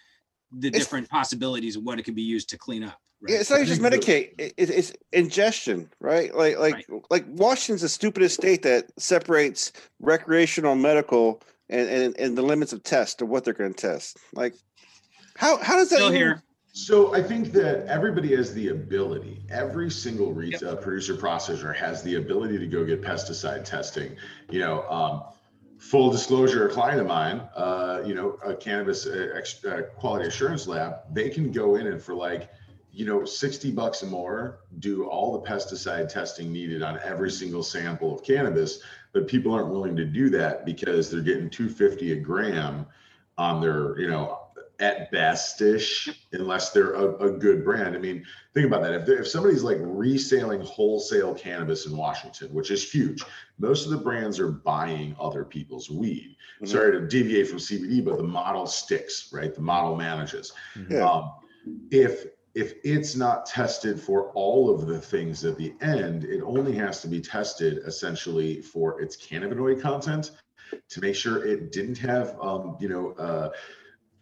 the 0.52 0.70
It's- 0.70 0.82
different 0.84 1.10
possibilities 1.10 1.76
of 1.76 1.84
what 1.84 2.00
it 2.00 2.04
could 2.04 2.16
be 2.16 2.22
used 2.24 2.50
to 2.50 2.58
clean 2.58 2.84
up. 2.84 3.00
right? 3.22 3.34
Yeah, 3.34 3.40
it's 3.42 3.50
not 3.50 3.66
just 3.66 3.82
medicate. 3.82 4.34
It, 4.40 4.54
it- 4.58 4.70
it's 4.70 4.94
ingestion, 5.12 5.90
right? 6.00 6.34
Like, 6.34 6.58
like, 6.58 6.88
like 7.10 7.26
Washington's 7.28 7.82
the 7.82 7.90
stupidest 7.90 8.36
state 8.36 8.64
that 8.64 8.86
separates 8.98 9.72
recreational, 10.00 10.76
medical, 10.76 11.42
and 11.70 11.88
and, 11.88 12.20
and 12.20 12.36
the 12.38 12.42
limits 12.42 12.74
of 12.74 12.82
test 12.82 13.22
of 13.22 13.30
what 13.30 13.44
they're 13.44 13.54
going 13.54 13.74
to 13.76 13.80
test. 13.88 14.18
Like, 14.34 14.56
how 15.36 15.58
how 15.58 15.76
does 15.76 15.90
that 15.90 15.98
Still 15.98 16.08
even- 16.08 16.18
here. 16.20 16.44
So 16.86 17.14
I 17.14 17.22
think 17.22 17.52
that 17.54 17.86
everybody 17.88 18.34
has 18.38 18.54
the 18.54 18.70
ability. 18.70 19.42
Every 19.50 19.92
single 19.92 20.32
retail 20.32 20.78
producer 20.78 21.14
processor 21.14 21.76
has 21.76 22.02
the 22.04 22.16
ability 22.16 22.58
to 22.58 22.68
go 22.68 22.86
get 22.86 23.02
pesticide 23.02 23.66
testing. 23.66 24.16
You 24.50 24.62
know, 24.62 24.90
um, 24.90 25.24
full 25.78 26.10
disclosure, 26.10 26.68
a 26.68 26.72
client 26.72 27.02
of 27.02 27.08
mine, 27.08 27.42
uh, 27.56 28.02
you 28.06 28.16
know, 28.16 28.40
a 28.46 28.56
cannabis 28.56 29.06
uh, 29.06 29.42
uh, 29.68 29.82
quality 29.98 30.28
assurance 30.28 30.68
lab, 30.68 31.00
they 31.12 31.30
can 31.30 31.52
go 31.52 31.76
in 31.76 31.88
and 31.88 32.02
for 32.02 32.16
like, 32.16 32.50
you 32.94 33.06
know, 33.06 33.26
60 33.26 33.72
bucks 33.72 34.02
or 34.02 34.08
more, 34.08 34.60
do 34.80 35.06
all 35.06 35.34
the 35.34 35.48
pesticide 35.48 36.08
testing 36.08 36.52
needed 36.52 36.82
on 36.82 36.98
every 37.04 37.30
single 37.30 37.62
sample 37.62 38.16
of 38.16 38.24
cannabis. 38.24 38.82
But 39.12 39.28
people 39.28 39.54
aren't 39.54 39.70
willing 39.70 39.98
to 39.98 40.06
do 40.06 40.30
that 40.30 40.66
because 40.66 41.12
they're 41.12 41.22
getting 41.22 41.50
250 41.50 42.14
a 42.14 42.16
gram 42.16 42.86
on 43.38 43.60
their, 43.60 44.00
you 44.00 44.08
know, 44.08 44.49
at 44.80 45.12
best-ish, 45.12 46.10
unless 46.32 46.72
they're 46.72 46.94
a, 46.94 47.16
a 47.16 47.32
good 47.32 47.64
brand. 47.66 47.96
I 47.96 48.00
mean, 48.00 48.26
think 48.54 48.66
about 48.66 48.82
that. 48.84 48.94
If, 48.94 49.10
if 49.10 49.28
somebody's 49.28 49.64
like 49.64 49.78
reselling 49.82 50.62
wholesale 50.62 51.34
cannabis 51.34 51.86
in 51.86 51.96
Washington, 51.96 52.54
which 52.54 52.72
is 52.72 52.90
huge, 52.90 53.24
most 53.58 53.86
of 53.86 53.92
the 53.92 53.98
brands 53.98 54.40
are 54.40 54.52
buying 54.52 55.16
other 55.20 55.44
people's 55.44 55.90
weed. 55.90 56.36
Mhm. 56.62 56.68
Sorry 56.68 56.92
to 56.94 57.08
deviate 57.08 57.48
from 57.48 57.60
CBD, 57.60 58.04
but 58.04 58.18
the 58.18 58.24
model 58.24 58.66
sticks, 58.66 59.32
right? 59.34 59.54
The 59.54 59.62
model 59.62 59.96
manages. 59.96 60.54
Mhm. 60.76 60.92
Yeah. 60.92 61.10
Um, 61.10 61.32
if 61.92 62.28
if 62.56 62.74
it's 62.84 63.16
not 63.16 63.46
tested 63.46 64.00
for 64.02 64.32
all 64.32 64.74
of 64.74 64.88
the 64.88 65.00
things 65.00 65.46
at 65.46 65.56
the 65.56 65.74
end, 65.82 66.24
it 66.24 66.42
only 66.42 66.74
has 66.74 67.00
to 67.02 67.08
be 67.08 67.22
tested 67.22 67.78
essentially 67.86 68.60
for 68.60 69.00
its 69.00 69.16
cannabinoid 69.16 69.80
content 69.80 70.32
to 70.90 71.00
make 71.00 71.16
sure 71.16 71.46
it 71.46 71.72
didn't 71.72 71.98
have, 72.00 72.36
um, 72.42 72.76
you 72.80 72.90
know, 72.90 73.12
uh, 73.14 73.52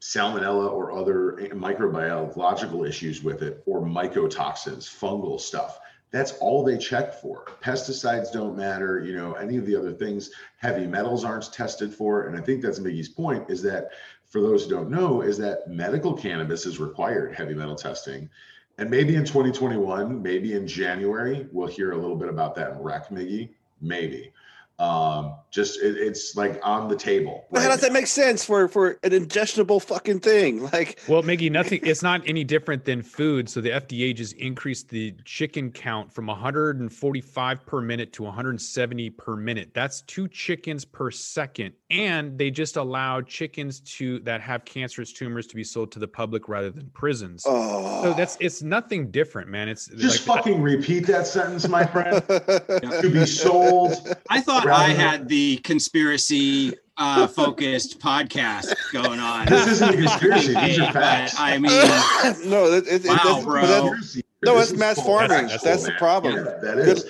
salmonella 0.01 0.71
or 0.71 0.91
other 0.91 1.37
microbiological 1.53 2.87
issues 2.87 3.23
with 3.23 3.41
it, 3.41 3.63
or 3.65 3.81
mycotoxins, 3.81 4.85
fungal 4.85 5.39
stuff. 5.39 5.79
That's 6.11 6.33
all 6.33 6.63
they 6.63 6.77
check 6.77 7.13
for. 7.13 7.45
Pesticides 7.61 8.31
don't 8.31 8.55
matter, 8.55 9.03
you 9.03 9.15
know, 9.15 9.33
any 9.33 9.57
of 9.57 9.65
the 9.65 9.75
other 9.75 9.91
things. 9.91 10.31
Heavy 10.57 10.87
metals 10.87 11.25
aren't 11.25 11.51
tested 11.51 11.93
for. 11.93 12.27
And 12.27 12.37
I 12.37 12.41
think 12.41 12.61
that's 12.61 12.79
Miggy's 12.79 13.09
point 13.09 13.49
is 13.49 13.61
that 13.63 13.89
for 14.25 14.41
those 14.41 14.63
who 14.63 14.69
don't 14.69 14.89
know, 14.89 15.21
is 15.21 15.37
that 15.39 15.67
medical 15.67 16.13
cannabis 16.13 16.65
is 16.65 16.79
required 16.79 17.35
heavy 17.35 17.53
metal 17.53 17.75
testing. 17.75 18.29
And 18.77 18.89
maybe 18.89 19.15
in 19.15 19.25
2021, 19.25 20.21
maybe 20.21 20.53
in 20.53 20.67
January, 20.67 21.47
we'll 21.51 21.67
hear 21.67 21.91
a 21.91 21.97
little 21.97 22.15
bit 22.15 22.29
about 22.29 22.55
that 22.55 22.71
in 22.71 22.79
rec, 22.79 23.09
Miggy. 23.09 23.49
Maybe. 23.81 24.31
Um, 24.79 25.35
just 25.49 25.81
it, 25.81 25.97
it's 25.97 26.35
like 26.35 26.59
on 26.61 26.87
the 26.87 26.95
table. 26.95 27.45
But 27.49 27.61
how 27.61 27.69
right 27.69 27.73
does 27.73 27.81
that 27.81 27.93
make 27.93 28.05
sense 28.05 28.45
for 28.45 28.67
for 28.67 28.99
an 29.01 29.09
ingestible 29.09 29.81
fucking 29.81 30.19
thing? 30.19 30.67
Like, 30.77 30.99
Well, 31.07 31.23
Miggy, 31.23 31.49
nothing. 31.49 31.79
It's 31.83 32.03
not 32.03 32.21
any 32.27 32.43
different 32.43 32.83
than 32.83 33.01
food. 33.01 33.47
So 33.49 33.61
the 33.61 33.69
FDA 33.69 34.13
just 34.13 34.33
increased 34.33 34.89
the 34.89 35.15
chicken 35.23 35.71
count 35.71 36.11
from 36.11 36.27
145 36.27 37.65
per 37.65 37.81
minute 37.81 38.11
to 38.13 38.23
170 38.23 39.09
per 39.11 39.35
minute. 39.37 39.71
That's 39.73 40.01
two 40.01 40.27
chickens 40.27 40.83
per 40.83 41.09
second, 41.09 41.73
and 41.89 42.37
they 42.37 42.51
just 42.51 42.75
allowed 42.75 43.27
chickens 43.27 43.79
to 43.97 44.19
that 44.19 44.41
have 44.41 44.65
cancerous 44.65 45.13
tumors 45.13 45.47
to 45.47 45.55
be 45.55 45.63
sold 45.63 45.91
to 45.93 45.99
the 45.99 46.07
public 46.07 46.49
rather 46.49 46.69
than 46.69 46.89
prisons. 46.93 47.43
oh, 47.47 48.03
So 48.03 48.13
that's 48.13 48.37
it's 48.39 48.61
nothing 48.61 49.09
different, 49.09 49.49
man. 49.49 49.69
It's 49.69 49.87
Just 49.87 50.27
like, 50.27 50.39
fucking 50.39 50.61
repeat 50.61 51.07
that 51.07 51.25
sentence, 51.27 51.67
my 51.67 51.85
friend. 51.85 52.21
to 52.27 53.09
be 53.11 53.25
sold. 53.25 53.93
I 54.29 54.41
thought 54.41 54.65
Rather 54.65 54.66
I 54.71 54.89
had 54.89 55.27
the 55.27 55.57
conspiracy 55.57 56.73
uh, 56.97 57.27
focused 57.27 57.99
podcast 58.01 58.73
going 58.91 59.19
on. 59.19 59.45
This 59.47 59.67
isn't 59.67 59.89
a 59.89 59.97
conspiracy. 59.97 60.53
These 60.55 60.79
are 60.79 60.85
But, 60.93 60.93
facts. 60.93 61.35
I 61.39 61.57
mean, 61.57 61.71
no, 62.49 62.65
it, 62.73 62.87
it, 62.87 63.05
it, 63.05 63.07
Wow, 63.09 63.15
that's- 63.17 63.43
bro. 63.45 63.61
but 63.61 63.67
that's 63.67 63.81
Conspiracy. 63.81 64.23
No, 64.43 64.57
it's 64.59 64.73
mass 64.73 64.95
full 64.95 65.05
farming. 65.17 65.29
factual, 65.49 65.59
That's 65.63 65.83
the 65.83 65.91
problem. 65.93 66.35
Yeah, 66.35 66.43
that 66.61 66.77
is. 66.77 67.05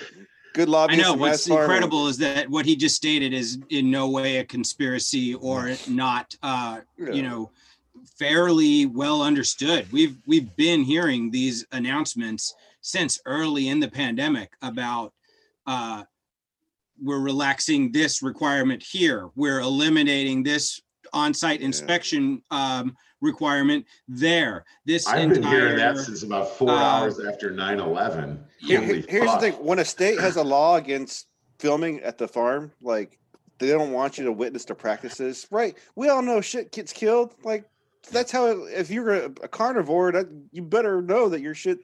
good 0.54 0.68
I 0.68 0.72
lobbying. 0.72 1.00
know 1.00 1.12
what's 1.14 1.46
incredible 1.46 2.08
is 2.08 2.16
that 2.18 2.48
what 2.48 2.64
he 2.66 2.74
just 2.74 2.96
stated 2.96 3.32
is 3.34 3.58
in 3.68 3.90
no 3.90 4.08
way 4.08 4.38
a 4.38 4.44
conspiracy 4.44 5.34
or 5.34 5.74
not, 5.88 6.34
uh, 6.42 6.80
you 6.96 7.22
know, 7.22 7.50
fairly 8.18 8.86
well 8.86 9.22
understood. 9.22 9.90
We've 9.92 10.16
we've 10.26 10.54
been 10.56 10.82
hearing 10.82 11.30
these 11.30 11.66
announcements 11.72 12.54
since 12.80 13.20
early 13.26 13.68
in 13.68 13.78
the 13.80 13.88
pandemic 13.88 14.52
about 14.62 15.12
uh, 15.66 16.04
we're 17.02 17.20
relaxing 17.20 17.92
this 17.92 18.22
requirement 18.22 18.82
here. 18.82 19.28
We're 19.34 19.60
eliminating 19.60 20.42
this 20.42 20.80
on-site 21.12 21.60
Yeah. 21.60 21.66
inspection 21.66 22.42
um, 22.50 22.96
requirement 23.20 23.86
there. 24.06 24.64
This 24.84 25.06
I've 25.06 25.28
been 25.30 25.42
hearing 25.42 25.76
that 25.76 25.96
since 25.98 26.22
about 26.22 26.50
four 26.50 26.70
uh, 26.70 26.74
hours 26.74 27.20
after 27.20 27.50
9 27.50 27.80
11. 27.80 28.44
Here- 28.60 28.80
here- 28.80 29.04
here's 29.08 29.30
the 29.32 29.38
thing: 29.38 29.52
when 29.54 29.78
a 29.78 29.84
state 29.84 30.20
has 30.20 30.36
a 30.36 30.42
law 30.42 30.76
against 30.76 31.26
filming 31.58 32.00
at 32.00 32.18
the 32.18 32.28
farm, 32.28 32.72
like 32.82 33.18
they 33.58 33.68
don't 33.68 33.92
want 33.92 34.18
you 34.18 34.24
to 34.24 34.32
witness 34.32 34.64
the 34.64 34.74
practices, 34.74 35.46
right? 35.50 35.76
We 35.96 36.08
all 36.08 36.22
know 36.22 36.40
shit 36.40 36.70
gets 36.72 36.92
killed. 36.92 37.34
Like 37.42 37.64
that's 38.12 38.30
how. 38.30 38.46
If 38.66 38.90
you're 38.90 39.14
a, 39.14 39.24
a 39.42 39.48
carnivore, 39.48 40.12
that 40.12 40.26
you 40.52 40.62
better 40.62 41.02
know 41.02 41.28
that 41.28 41.40
your 41.40 41.54
shit 41.54 41.78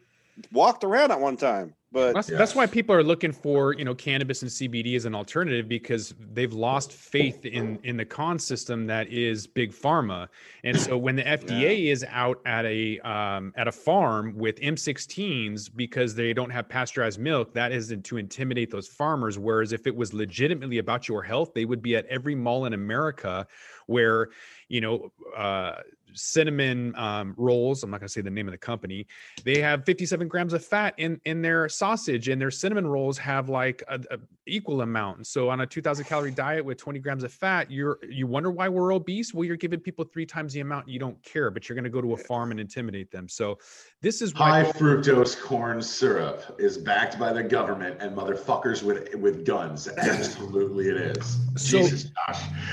walked 0.52 0.84
around 0.84 1.10
at 1.12 1.20
one 1.20 1.36
time. 1.36 1.74
But 1.94 2.12
That's, 2.12 2.28
Yeah. 2.28 2.38
that's 2.38 2.56
why 2.56 2.66
people 2.66 2.92
are 2.92 3.04
looking 3.04 3.30
for 3.30 3.72
you 3.72 3.84
know 3.84 3.94
cannabis 3.94 4.42
and 4.42 4.50
CBD 4.50 4.96
as 4.96 5.04
an 5.04 5.14
alternative 5.14 5.68
because 5.68 6.12
they've 6.32 6.52
lost 6.52 6.92
faith 6.92 7.46
in 7.46 7.78
in 7.84 7.96
the 7.96 8.04
con 8.04 8.36
system 8.40 8.84
that 8.88 9.06
is 9.12 9.46
big 9.46 9.72
pharma, 9.72 10.26
and 10.64 10.78
so 10.78 10.98
when 10.98 11.14
the 11.14 11.22
FDA 11.22 11.92
is 11.92 12.04
out 12.10 12.40
at 12.46 12.64
a 12.66 12.98
um, 13.00 13.52
at 13.56 13.68
a 13.68 13.72
farm 13.72 14.36
with 14.36 14.56
M16s 14.60 15.70
because 15.74 16.16
they 16.16 16.32
don't 16.32 16.50
have 16.50 16.68
pasteurized 16.68 17.20
milk, 17.20 17.54
that 17.54 17.70
is 17.70 17.94
to 18.02 18.16
intimidate 18.16 18.72
those 18.72 18.88
farmers. 18.88 19.38
Whereas 19.38 19.72
if 19.72 19.86
it 19.86 19.94
was 19.94 20.12
legitimately 20.12 20.78
about 20.78 21.06
your 21.06 21.22
health, 21.22 21.54
they 21.54 21.64
would 21.64 21.80
be 21.80 21.94
at 21.94 22.06
every 22.06 22.34
mall 22.34 22.64
in 22.64 22.72
America 22.72 23.46
where 23.86 24.30
you 24.68 24.80
know 24.80 25.12
uh, 25.36 25.76
cinnamon 26.14 26.94
um, 26.96 27.34
rolls. 27.36 27.82
I'm 27.82 27.90
not 27.90 28.00
going 28.00 28.08
to 28.08 28.12
say 28.12 28.20
the 28.20 28.30
name 28.30 28.48
of 28.48 28.52
the 28.52 28.58
company 28.58 29.06
they 29.44 29.60
have 29.60 29.84
57 29.84 30.28
grams 30.28 30.52
of 30.52 30.64
fat 30.64 30.94
in 30.96 31.20
in 31.24 31.42
their 31.42 31.68
sausage 31.68 32.28
and 32.28 32.40
their 32.40 32.50
cinnamon 32.50 32.86
rolls 32.86 33.18
have 33.18 33.48
like 33.48 33.82
a, 33.88 34.00
a 34.10 34.18
equal 34.46 34.82
amount 34.82 35.26
so 35.26 35.48
on 35.48 35.60
a 35.60 35.66
2000 35.66 36.04
calorie 36.04 36.30
diet 36.30 36.64
with 36.64 36.78
20 36.78 36.98
grams 36.98 37.24
of 37.24 37.32
fat 37.32 37.70
you're 37.70 37.98
you 38.08 38.26
wonder 38.26 38.50
why 38.50 38.68
we're 38.68 38.92
obese 38.92 39.32
well 39.32 39.44
you're 39.44 39.56
giving 39.56 39.80
people 39.80 40.04
three 40.04 40.26
times 40.26 40.52
the 40.52 40.60
amount 40.60 40.88
you 40.88 40.98
don't 40.98 41.20
care 41.22 41.50
but 41.50 41.68
you're 41.68 41.74
going 41.74 41.84
to 41.84 41.90
go 41.90 42.00
to 42.00 42.12
a 42.12 42.16
farm 42.16 42.50
and 42.50 42.60
intimidate 42.60 43.10
them 43.10 43.28
so 43.28 43.58
this 44.04 44.20
is 44.20 44.34
why 44.34 44.64
High 44.64 44.72
fructose 44.72 45.40
corn 45.40 45.80
syrup 45.80 46.56
is 46.58 46.76
backed 46.76 47.18
by 47.18 47.32
the 47.32 47.42
government 47.42 47.96
and 48.00 48.14
motherfuckers 48.14 48.82
with 48.82 49.14
with 49.14 49.46
guns. 49.46 49.88
Absolutely, 49.88 50.88
it 50.88 50.96
is. 51.16 51.38
So- 51.56 51.78
Jesus, 51.78 52.10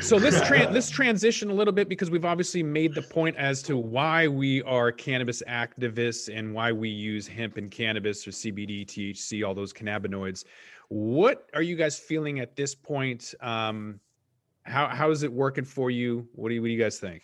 so 0.01 0.17
let's 0.17 0.41
tran 0.41 0.71
let's 0.73 0.89
transition 0.89 1.49
a 1.49 1.53
little 1.53 1.71
bit 1.71 1.87
because 1.87 2.09
we've 2.11 2.25
obviously 2.25 2.63
made 2.63 2.93
the 2.93 3.01
point 3.01 3.30
as 3.37 3.61
to 3.63 3.77
why 3.77 4.27
we 4.27 4.61
are 4.63 4.91
cannabis 4.91 5.41
activists 5.47 6.35
and 6.35 6.53
why 6.53 6.71
we 6.71 6.89
use 6.89 7.27
hemp 7.27 7.57
and 7.57 7.69
cannabis 7.71 8.27
or 8.27 8.31
CBD, 8.31 8.85
THC, 8.85 9.45
all 9.45 9.53
those 9.53 9.73
cannabinoids. 9.73 10.45
What 10.89 11.49
are 11.53 11.61
you 11.61 11.75
guys 11.75 11.97
feeling 11.97 12.39
at 12.39 12.55
this 12.55 12.75
point? 12.75 13.33
Um, 13.41 13.99
how 14.63 14.87
how 14.87 15.09
is 15.09 15.23
it 15.23 15.31
working 15.31 15.65
for 15.65 15.89
you? 15.89 16.27
What 16.33 16.49
do 16.49 16.55
you 16.55 16.61
what 16.61 16.67
do 16.67 16.73
you 16.73 16.81
guys 16.81 16.99
think? 16.99 17.23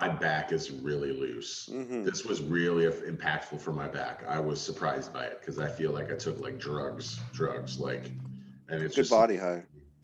my 0.00 0.08
back 0.08 0.50
is 0.50 0.72
really 0.72 1.12
loose. 1.12 1.68
Mhm. 1.72 2.04
This 2.04 2.24
was 2.24 2.42
really 2.42 2.86
impactful 2.86 3.60
for 3.60 3.72
my 3.72 3.86
back. 3.86 4.24
I 4.26 4.40
was 4.40 4.60
surprised 4.60 5.12
by 5.12 5.26
it 5.26 5.38
because 5.40 5.60
I 5.60 5.68
feel 5.68 5.92
like 5.92 6.10
I 6.10 6.16
took 6.16 6.40
like 6.40 6.58
drugs, 6.58 7.20
drugs, 7.32 7.78
like, 7.78 8.06
and 8.68 8.82
it's 8.82 8.96
good 8.96 9.02
just 9.02 9.10
body 9.10 9.36
high. 9.36 9.62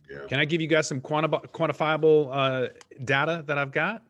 Yeah. 0.08 0.26
Can 0.28 0.38
I 0.38 0.44
give 0.44 0.60
you 0.60 0.68
guys 0.68 0.86
some 0.86 1.00
quanti- 1.00 1.48
quantifiable 1.48 2.28
uh, 2.30 2.68
data 3.04 3.42
that 3.46 3.58
I've 3.58 3.72
got? 3.72 4.04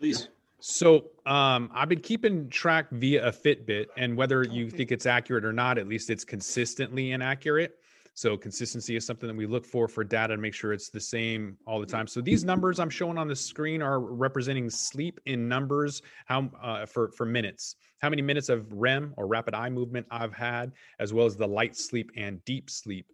Please. 0.00 0.28
So 0.60 1.10
um, 1.26 1.70
I've 1.74 1.88
been 1.88 2.00
keeping 2.00 2.48
track 2.48 2.86
via 2.90 3.28
a 3.28 3.32
Fitbit, 3.32 3.86
and 3.96 4.16
whether 4.16 4.42
you 4.42 4.70
think 4.70 4.92
it's 4.92 5.06
accurate 5.06 5.44
or 5.44 5.52
not, 5.52 5.78
at 5.78 5.86
least 5.86 6.10
it's 6.10 6.24
consistently 6.24 7.12
inaccurate. 7.12 7.76
So 8.14 8.36
consistency 8.36 8.96
is 8.96 9.06
something 9.06 9.28
that 9.28 9.36
we 9.36 9.46
look 9.46 9.64
for 9.64 9.88
for 9.88 10.04
data 10.04 10.34
to 10.34 10.40
make 10.40 10.52
sure 10.52 10.72
it's 10.72 10.90
the 10.90 11.00
same 11.00 11.56
all 11.66 11.80
the 11.80 11.86
time. 11.86 12.06
So 12.06 12.20
these 12.20 12.44
numbers 12.44 12.78
I'm 12.78 12.90
showing 12.90 13.16
on 13.16 13.28
the 13.28 13.36
screen 13.36 13.80
are 13.80 14.00
representing 14.00 14.68
sleep 14.68 15.20
in 15.26 15.48
numbers, 15.48 16.02
how 16.26 16.50
uh, 16.62 16.84
for 16.84 17.12
for 17.12 17.24
minutes, 17.24 17.76
how 18.00 18.10
many 18.10 18.20
minutes 18.20 18.48
of 18.48 18.70
REM 18.72 19.14
or 19.16 19.26
rapid 19.26 19.54
eye 19.54 19.70
movement 19.70 20.06
I've 20.10 20.34
had, 20.34 20.72
as 20.98 21.14
well 21.14 21.24
as 21.24 21.36
the 21.36 21.46
light 21.46 21.76
sleep 21.76 22.10
and 22.16 22.44
deep 22.44 22.68
sleep. 22.68 23.06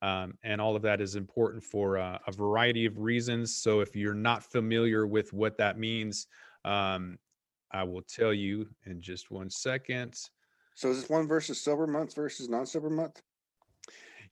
Um, 0.00 0.34
and 0.42 0.60
all 0.60 0.76
of 0.76 0.82
that 0.82 1.00
is 1.00 1.16
important 1.16 1.62
for 1.62 1.98
uh, 1.98 2.18
a 2.26 2.32
variety 2.32 2.86
of 2.86 2.98
reasons. 2.98 3.56
So 3.56 3.80
if 3.80 3.96
you're 3.96 4.14
not 4.14 4.44
familiar 4.44 5.06
with 5.06 5.32
what 5.32 5.58
that 5.58 5.78
means, 5.78 6.26
um, 6.64 7.18
I 7.72 7.82
will 7.82 8.02
tell 8.02 8.32
you 8.32 8.68
in 8.86 9.00
just 9.00 9.30
one 9.30 9.50
second. 9.50 10.18
So 10.74 10.90
is 10.90 11.00
this 11.00 11.10
one 11.10 11.26
versus 11.26 11.60
sober 11.60 11.86
month 11.86 12.14
versus 12.14 12.48
non-sober 12.48 12.90
month? 12.90 13.20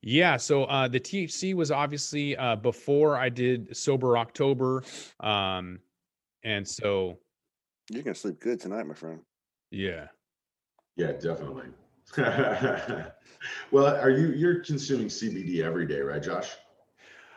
Yeah, 0.02 0.36
so 0.36 0.64
uh, 0.64 0.86
the 0.86 1.00
THC 1.00 1.54
was 1.54 1.70
obviously 1.70 2.36
uh, 2.36 2.54
before 2.56 3.16
I 3.16 3.28
did 3.28 3.76
sober 3.76 4.16
October, 4.18 4.84
um, 5.20 5.80
and 6.44 6.66
so 6.68 7.18
You're 7.90 8.02
gonna 8.02 8.14
sleep 8.14 8.38
good 8.38 8.60
tonight, 8.60 8.86
my 8.86 8.94
friend. 8.94 9.20
yeah, 9.70 10.06
Yeah, 10.96 11.12
definitely. 11.12 11.66
well, 12.16 13.96
are 13.96 14.10
you 14.10 14.28
you're 14.28 14.60
consuming 14.60 15.08
CBD 15.08 15.62
every 15.62 15.86
day, 15.86 16.00
right, 16.00 16.22
Josh? 16.22 16.50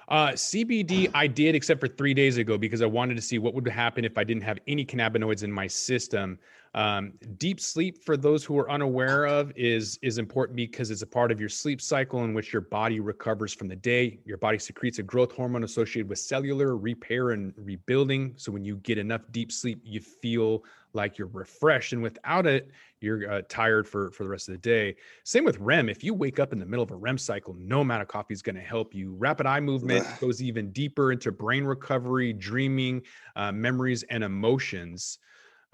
Uh, 0.09 0.29
CBD, 0.31 1.11
I 1.13 1.27
did, 1.27 1.53
except 1.53 1.79
for 1.79 1.87
three 1.87 2.15
days 2.15 2.37
ago, 2.37 2.57
because 2.57 2.81
I 2.81 2.87
wanted 2.87 3.13
to 3.15 3.21
see 3.21 3.37
what 3.37 3.53
would 3.53 3.67
happen 3.67 4.03
if 4.03 4.17
I 4.17 4.23
didn't 4.23 4.41
have 4.41 4.57
any 4.65 4.83
cannabinoids 4.83 5.43
in 5.43 5.51
my 5.51 5.67
system. 5.67 6.39
Um, 6.73 7.13
deep 7.37 7.59
sleep, 7.59 8.03
for 8.03 8.17
those 8.17 8.43
who 8.43 8.57
are 8.57 8.69
unaware 8.71 9.25
of, 9.25 9.51
is 9.55 9.99
is 10.01 10.17
important 10.17 10.55
because 10.55 10.89
it's 10.89 11.03
a 11.03 11.07
part 11.07 11.31
of 11.31 11.39
your 11.39 11.49
sleep 11.49 11.79
cycle 11.79 12.23
in 12.23 12.33
which 12.33 12.51
your 12.51 12.63
body 12.63 12.99
recovers 12.99 13.53
from 13.53 13.67
the 13.67 13.75
day. 13.75 14.19
Your 14.25 14.37
body 14.37 14.57
secretes 14.57 14.97
a 14.97 15.03
growth 15.03 15.31
hormone 15.31 15.63
associated 15.63 16.09
with 16.09 16.17
cellular 16.17 16.75
repair 16.75 17.31
and 17.31 17.53
rebuilding. 17.57 18.33
So 18.35 18.51
when 18.51 18.65
you 18.65 18.77
get 18.77 18.97
enough 18.97 19.21
deep 19.31 19.51
sleep, 19.51 19.79
you 19.83 19.99
feel 19.99 20.63
like 20.93 21.19
you're 21.19 21.27
refreshed, 21.27 21.93
and 21.93 22.01
without 22.01 22.47
it, 22.47 22.71
you're 23.01 23.29
uh, 23.31 23.41
tired 23.49 23.87
for 23.87 24.11
for 24.11 24.23
the 24.23 24.29
rest 24.29 24.47
of 24.49 24.53
the 24.53 24.59
day. 24.59 24.95
Same 25.23 25.43
with 25.43 25.57
REM. 25.59 25.89
If 25.89 26.03
you 26.03 26.13
wake 26.13 26.39
up 26.39 26.53
in 26.53 26.59
the 26.59 26.65
middle 26.65 26.83
of 26.83 26.91
a 26.91 26.95
REM 26.95 27.17
cycle, 27.17 27.53
no 27.53 27.81
amount 27.81 28.01
of 28.01 28.07
coffee 28.07 28.33
is 28.33 28.41
going 28.41 28.55
to 28.55 28.61
help 28.61 28.93
you. 28.93 29.13
Rapid 29.15 29.45
eye 29.45 29.59
movement 29.59 30.05
goes 30.19 30.41
even 30.41 30.71
deeper 30.71 31.11
into 31.11 31.31
brain 31.31 31.63
recovery, 31.63 32.33
dreaming, 32.33 33.01
uh, 33.35 33.51
memories, 33.51 34.03
and 34.03 34.23
emotions. 34.23 35.19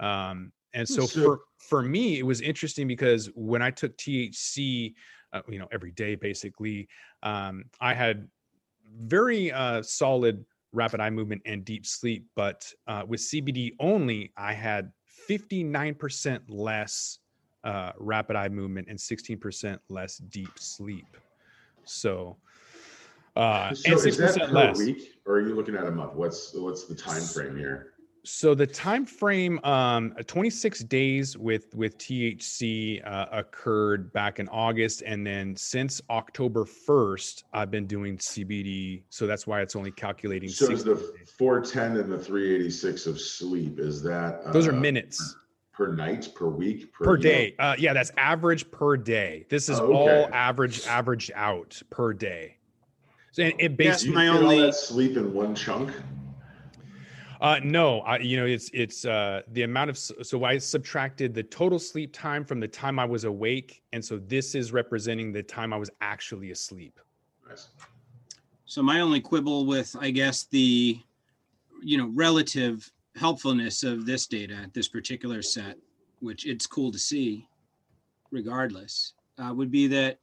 Um, 0.00 0.52
and 0.72 0.88
so, 0.88 1.06
So- 1.06 1.22
for 1.22 1.40
for 1.58 1.82
me, 1.82 2.18
it 2.18 2.22
was 2.22 2.40
interesting 2.40 2.86
because 2.86 3.26
when 3.34 3.62
I 3.62 3.70
took 3.70 3.96
THC, 3.96 4.94
uh, 5.32 5.42
you 5.48 5.58
know, 5.58 5.68
every 5.72 5.90
day 5.90 6.14
basically, 6.14 6.88
um, 7.22 7.64
I 7.80 7.92
had 7.94 8.28
very 9.00 9.50
uh, 9.50 9.82
solid 9.82 10.44
rapid 10.72 11.00
eye 11.00 11.10
movement 11.10 11.42
and 11.46 11.64
deep 11.64 11.86
sleep. 11.86 12.26
But 12.36 12.72
uh, 12.86 13.04
with 13.06 13.20
CBD 13.20 13.72
only, 13.80 14.32
I 14.36 14.52
had 14.52 14.92
59% 15.28 16.40
less 16.48 17.18
uh, 17.64 17.92
rapid 17.98 18.36
eye 18.36 18.48
movement 18.48 18.88
and 18.88 18.98
16% 18.98 19.78
less 19.88 20.18
deep 20.18 20.50
sleep. 20.56 21.16
So, 21.84 22.36
uh, 23.34 23.74
So 23.74 23.92
and 23.92 24.06
is 24.06 24.16
that 24.18 24.34
6% 24.34 24.50
per 24.50 24.52
less. 24.52 24.78
week, 24.78 25.12
or 25.26 25.34
are 25.34 25.40
you 25.40 25.54
looking 25.54 25.76
at 25.76 25.86
a 25.86 25.90
month? 25.90 26.14
What's 26.14 26.54
what's 26.54 26.84
the 26.84 26.94
time 26.94 27.22
frame 27.22 27.56
here? 27.56 27.92
So 28.26 28.56
the 28.56 28.66
time 28.66 29.06
frame, 29.06 29.60
um, 29.62 30.12
26 30.26 30.80
days 30.84 31.38
with 31.38 31.72
with 31.76 31.96
THC 31.96 33.00
uh, 33.06 33.26
occurred 33.30 34.12
back 34.12 34.40
in 34.40 34.48
August, 34.48 35.02
and 35.06 35.24
then 35.24 35.54
since 35.54 36.00
October 36.10 36.64
1st, 36.64 37.44
I've 37.52 37.70
been 37.70 37.86
doing 37.86 38.18
CBD. 38.18 39.02
So 39.10 39.28
that's 39.28 39.46
why 39.46 39.60
it's 39.60 39.76
only 39.76 39.92
calculating. 39.92 40.48
So 40.48 40.72
is 40.72 40.82
the 40.82 40.96
days. 40.96 41.30
410 41.38 41.98
and 42.02 42.12
the 42.12 42.18
386 42.18 43.06
of 43.06 43.20
sleep 43.20 43.78
is 43.78 44.02
that 44.02 44.52
Those 44.52 44.66
are 44.66 44.72
uh, 44.74 44.80
minutes 44.80 45.36
per 45.72 45.94
night, 45.94 46.28
per 46.34 46.48
week, 46.48 46.92
per 46.94 47.12
year? 47.16 47.16
day. 47.18 47.54
Uh, 47.60 47.76
yeah, 47.78 47.92
that's 47.92 48.10
average 48.16 48.68
per 48.72 48.96
day. 48.96 49.46
This 49.48 49.68
is 49.68 49.78
Oh, 49.78 49.92
all 49.92 50.28
average, 50.32 50.84
averaged 50.86 51.30
out 51.36 51.80
per 51.90 52.12
day. 52.12 52.56
So 53.30 53.44
and 53.44 53.54
it 53.60 53.76
basically. 53.76 54.14
my 54.16 54.26
only- 54.28 54.72
sleep 54.72 55.16
in 55.16 55.32
one 55.32 55.54
chunk? 55.54 55.92
Uh, 57.40 57.60
no, 57.62 58.00
I, 58.00 58.18
you 58.18 58.36
know, 58.36 58.46
it's 58.46 58.70
it's 58.72 59.04
uh, 59.04 59.42
the 59.52 59.62
amount 59.62 59.90
of 59.90 59.98
so 59.98 60.44
I 60.44 60.58
subtracted 60.58 61.34
the 61.34 61.42
total 61.42 61.78
sleep 61.78 62.12
time 62.12 62.44
from 62.44 62.60
the 62.60 62.68
time 62.68 62.98
I 62.98 63.04
was 63.04 63.24
awake, 63.24 63.82
and 63.92 64.04
so 64.04 64.18
this 64.18 64.54
is 64.54 64.72
representing 64.72 65.32
the 65.32 65.42
time 65.42 65.72
I 65.72 65.76
was 65.76 65.90
actually 66.00 66.50
asleep. 66.50 66.98
Nice. 67.48 67.68
So 68.64 68.82
my 68.82 69.00
only 69.00 69.20
quibble 69.20 69.64
with, 69.66 69.94
I 70.00 70.10
guess, 70.10 70.46
the, 70.46 70.98
you 71.82 71.98
know, 71.98 72.10
relative 72.14 72.90
helpfulness 73.14 73.84
of 73.84 74.06
this 74.06 74.26
data, 74.26 74.68
this 74.72 74.88
particular 74.88 75.40
set, 75.40 75.76
which 76.20 76.46
it's 76.46 76.66
cool 76.66 76.90
to 76.90 76.98
see, 76.98 77.46
regardless, 78.32 79.12
uh, 79.38 79.54
would 79.54 79.70
be 79.70 79.86
that 79.86 80.18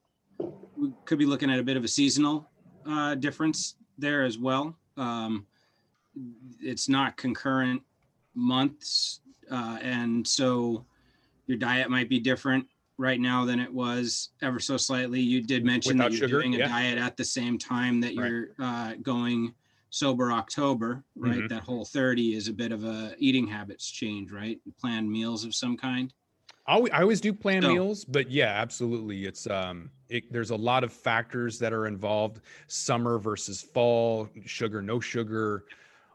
we 0.75 0.91
could 1.05 1.19
be 1.19 1.25
looking 1.25 1.49
at 1.49 1.57
a 1.57 1.63
bit 1.63 1.77
of 1.77 1.83
a 1.83 1.87
seasonal 1.87 2.49
uh, 2.85 3.15
difference 3.15 3.75
there 3.97 4.23
as 4.23 4.37
well. 4.37 4.75
Um, 4.97 5.47
it's 6.61 6.89
not 6.89 7.17
concurrent 7.17 7.81
months, 8.35 9.21
uh, 9.51 9.77
and 9.81 10.27
so 10.27 10.85
your 11.47 11.57
diet 11.57 11.89
might 11.89 12.09
be 12.09 12.19
different 12.19 12.65
right 12.97 13.19
now 13.19 13.43
than 13.45 13.59
it 13.59 13.71
was 13.73 14.29
ever 14.41 14.59
so 14.59 14.77
slightly. 14.77 15.19
You 15.19 15.41
did 15.41 15.65
mention 15.65 15.97
Without 15.97 16.11
that 16.11 16.17
you're 16.17 16.27
sugar, 16.29 16.41
doing 16.41 16.55
a 16.55 16.59
yeah. 16.59 16.67
diet 16.67 16.97
at 16.97 17.17
the 17.17 17.25
same 17.25 17.57
time 17.57 17.99
that 18.01 18.15
Right. 18.15 18.29
you're 18.29 18.47
uh, 18.59 18.93
going 19.01 19.53
sober 19.89 20.31
October, 20.31 21.03
right? 21.15 21.41
Mhm. 21.41 21.49
That 21.49 21.63
whole 21.63 21.85
30 21.85 22.33
is 22.35 22.47
a 22.47 22.53
bit 22.53 22.71
of 22.71 22.83
a 22.83 23.15
eating 23.17 23.47
habits 23.47 23.89
change, 23.89 24.31
right? 24.31 24.59
Planned 24.79 25.11
meals 25.11 25.43
of 25.43 25.53
some 25.53 25.77
kind. 25.77 26.13
I 26.65 26.75
always, 26.75 26.91
I 26.93 27.01
always 27.01 27.19
do 27.21 27.33
plan 27.33 27.61
So- 27.63 27.73
meals, 27.73 28.05
but 28.05 28.31
yeah, 28.31 28.45
absolutely. 28.47 29.25
It's 29.25 29.47
um, 29.47 29.91
it, 30.09 30.31
there's 30.31 30.51
a 30.51 30.55
lot 30.55 30.83
of 30.83 30.93
factors 30.93 31.59
that 31.59 31.73
are 31.73 31.87
involved: 31.87 32.39
summer 32.67 33.19
versus 33.19 33.61
fall, 33.61 34.29
sugar, 34.45 34.81
no 34.81 34.99
sugar. 34.99 35.65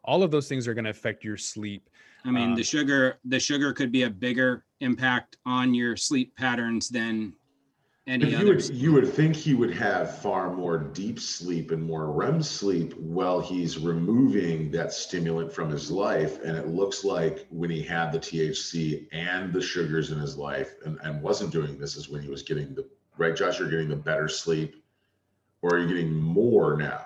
All 0.05 0.22
of 0.22 0.30
those 0.30 0.49
things 0.49 0.66
are 0.66 0.74
going 0.74 0.84
to 0.84 0.90
affect 0.90 1.24
your 1.24 1.36
sleep. 1.36 1.88
I 2.24 2.30
mean, 2.30 2.51
Um, 2.51 2.55
the 2.57 2.64
sugar, 2.64 3.18
the 3.24 3.38
sugar 3.40 3.72
could 3.72 3.92
be 3.92 4.03
a 4.03 4.11
bigger 4.11 4.64
impact 4.80 5.36
on 5.46 5.74
your 5.74 5.96
sleep 5.96 6.34
patterns 6.36 6.88
than 6.88 7.34
any 8.07 8.24
But 8.24 8.30
you 8.32 8.38
others. 8.38 8.70
would 8.70 8.78
you 8.78 8.92
would 8.94 9.07
think 9.09 9.36
he 9.36 9.55
would 9.55 9.72
have 9.74 10.18
far 10.20 10.53
more 10.55 10.78
deep 10.78 11.20
sleep 11.20 11.70
and 11.72 11.82
more 11.82 12.11
REM 12.11 12.42
sleep 12.42 12.94
while 12.96 13.38
he's 13.40 13.78
removing 13.78 14.70
that 14.70 14.92
stimulant 14.94 15.53
from 15.53 15.68
his 15.70 15.90
life. 15.90 16.42
And 16.42 16.57
it 16.57 16.68
looks 16.68 17.05
like 17.05 17.46
when 17.51 17.68
he 17.70 17.82
had 17.82 18.11
the 18.11 18.18
THC 18.18 19.09
and 19.12 19.53
the 19.53 19.61
sugars 19.61 20.11
in 20.11 20.18
his 20.18 20.36
life 20.38 20.74
and, 20.86 20.99
and 21.03 21.22
wasn't 21.22 21.53
doing 21.53 21.78
this 21.78 21.96
is 21.96 22.09
when 22.09 22.22
he 22.22 22.30
was 22.30 22.42
getting 22.42 22.74
the 22.74 22.88
right, 23.18 23.36
Josh, 23.36 23.59
you're 23.59 23.68
getting 23.68 23.88
the 23.88 23.96
better 23.96 24.28
sleep, 24.28 24.82
or 25.61 25.74
are 25.74 25.78
you 25.78 25.86
getting 25.88 26.12
more 26.14 26.76
now? 26.76 27.05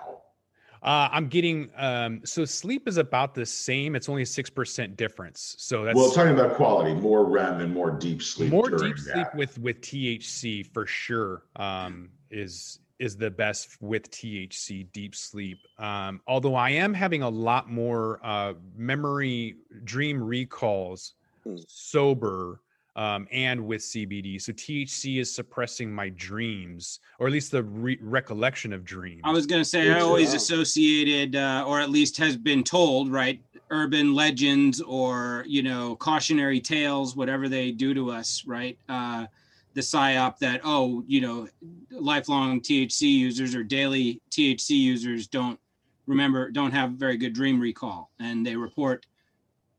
Uh, 0.83 1.07
I'm 1.11 1.27
getting 1.27 1.69
um, 1.77 2.21
so 2.25 2.43
sleep 2.43 2.87
is 2.87 2.97
about 2.97 3.33
the 3.33 3.45
same. 3.45 3.95
It's 3.95 4.09
only 4.09 4.23
a 4.23 4.25
six 4.25 4.49
percent 4.49 4.97
difference. 4.97 5.55
So 5.57 5.85
that's 5.85 5.95
well, 5.95 6.11
talking 6.11 6.33
about 6.33 6.55
quality, 6.55 6.93
more 6.93 7.25
REM 7.25 7.61
and 7.61 7.73
more 7.73 7.89
deep 7.91 8.21
sleep. 8.21 8.51
more 8.51 8.69
deep 8.69 8.97
sleep 8.97 9.15
that. 9.15 9.35
with 9.35 9.57
with 9.59 9.81
THC 9.81 10.71
for 10.73 10.85
sure 10.85 11.43
um, 11.55 12.09
is 12.29 12.79
is 12.99 13.15
the 13.17 13.31
best 13.31 13.81
with 13.81 14.09
THC 14.11 14.91
deep 14.91 15.15
sleep. 15.15 15.59
Um, 15.77 16.21
although 16.27 16.55
I 16.55 16.71
am 16.71 16.93
having 16.93 17.21
a 17.21 17.29
lot 17.29 17.69
more 17.69 18.19
uh, 18.23 18.53
memory 18.75 19.55
dream 19.83 20.21
recalls 20.21 21.13
Hmm. 21.43 21.57
sober 21.67 22.61
um, 22.95 23.27
and 23.31 23.65
with 23.65 23.81
CBD. 23.81 24.41
So 24.41 24.51
THC 24.53 25.19
is 25.19 25.33
suppressing 25.33 25.93
my 25.93 26.09
dreams, 26.09 26.99
or 27.19 27.27
at 27.27 27.33
least 27.33 27.51
the 27.51 27.63
re- 27.63 27.97
recollection 28.01 28.73
of 28.73 28.83
dreams. 28.83 29.21
I 29.23 29.31
was 29.31 29.45
going 29.45 29.61
to 29.61 29.67
say, 29.67 29.91
I 29.91 30.01
always 30.01 30.33
uh, 30.33 30.37
associated, 30.37 31.35
uh, 31.35 31.65
or 31.67 31.79
at 31.79 31.89
least 31.89 32.17
has 32.17 32.37
been 32.37 32.63
told, 32.63 33.11
right? 33.11 33.41
Urban 33.69 34.13
legends 34.13 34.81
or, 34.81 35.43
you 35.47 35.63
know, 35.63 35.95
cautionary 35.95 36.59
tales, 36.59 37.15
whatever 37.15 37.49
they 37.49 37.71
do 37.71 37.93
to 37.93 38.11
us, 38.11 38.43
right? 38.45 38.77
Uh, 38.87 39.25
the 39.73 39.81
psyop 39.81 40.37
that, 40.37 40.61
oh, 40.63 41.03
you 41.07 41.19
know, 41.19 41.47
lifelong 41.89 42.61
THC 42.61 43.11
users 43.11 43.55
or 43.55 43.63
daily 43.63 44.21
THC 44.29 44.71
users 44.71 45.27
don't 45.27 45.59
remember, 46.05 46.51
don't 46.51 46.71
have 46.71 46.91
very 46.91 47.17
good 47.17 47.33
dream 47.33 47.59
recall. 47.59 48.11
And 48.19 48.45
they 48.45 48.55
report, 48.55 49.07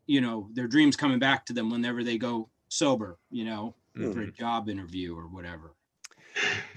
you 0.06 0.20
know, 0.20 0.48
their 0.52 0.66
dreams 0.66 0.96
coming 0.96 1.20
back 1.20 1.46
to 1.46 1.52
them 1.52 1.70
whenever 1.70 2.02
they 2.02 2.18
go 2.18 2.48
sober, 2.74 3.18
you 3.30 3.44
know, 3.44 3.74
Mm-hmm. 3.96 4.12
for 4.12 4.22
a 4.22 4.32
job 4.32 4.68
interview 4.68 5.16
or 5.16 5.28
whatever. 5.28 5.74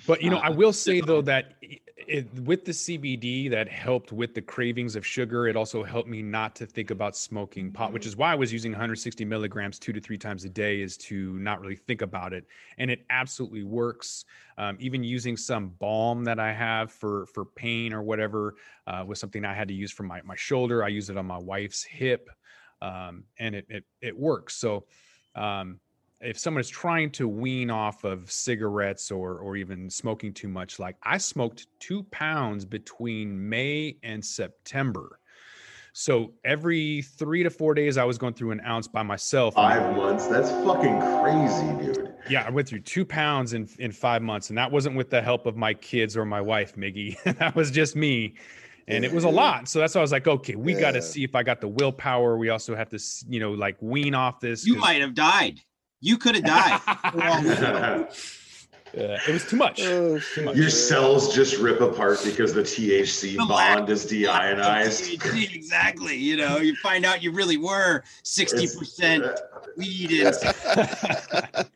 But 0.06 0.22
you 0.22 0.30
know, 0.30 0.38
I 0.38 0.50
Uh, 0.50 0.54
will 0.54 0.74
say 0.74 1.02
though 1.02 1.22
that 1.24 1.56
i- 1.64 1.80
it, 2.08 2.32
with 2.43 2.64
the 2.64 2.72
CBD 2.72 3.50
that 3.50 3.68
helped 3.68 4.14
with 4.14 4.34
the 4.34 4.41
cravings 4.41 4.95
of 4.95 5.06
sugar, 5.06 5.48
it 5.48 5.56
also 5.58 5.84
helped 5.84 6.08
me 6.08 6.22
not 6.22 6.56
to 6.56 6.66
think 6.66 6.89
about 6.91 7.18
smoking 7.18 7.72
pot, 7.72 7.91
which 7.91 8.06
is 8.06 8.16
why 8.16 8.32
I 8.32 8.36
was 8.36 8.54
using 8.54 8.72
160 8.72 9.26
milligrams 9.26 9.78
two 9.80 9.91
to 9.91 10.00
three 10.00 10.18
times 10.18 10.45
a 10.45 10.50
day, 10.50 10.80
is 10.82 10.95
to 11.10 11.38
not 11.39 11.60
really 11.60 11.76
think 11.76 12.02
about 12.02 12.32
it, 12.32 12.45
and 12.78 12.89
it 12.89 13.06
absolutely 13.10 13.64
works. 13.64 14.24
Um, 14.58 14.78
even 14.80 15.04
using 15.04 15.36
some 15.36 15.70
balm 15.80 16.24
that 16.26 16.39
I 16.39 16.54
have 16.54 16.91
for 16.91 17.26
for 17.26 17.43
pain 17.43 17.91
or 17.91 18.04
whatever 18.04 18.56
uh, 18.86 19.04
was 19.06 19.20
something 19.20 19.43
I 19.43 19.54
had 19.54 19.68
to 19.68 19.74
use 19.74 19.91
for 19.91 20.04
my 20.04 20.22
my 20.22 20.36
shoulder. 20.36 20.84
I 20.84 20.89
use 20.89 21.10
it 21.10 21.18
on 21.18 21.26
my 21.26 21.39
wife's 21.39 21.84
hip, 21.84 22.30
um, 22.82 23.24
and 23.39 23.56
it 23.56 23.66
it 23.70 23.84
it 24.02 24.18
works. 24.18 24.56
So. 24.56 24.86
Um, 25.36 25.80
if 26.22 26.38
someone 26.38 26.61
is 26.61 26.70
trying 26.70 27.11
to 27.11 27.28
wean 27.28 27.70
off 27.70 28.03
of 28.03 28.32
cigarettes 28.32 29.11
or 29.11 29.38
or 29.38 29.55
even 29.55 29.89
smoking 29.89 30.34
too 30.34 30.47
much 30.47 30.80
like 30.80 30.95
i 31.03 31.18
smoked 31.18 31.68
two 31.80 32.03
pounds 32.11 32.65
between 32.65 33.47
may 33.49 33.95
and 34.03 34.24
september. 34.24 35.20
So 35.93 36.34
every 36.45 37.01
three 37.01 37.41
to 37.43 37.49
four 37.49 37.74
days 37.74 37.97
i 37.97 38.03
was 38.03 38.18
going 38.18 38.34
through 38.34 38.51
an 38.51 38.61
ounce 38.65 38.88
by 38.88 39.03
myself 39.03 39.55
Five 39.55 39.95
months. 39.95 40.28
That's 40.28 40.49
fucking 40.49 40.99
crazy, 40.99 41.93
dude. 41.93 42.13
yeah 42.30 42.43
i 42.45 42.49
went 42.49 42.68
through 42.68 42.82
two 42.82 43.05
pounds 43.05 43.53
in 43.53 43.68
in 43.80 43.91
five 43.91 44.22
months 44.22 44.49
and 44.49 44.57
that 44.57 44.72
wasn't 44.72 44.95
with 44.95 45.09
the 45.09 45.22
help 45.22 45.45
of 45.45 45.55
my 45.55 45.74
kids 45.74 46.15
or 46.18 46.26
my 46.26 46.41
wife 46.41 46.76
miggy. 46.76 47.15
That 47.39 47.55
was 47.55 47.70
just 47.72 47.95
me. 47.95 48.36
And 48.89 49.03
it 49.03 49.11
was 49.11 49.26
a 49.26 49.30
lot. 49.30 49.68
So 49.68 49.80
that's 49.80 49.93
why 49.95 49.99
i 49.99 50.01
was 50.01 50.11
like 50.11 50.28
okay 50.28 50.55
we 50.55 50.74
got 50.74 50.91
to 50.91 51.01
see 51.01 51.24
if 51.24 51.36
i 51.36 51.43
got 51.43 51.61
the 51.61 51.68
willpower. 51.68 52.38
We 52.38 52.49
also 52.49 52.76
have 52.76 52.89
to 52.89 52.99
you 53.28 53.39
know 53.39 53.51
like 53.51 53.78
wean 53.82 54.15
off 54.15 54.39
this 54.39 54.65
You 54.65 54.78
might 54.78 55.01
have 55.01 55.13
died. 55.13 55.59
You 56.02 56.18
could 56.18 56.36
have 56.36 56.43
died. 56.43 56.80
for 57.12 57.24
all 57.24 57.41
we 57.41 57.50
know. 57.50 58.08
Uh, 58.98 59.18
it 59.28 59.34
was 59.34 59.45
too 59.45 59.58
much. 59.58 59.82
Oh, 59.82 60.18
Too 60.34 60.43
much. 60.45 60.56
Your 60.56 60.70
cells 60.70 61.36
just 61.36 61.58
rip 61.58 61.82
apart 61.82 62.20
because 62.24 62.54
the 62.54 62.62
THC 62.62 63.34
The 63.38 63.45
bond 63.45 63.89
is 63.89 64.06
deionized. 64.06 65.18
THC, 65.18 65.54
exactly. 65.56 66.16
You 66.16 66.38
know, 66.38 66.58
you 66.58 66.74
find 66.78 67.06
out 67.06 67.22
you 67.22 67.32
really 67.32 67.58
were 67.58 68.04
60% 68.24 69.38
weed 69.76 70.12
and 70.12 70.36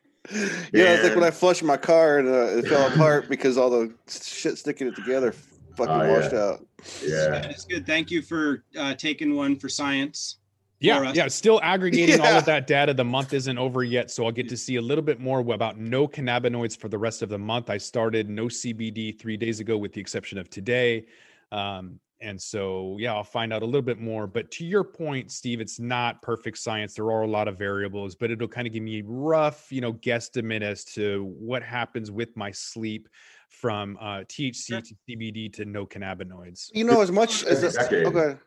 yeah, 0.73 0.93
it's 0.93 1.03
like 1.03 1.15
when 1.15 1.23
I 1.25 1.31
flushed 1.31 1.63
my 1.63 1.77
car 1.77 2.19
and 2.19 2.29
uh, 2.29 2.57
it 2.57 2.67
fell 2.67 2.87
apart 2.87 3.27
because 3.27 3.57
all 3.57 3.69
the 3.69 3.93
shit 4.07 4.57
sticking 4.57 4.87
it 4.87 4.95
together 4.95 5.33
fucking 5.75 5.93
Oh, 5.93 6.13
washed 6.13 6.31
yeah. 6.31 6.39
out. 6.39 6.65
Yeah. 7.05 7.49
it's 7.49 7.65
good. 7.65 7.85
Thank 7.85 8.09
you 8.09 8.21
for 8.21 8.63
uh, 8.77 8.95
taking 8.95 9.35
one 9.35 9.57
for 9.57 9.67
science. 9.67 10.37
For 10.81 10.85
Yeah, 10.87 11.09
us. 11.09 11.15
yeah, 11.15 11.27
still 11.27 11.59
aggregating 11.63 12.19
all 12.19 12.27
of 12.37 12.45
that 12.45 12.67
data. 12.67 12.93
The 12.93 13.03
month 13.05 13.33
isn't 13.33 13.57
over 13.57 13.83
yet, 13.83 14.11
so 14.11 14.25
I'll 14.25 14.31
get 14.31 14.49
to 14.49 14.57
see 14.57 14.75
a 14.77 14.81
little 14.81 15.03
bit 15.03 15.19
more 15.19 15.39
about 15.39 15.77
no 15.77 16.07
cannabinoids 16.07 16.77
for 16.77 16.89
the 16.89 16.97
rest 16.97 17.21
of 17.21 17.29
the 17.29 17.37
month. 17.37 17.69
I 17.69 17.77
started 17.77 18.29
no 18.29 18.45
CBD 18.45 19.17
three 19.19 19.37
days 19.37 19.59
ago, 19.59 19.77
with 19.77 19.93
the 19.93 20.01
exception 20.01 20.37
of 20.37 20.49
today. 20.49 21.05
Um, 21.51 21.99
and 22.23 22.39
so, 22.39 22.97
yeah, 22.99 23.15
I'll 23.15 23.23
find 23.23 23.51
out 23.51 23.63
a 23.63 23.65
little 23.65 23.81
bit 23.81 23.99
more. 23.99 24.27
But 24.27 24.51
to 24.51 24.65
your 24.65 24.83
point, 24.83 25.31
Steve, 25.31 25.59
it's 25.59 25.79
not 25.79 26.21
perfect 26.21 26.59
science. 26.59 26.93
There 26.93 27.09
are 27.11 27.23
a 27.23 27.27
lot 27.27 27.47
of 27.47 27.57
variables, 27.57 28.13
but 28.13 28.29
it'll 28.29 28.47
kind 28.47 28.67
of 28.67 28.73
give 28.73 28.83
me 28.83 28.99
a 28.99 29.03
rough, 29.05 29.71
you 29.71 29.81
know, 29.81 29.93
guesstimate 29.93 30.61
as 30.61 30.83
to 30.85 31.33
what 31.39 31.63
happens 31.63 32.11
with 32.11 32.37
my 32.37 32.51
sleep 32.51 33.09
from 33.49 33.97
uh, 33.99 34.19
THC 34.29 34.67
Sure. 34.67 34.81
to 34.81 34.95
CBD 35.09 35.51
to 35.53 35.65
no 35.65 35.85
cannabinoids. 35.85 36.69
You 36.73 36.83
know, 36.83 37.01
as 37.01 37.11
much 37.11 37.43
as 37.43 37.63
It's 37.63 37.75
a 37.75 37.89
decade. 37.89 38.37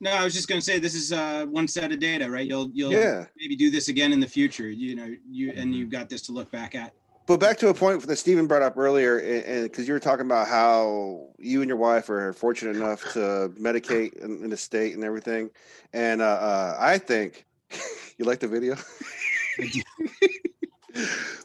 No, 0.00 0.10
I 0.10 0.24
was 0.24 0.34
just 0.34 0.48
going 0.48 0.60
to 0.60 0.64
say 0.64 0.78
this 0.78 0.94
is 0.94 1.12
uh, 1.12 1.46
one 1.48 1.66
set 1.68 1.92
of 1.92 1.98
data, 1.98 2.30
right? 2.30 2.46
You'll 2.46 2.70
you'll 2.72 2.92
yeah. 2.92 3.26
maybe 3.38 3.56
do 3.56 3.70
this 3.70 3.88
again 3.88 4.12
in 4.12 4.20
the 4.20 4.26
future. 4.26 4.68
You 4.68 4.96
know, 4.96 5.14
you 5.30 5.50
Mm-hmm. 5.50 5.60
and 5.60 5.74
you've 5.74 5.90
got 5.90 6.08
this 6.08 6.22
to 6.22 6.32
look 6.32 6.50
back 6.50 6.74
at. 6.74 6.92
But 7.26 7.40
back 7.40 7.56
to 7.58 7.68
a 7.68 7.74
point 7.74 8.02
that 8.02 8.16
Stephen 8.16 8.46
brought 8.46 8.60
up 8.60 8.76
earlier, 8.76 9.18
and 9.18 9.64
because 9.64 9.88
you 9.88 9.94
were 9.94 10.00
talking 10.00 10.26
about 10.26 10.46
how 10.46 11.28
you 11.38 11.62
and 11.62 11.68
your 11.68 11.78
wife 11.78 12.10
are 12.10 12.34
fortunate 12.34 12.76
enough 12.76 13.00
to 13.14 13.50
medicate 13.58 14.12
in, 14.22 14.44
in 14.44 14.50
the 14.50 14.56
state 14.58 14.94
and 14.94 15.02
everything, 15.02 15.48
and 15.94 16.20
uh, 16.20 16.24
uh, 16.24 16.76
I 16.78 16.98
think 16.98 17.46
you 18.18 18.26
like 18.26 18.40
the 18.40 18.48
video. 18.48 18.76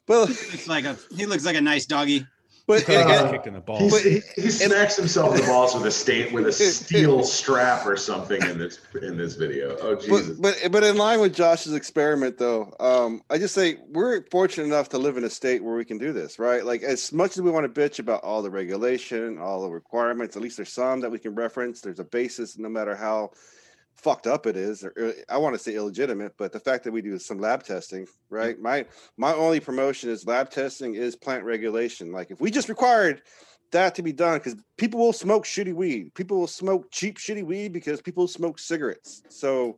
well, 0.08 0.22
Looks 0.22 0.68
like 0.68 0.84
a 0.84 0.98
he 1.16 1.26
looks 1.26 1.46
like 1.46 1.56
a 1.56 1.62
nice 1.62 1.86
doggy. 1.86 2.26
But 2.70 2.88
Uh, 2.88 2.94
and- 2.94 3.10
and- 3.10 3.32
Kicked 3.32 3.48
in 3.48 3.54
the 3.56 3.60
balls. 3.60 4.02
He's, 4.04 4.24
he, 4.36 4.42
he 4.44 4.50
smacks 4.52 4.96
himself 4.96 5.34
in 5.34 5.42
the 5.42 5.48
balls 5.48 5.74
with 5.74 5.86
a 5.88 5.92
state 5.92 6.32
with 6.32 6.46
a 6.48 6.52
steel 6.52 7.24
strap 7.38 7.86
or 7.88 7.98
something 7.98 8.40
in 8.44 8.60
this 8.60 8.78
in 9.02 9.18
this 9.18 9.34
video. 9.34 9.76
Oh 9.82 9.96
Jesus! 9.96 10.38
but, 10.38 10.56
but 10.62 10.72
but 10.72 10.84
in 10.84 10.96
line 10.96 11.20
with 11.20 11.34
Josh's 11.36 11.74
experiment, 11.74 12.38
though, 12.38 12.72
um, 12.80 13.24
I 13.30 13.40
just 13.40 13.56
say 13.56 13.80
we're 13.90 14.24
fortunate 14.30 14.66
enough 14.66 14.90
to 14.90 15.00
live 15.00 15.18
in 15.18 15.24
a 15.24 15.30
state 15.32 15.64
where 15.64 15.76
we 15.76 15.84
can 15.84 15.98
do 15.98 16.14
this, 16.14 16.38
right? 16.38 16.64
Like 16.64 16.84
as 16.84 17.12
much 17.12 17.32
as 17.32 17.42
we 17.42 17.50
want 17.50 17.74
to 17.74 17.82
bitch 17.82 17.98
about 17.98 18.24
all 18.24 18.44
the 18.44 18.52
regulation, 18.52 19.40
all 19.40 19.64
the 19.64 19.70
requirements, 19.70 20.36
at 20.36 20.44
least 20.44 20.58
there's 20.58 20.72
some 20.72 21.00
that 21.02 21.10
we 21.10 21.18
can 21.18 21.34
reference. 21.34 21.82
There's 21.82 22.00
a 22.00 22.04
basis, 22.04 22.58
no 22.60 22.70
matter 22.70 22.96
how 22.96 23.32
fucked 24.00 24.28
up 24.28 24.46
it 24.46 24.56
is. 24.56 24.84
Or, 24.84 24.94
uh, 25.00 25.12
I 25.30 25.38
want 25.38 25.56
to 25.56 25.60
say 25.60 25.76
illegitimate, 25.76 26.34
but 26.38 26.52
the 26.52 26.60
fact 26.60 26.84
that 26.86 26.92
we 26.92 27.02
do 27.02 27.20
some 27.20 27.40
lab 27.40 27.64
testing, 27.64 28.08
right? 28.30 28.60
My 28.60 28.86
my 29.18 29.34
only 29.34 29.60
promotion 29.60 30.10
is 30.10 30.26
lab 30.26 30.50
testing 30.50 30.96
is 30.96 31.16
plant 31.16 31.44
regulation. 31.44 32.12
Like 32.12 32.32
if 32.32 32.40
we 32.40 32.52
just 32.52 32.70
required 32.70 33.22
that 33.72 33.96
to 33.96 34.02
be 34.02 34.12
done 34.14 34.38
because 34.40 34.56
people 34.78 35.00
will 35.00 35.14
smoke 35.14 35.46
shitty 35.46 35.74
weed. 35.74 36.14
People 36.16 36.40
will 36.40 36.48
smoke 36.48 36.90
cheap 36.92 37.18
shitty 37.18 37.44
weed 37.44 37.74
because 37.74 38.02
people 38.02 38.28
smoke 38.28 38.58
cigarettes. 38.58 39.22
So, 39.30 39.78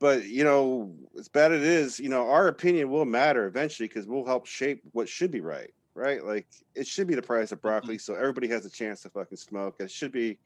but 0.00 0.26
you 0.26 0.44
know, 0.44 0.94
as 1.18 1.28
bad 1.28 1.52
it 1.52 1.62
is, 1.62 1.98
you 1.98 2.08
know, 2.08 2.28
our 2.28 2.48
opinion 2.48 2.90
will 2.90 3.04
matter 3.04 3.46
eventually 3.46 3.88
because 3.88 4.06
we'll 4.06 4.26
help 4.26 4.46
shape 4.46 4.82
what 4.92 5.08
should 5.08 5.30
be 5.30 5.40
right. 5.40 5.70
Right? 5.94 6.24
Like 6.24 6.46
it 6.74 6.86
should 6.86 7.06
be 7.06 7.14
the 7.14 7.22
price 7.22 7.52
of 7.52 7.60
broccoli, 7.60 7.98
so 7.98 8.14
everybody 8.14 8.48
has 8.48 8.64
a 8.64 8.70
chance 8.70 9.02
to 9.02 9.10
fucking 9.10 9.38
smoke. 9.38 9.76
It 9.78 9.90
should 9.90 10.12
be. 10.12 10.38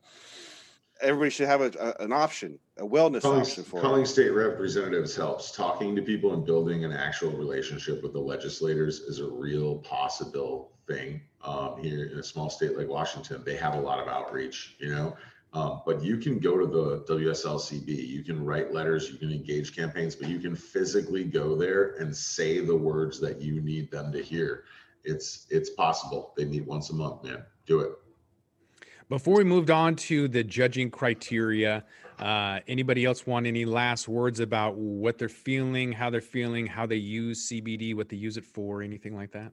Everybody 1.01 1.31
should 1.31 1.47
have 1.49 1.61
a, 1.61 1.71
a- 1.79 2.03
an 2.05 2.13
option, 2.13 2.59
a 2.79 2.83
wellness 2.87 3.23
calling, 3.23 3.41
option 3.43 3.65
for 3.65 3.81
calling 3.81 4.03
it. 4.03 4.07
state 4.07 4.31
representatives 4.31 5.15
helps. 5.15 5.51
Talking 5.53 5.95
to 5.97 6.03
people 6.03 6.33
and 6.33 6.45
building 6.45 6.85
an 6.85 6.93
actual 6.93 7.33
relationship 7.33 8.03
with 8.03 8.13
the 8.13 8.21
legislators 8.21 9.01
is 9.01 9.21
a 9.21 9.27
real 9.29 9.77
possible 9.79 10.73
thing. 10.87 11.21
Um, 11.45 11.79
here 11.83 12.07
in 12.07 12.19
a 12.19 12.23
small 12.23 12.49
state 12.51 12.77
like 12.77 12.89
Washington, 12.89 13.43
they 13.45 13.57
have 13.57 13.75
a 13.75 13.81
lot 13.81 14.01
of 14.01 14.09
outreach, 14.09 14.77
you 14.79 14.91
know. 14.91 15.17
Um, 15.53 15.83
but 15.87 16.03
you 16.03 16.17
can 16.19 16.39
go 16.39 16.59
to 16.59 16.67
the 16.67 17.05
WSLCB, 17.15 17.87
you 17.87 18.23
can 18.25 18.45
write 18.45 18.73
letters, 18.75 19.11
you 19.11 19.17
can 19.17 19.31
engage 19.33 19.75
campaigns, 19.75 20.15
but 20.15 20.29
you 20.29 20.39
can 20.39 20.55
physically 20.57 21.25
go 21.25 21.55
there 21.57 21.95
and 22.01 22.15
say 22.15 22.61
the 22.65 22.77
words 22.77 23.21
that 23.21 23.41
you 23.41 23.61
need 23.61 23.91
them 23.91 24.13
to 24.13 24.23
hear. 24.23 24.65
It's 25.05 25.47
it's 25.51 25.71
possible. 25.71 26.33
They 26.37 26.45
meet 26.47 26.67
once 26.67 26.91
a 26.91 26.95
month, 26.95 27.23
man. 27.23 27.45
Do 27.67 27.81
it. 27.81 27.93
Before 29.09 29.37
we 29.37 29.45
moved 29.45 29.71
on 29.71 29.95
to 29.97 30.27
the 30.27 30.43
judging 30.43 30.91
criteria, 30.91 31.85
uh, 32.19 32.59
anybody 32.67 33.05
else 33.05 33.25
want 33.25 33.47
any 33.47 33.65
last 33.65 34.09
words 34.09 34.41
about 34.41 34.75
what 34.75 35.17
they're 35.17 35.29
feeling, 35.29 35.93
how 35.93 36.11
they're 36.11 36.21
feeling, 36.21 36.67
how 36.67 36.87
they 36.87 36.97
use 36.97 37.49
CBD, 37.49 37.95
what 37.95 38.09
they 38.09 38.17
use 38.17 38.37
it 38.37 38.45
for, 38.45 38.83
anything 38.83 39.15
like 39.15 39.31
that? 39.31 39.53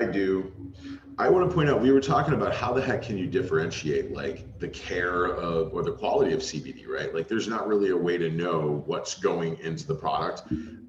I 0.00 0.06
do. 0.06 0.72
I 1.18 1.28
want 1.28 1.50
to 1.50 1.54
point 1.54 1.68
out 1.68 1.82
we 1.82 1.90
were 1.90 2.00
talking 2.00 2.32
about 2.32 2.54
how 2.54 2.72
the 2.72 2.80
heck 2.80 3.02
can 3.02 3.18
you 3.18 3.26
differentiate 3.26 4.12
like 4.12 4.58
the 4.58 4.68
care 4.68 5.26
of 5.26 5.74
or 5.74 5.82
the 5.82 5.92
quality 5.92 6.32
of 6.32 6.40
CBD, 6.40 6.88
right? 6.88 7.14
Like 7.14 7.28
there's 7.28 7.48
not 7.48 7.68
really 7.68 7.90
a 7.90 7.96
way 7.96 8.16
to 8.16 8.30
know 8.30 8.84
what's 8.86 9.16
going 9.16 9.58
into 9.58 9.86
the 9.86 9.96
product. 9.96 10.44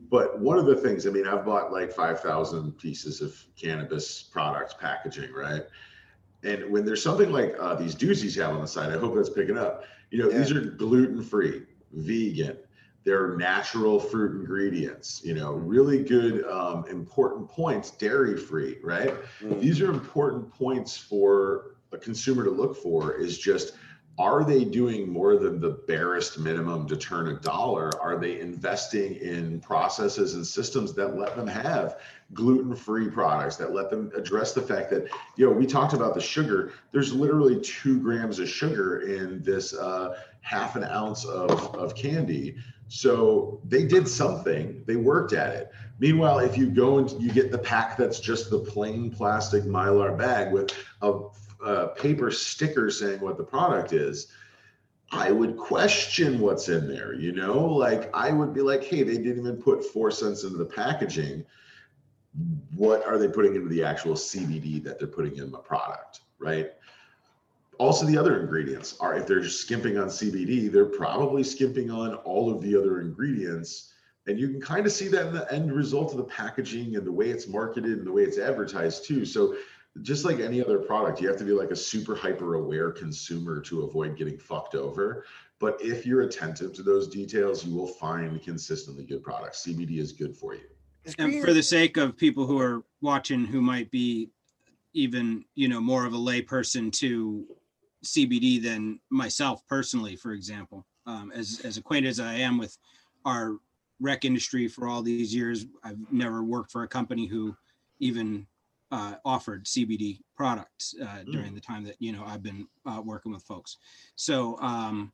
But 0.10 0.40
one 0.40 0.58
of 0.58 0.68
the 0.68 0.76
things, 0.76 1.06
I 1.06 1.10
mean, 1.10 1.28
I've 1.28 1.44
bought 1.44 1.74
like 1.74 1.92
5,000 1.92 2.78
pieces 2.78 3.20
of 3.20 3.36
cannabis 3.62 4.24
products 4.24 4.74
packaging, 4.80 5.34
right? 5.34 5.64
And 6.44 6.70
when 6.70 6.86
there's 6.86 7.04
something 7.04 7.32
like 7.32 7.56
uh, 7.60 7.76
these 7.76 7.96
doozies 7.96 8.36
have 8.42 8.56
on 8.56 8.62
the 8.62 8.68
side, 8.68 8.92
I 8.94 8.98
hope 8.98 9.16
that's 9.16 9.30
picking 9.30 9.58
up. 9.58 9.84
You 10.12 10.20
know, 10.20 10.30
these 10.30 10.52
are 10.52 10.62
gluten 10.62 11.22
free, 11.22 11.64
vegan, 11.92 12.58
they're 13.04 13.36
natural 13.38 14.00
fruit 14.00 14.40
ingredients, 14.40 15.22
you 15.24 15.34
know, 15.34 15.54
really 15.54 16.04
good, 16.04 16.46
um, 16.46 16.86
important 16.88 17.50
points, 17.50 17.92
dairy 17.92 18.38
free, 18.38 18.78
right? 18.84 19.14
Mm. 19.42 19.60
These 19.60 19.82
are 19.82 19.90
important 19.90 20.52
points 20.54 20.98
for 20.98 21.76
a 21.92 21.98
consumer 21.98 22.44
to 22.44 22.52
look 22.52 22.76
for 22.76 23.16
is 23.16 23.38
just 23.38 23.74
are 24.20 24.44
they 24.44 24.66
doing 24.66 25.10
more 25.10 25.38
than 25.38 25.62
the 25.62 25.70
barest 25.88 26.38
minimum 26.38 26.86
to 26.90 26.98
turn 26.98 27.30
a 27.30 27.34
dollar? 27.40 27.90
Are 28.02 28.20
they 28.20 28.42
investing 28.42 29.16
in 29.16 29.62
processes 29.62 30.36
and 30.36 30.46
systems 30.46 30.94
that 30.96 31.16
let 31.16 31.38
them 31.38 31.48
have 31.48 32.00
gluten-free 32.34 33.10
products 33.12 33.56
that 33.56 33.74
let 33.74 33.90
them 33.90 34.12
address 34.16 34.54
the 34.54 34.62
fact 34.62 34.90
that, 34.90 35.08
you 35.38 35.46
know, 35.46 35.52
we 35.54 35.66
talked 35.66 35.94
about 35.94 36.14
the 36.14 36.22
sugar. 36.22 36.74
There's 36.92 37.14
literally 37.14 37.62
two 37.62 38.00
grams 38.02 38.40
of 38.40 38.50
sugar 38.50 39.00
in 39.02 39.42
this 39.42 39.74
uh, 39.74 40.18
half 40.42 40.76
an 40.76 40.84
ounce 40.84 41.24
of, 41.26 41.74
of 41.74 41.96
candy. 41.96 42.58
So 42.90 43.62
they 43.64 43.86
did 43.86 44.08
something, 44.08 44.84
they 44.86 44.98
worked 44.98 45.32
at 45.32 45.56
it. 45.56 45.72
Meanwhile, 46.00 46.40
if 46.40 46.58
you 46.58 46.70
go 46.70 46.98
and 46.98 47.10
you 47.22 47.32
get 47.32 47.52
the 47.52 47.58
pack 47.58 47.96
that's 47.96 48.20
just 48.20 48.50
the 48.50 48.60
plain 48.60 49.12
plastic 49.12 49.64
mylar 49.64 50.18
bag 50.18 50.52
with 50.52 50.74
a, 51.02 51.22
a 51.64 51.88
paper 51.88 52.32
sticker 52.32 52.90
saying 52.90 53.20
what 53.20 53.38
the 53.38 53.44
product 53.44 53.94
is, 53.94 54.28
I 55.12 55.32
would 55.32 55.58
question 55.58 56.40
what's 56.40 56.70
in 56.70 56.88
there. 56.88 57.14
You 57.14 57.32
know, 57.32 57.66
like 57.66 58.10
I 58.14 58.32
would 58.32 58.54
be 58.54 58.62
like, 58.62 58.84
hey, 58.84 59.04
they 59.04 59.18
didn't 59.18 59.40
even 59.40 59.58
put 59.58 59.84
four 59.84 60.12
cents 60.12 60.44
into 60.44 60.58
the 60.58 60.66
packaging. 60.66 61.46
What 62.76 63.06
are 63.06 63.18
they 63.18 63.28
putting 63.28 63.56
into 63.56 63.70
the 63.70 63.84
actual 63.84 64.14
CBD 64.14 64.84
that 64.84 65.00
they're 65.00 65.08
putting 65.08 65.38
in 65.38 65.52
the 65.52 65.58
product, 65.58 66.22
right? 66.38 66.72
also 67.80 68.06
the 68.06 68.18
other 68.18 68.42
ingredients 68.42 68.98
are 69.00 69.16
if 69.16 69.26
they're 69.26 69.44
skimping 69.44 69.98
on 69.98 70.08
cbd 70.08 70.72
they're 70.72 70.86
probably 70.86 71.44
skimping 71.44 71.90
on 71.90 72.14
all 72.16 72.54
of 72.54 72.62
the 72.62 72.78
other 72.78 73.02
ingredients 73.02 73.94
and 74.28 74.38
you 74.38 74.50
can 74.50 74.62
kind 74.62 74.86
of 74.86 74.92
see 74.92 75.08
that 75.08 75.28
in 75.28 75.34
the 75.34 75.52
end 75.52 75.72
result 75.72 76.12
of 76.12 76.18
the 76.18 76.24
packaging 76.24 76.96
and 76.96 77.08
the 77.08 77.12
way 77.12 77.30
it's 77.30 77.48
marketed 77.48 77.98
and 77.98 78.06
the 78.06 78.12
way 78.12 78.22
it's 78.22 78.38
advertised 78.38 79.06
too 79.06 79.26
so 79.26 79.56
just 80.02 80.26
like 80.26 80.40
any 80.40 80.64
other 80.64 80.80
product 80.80 81.22
you 81.22 81.28
have 81.28 81.38
to 81.38 81.44
be 81.44 81.52
like 81.52 81.72
a 81.72 81.76
super 81.76 82.16
hyper 82.16 82.56
aware 82.56 82.92
consumer 82.92 83.62
to 83.62 83.84
avoid 83.84 84.18
getting 84.18 84.38
fucked 84.38 84.76
over. 84.76 85.26
But 85.60 85.78
if 85.82 86.06
you're 86.06 86.22
attentive 86.22 86.74
to 86.74 86.84
those 86.84 87.08
details 87.08 87.66
you 87.66 87.76
will 87.76 87.88
find 87.88 88.42
consistently 88.42 89.04
good 89.04 89.24
products. 89.24 89.66
Cbd 89.66 89.98
is 90.00 90.12
good 90.12 90.36
for 90.36 90.56
you. 90.56 90.68
And 91.18 91.44
for 91.44 91.54
the 91.54 91.64
sake 91.64 91.98
of 91.98 92.18
people 92.18 92.46
who 92.46 92.60
are 92.60 92.84
watching 93.02 93.46
who 93.46 93.62
might 93.62 93.90
be 93.90 94.30
even, 94.94 95.46
you 95.56 95.68
know, 95.68 95.80
more 95.80 96.06
of 96.06 96.14
a 96.14 96.18
layperson 96.18 96.92
to 96.94 97.46
CBD 98.04 98.62
than 98.62 99.00
myself 99.10 99.66
personally, 99.68 100.16
for 100.16 100.34
example, 100.34 100.86
um, 101.06 101.32
as, 101.34 101.62
as 101.64 101.78
acquainted 101.78 102.10
as 102.10 102.20
I 102.20 102.36
am 102.36 102.58
with 102.58 102.78
our 103.26 103.58
rec 104.00 104.26
industry 104.26 104.68
for 104.68 104.88
all 104.88 105.02
these 105.02 105.34
years, 105.34 105.66
I've 105.84 105.98
never 106.12 106.44
worked 106.44 106.72
for 106.72 106.84
a 106.84 106.88
company 106.88 107.28
who 107.28 107.56
even 108.00 108.48
uh, 108.92 109.16
offered 109.24 109.66
CBD 109.66 110.20
products 110.36 110.96
uh, 111.02 111.24
during 111.32 111.54
the 111.54 111.62
time 111.62 111.84
that, 111.84 111.96
you 112.00 112.12
know, 112.12 112.24
I've 112.26 112.42
been 112.42 112.68
uh, 112.86 113.02
working 113.04 113.32
with 113.32 113.44
folks. 113.44 113.78
So 114.16 114.58
um, 114.60 115.12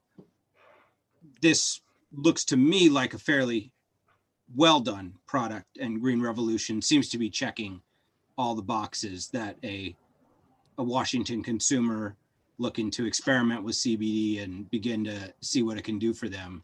this 1.41 1.81
looks 2.13 2.45
to 2.45 2.57
me 2.57 2.89
like 2.89 3.13
a 3.13 3.19
fairly 3.19 3.71
well 4.55 4.79
done 4.79 5.15
product 5.27 5.77
and 5.79 5.99
green 5.99 6.21
revolution 6.21 6.81
seems 6.81 7.09
to 7.09 7.17
be 7.17 7.29
checking 7.29 7.81
all 8.37 8.55
the 8.55 8.61
boxes 8.61 9.29
that 9.29 9.57
a 9.63 9.95
a 10.77 10.83
Washington 10.83 11.41
consumer 11.41 12.15
looking 12.57 12.91
to 12.91 13.05
experiment 13.05 13.63
with 13.63 13.75
CBD 13.75 14.43
and 14.43 14.69
begin 14.69 15.03
to 15.05 15.33
see 15.41 15.61
what 15.61 15.77
it 15.77 15.83
can 15.83 15.99
do 15.99 16.13
for 16.13 16.29
them. 16.29 16.63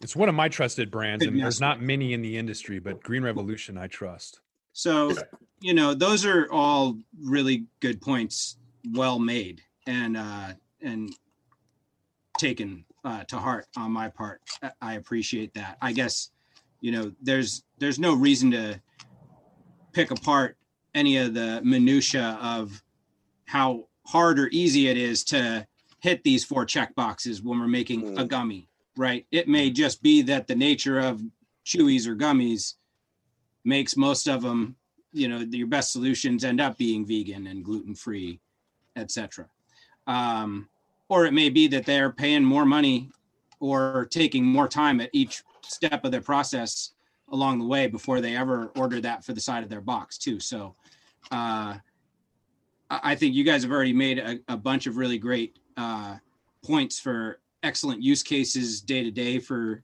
It's 0.00 0.14
one 0.14 0.28
of 0.28 0.34
my 0.34 0.48
trusted 0.48 0.90
brands, 0.90 1.24
and 1.24 1.38
there's 1.40 1.60
not 1.60 1.80
many 1.80 2.12
in 2.12 2.22
the 2.22 2.38
industry, 2.38 2.78
but 2.78 3.02
Green 3.02 3.22
Revolution 3.22 3.76
I 3.76 3.88
trust. 3.88 4.40
So, 4.78 5.12
you 5.60 5.74
know, 5.74 5.92
those 5.92 6.24
are 6.24 6.48
all 6.52 6.96
really 7.20 7.64
good 7.80 8.00
points, 8.00 8.58
well 8.92 9.18
made 9.18 9.60
and 9.88 10.16
uh, 10.16 10.52
and 10.80 11.12
taken 12.36 12.84
uh, 13.04 13.24
to 13.24 13.38
heart 13.38 13.66
on 13.76 13.90
my 13.90 14.08
part. 14.08 14.40
I- 14.80 14.94
appreciate 14.94 15.52
that. 15.54 15.78
I 15.82 15.90
guess, 15.90 16.30
you 16.80 16.92
know, 16.92 17.10
there's 17.20 17.64
there's 17.78 17.98
no 17.98 18.14
reason 18.14 18.52
to 18.52 18.80
pick 19.92 20.12
apart 20.12 20.56
any 20.94 21.16
of 21.16 21.34
the 21.34 21.60
minutia 21.64 22.38
of 22.40 22.80
how 23.46 23.88
hard 24.06 24.38
or 24.38 24.48
easy 24.52 24.86
it 24.86 24.96
is 24.96 25.24
to 25.24 25.66
hit 25.98 26.22
these 26.22 26.44
four 26.44 26.64
check 26.64 26.94
boxes 26.94 27.42
when 27.42 27.58
we're 27.58 27.66
making 27.66 28.16
a 28.16 28.22
Mm. 28.22 28.28
gummy, 28.28 28.68
right? 28.96 29.26
It 29.32 29.48
may 29.48 29.70
just 29.70 30.04
be 30.04 30.22
that 30.22 30.46
the 30.46 30.54
nature 30.54 31.00
of 31.00 31.20
chewies 31.66 32.06
or 32.06 32.14
gummies 32.14 32.74
makes 33.68 33.96
most 33.96 34.26
of 34.26 34.42
them, 34.42 34.74
you 35.12 35.28
know, 35.28 35.38
your 35.50 35.66
best 35.66 35.92
solutions 35.92 36.42
end 36.42 36.60
up 36.60 36.78
being 36.78 37.06
vegan 37.06 37.46
and 37.46 37.64
gluten 37.64 37.94
free, 37.94 38.40
etc. 38.96 39.46
Um, 40.06 40.68
or 41.08 41.26
it 41.26 41.34
may 41.34 41.50
be 41.50 41.68
that 41.68 41.84
they're 41.84 42.10
paying 42.10 42.42
more 42.42 42.64
money 42.64 43.10
or 43.60 44.08
taking 44.10 44.44
more 44.44 44.68
time 44.68 45.00
at 45.00 45.10
each 45.12 45.42
step 45.62 46.04
of 46.04 46.10
their 46.10 46.22
process 46.22 46.92
along 47.30 47.58
the 47.58 47.66
way 47.66 47.86
before 47.86 48.20
they 48.22 48.34
ever 48.36 48.72
order 48.74 49.00
that 49.02 49.22
for 49.22 49.34
the 49.34 49.40
side 49.40 49.62
of 49.62 49.68
their 49.68 49.82
box 49.82 50.16
too. 50.16 50.40
So 50.40 50.74
uh, 51.30 51.76
I 52.90 53.14
think 53.14 53.34
you 53.34 53.44
guys 53.44 53.62
have 53.62 53.72
already 53.72 53.92
made 53.92 54.18
a, 54.18 54.38
a 54.48 54.56
bunch 54.56 54.86
of 54.86 54.96
really 54.96 55.18
great 55.18 55.58
uh, 55.76 56.16
points 56.64 56.98
for 56.98 57.40
excellent 57.62 58.02
use 58.02 58.22
cases 58.22 58.80
day 58.80 59.02
to 59.02 59.10
day 59.10 59.38
for 59.38 59.82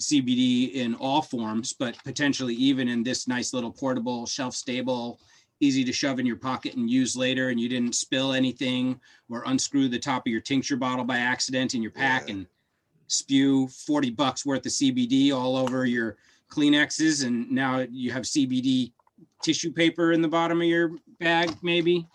CBD 0.00 0.72
in 0.74 0.94
all 0.94 1.22
forms, 1.22 1.72
but 1.72 1.96
potentially 2.04 2.54
even 2.54 2.88
in 2.88 3.02
this 3.02 3.28
nice 3.28 3.52
little 3.52 3.70
portable, 3.70 4.26
shelf 4.26 4.54
stable, 4.54 5.20
easy 5.60 5.84
to 5.84 5.92
shove 5.92 6.18
in 6.18 6.26
your 6.26 6.36
pocket 6.36 6.74
and 6.74 6.88
use 6.88 7.14
later, 7.16 7.50
and 7.50 7.60
you 7.60 7.68
didn't 7.68 7.94
spill 7.94 8.32
anything 8.32 8.98
or 9.28 9.42
unscrew 9.46 9.88
the 9.88 9.98
top 9.98 10.26
of 10.26 10.30
your 10.32 10.40
tincture 10.40 10.76
bottle 10.76 11.04
by 11.04 11.18
accident 11.18 11.74
in 11.74 11.82
your 11.82 11.90
pack 11.90 12.28
Yeah. 12.28 12.34
and 12.34 12.46
spew 13.08 13.68
40 13.68 14.10
bucks 14.10 14.46
worth 14.46 14.64
of 14.64 14.72
CBD 14.72 15.32
all 15.32 15.56
over 15.56 15.84
your 15.84 16.16
Kleenexes, 16.50 17.24
and 17.26 17.50
now 17.50 17.86
you 17.90 18.10
have 18.10 18.22
CBD 18.24 18.92
tissue 19.42 19.70
paper 19.72 20.12
in 20.12 20.22
the 20.22 20.28
bottom 20.28 20.60
of 20.60 20.66
your 20.66 20.92
bag, 21.20 21.54
maybe. 21.62 22.06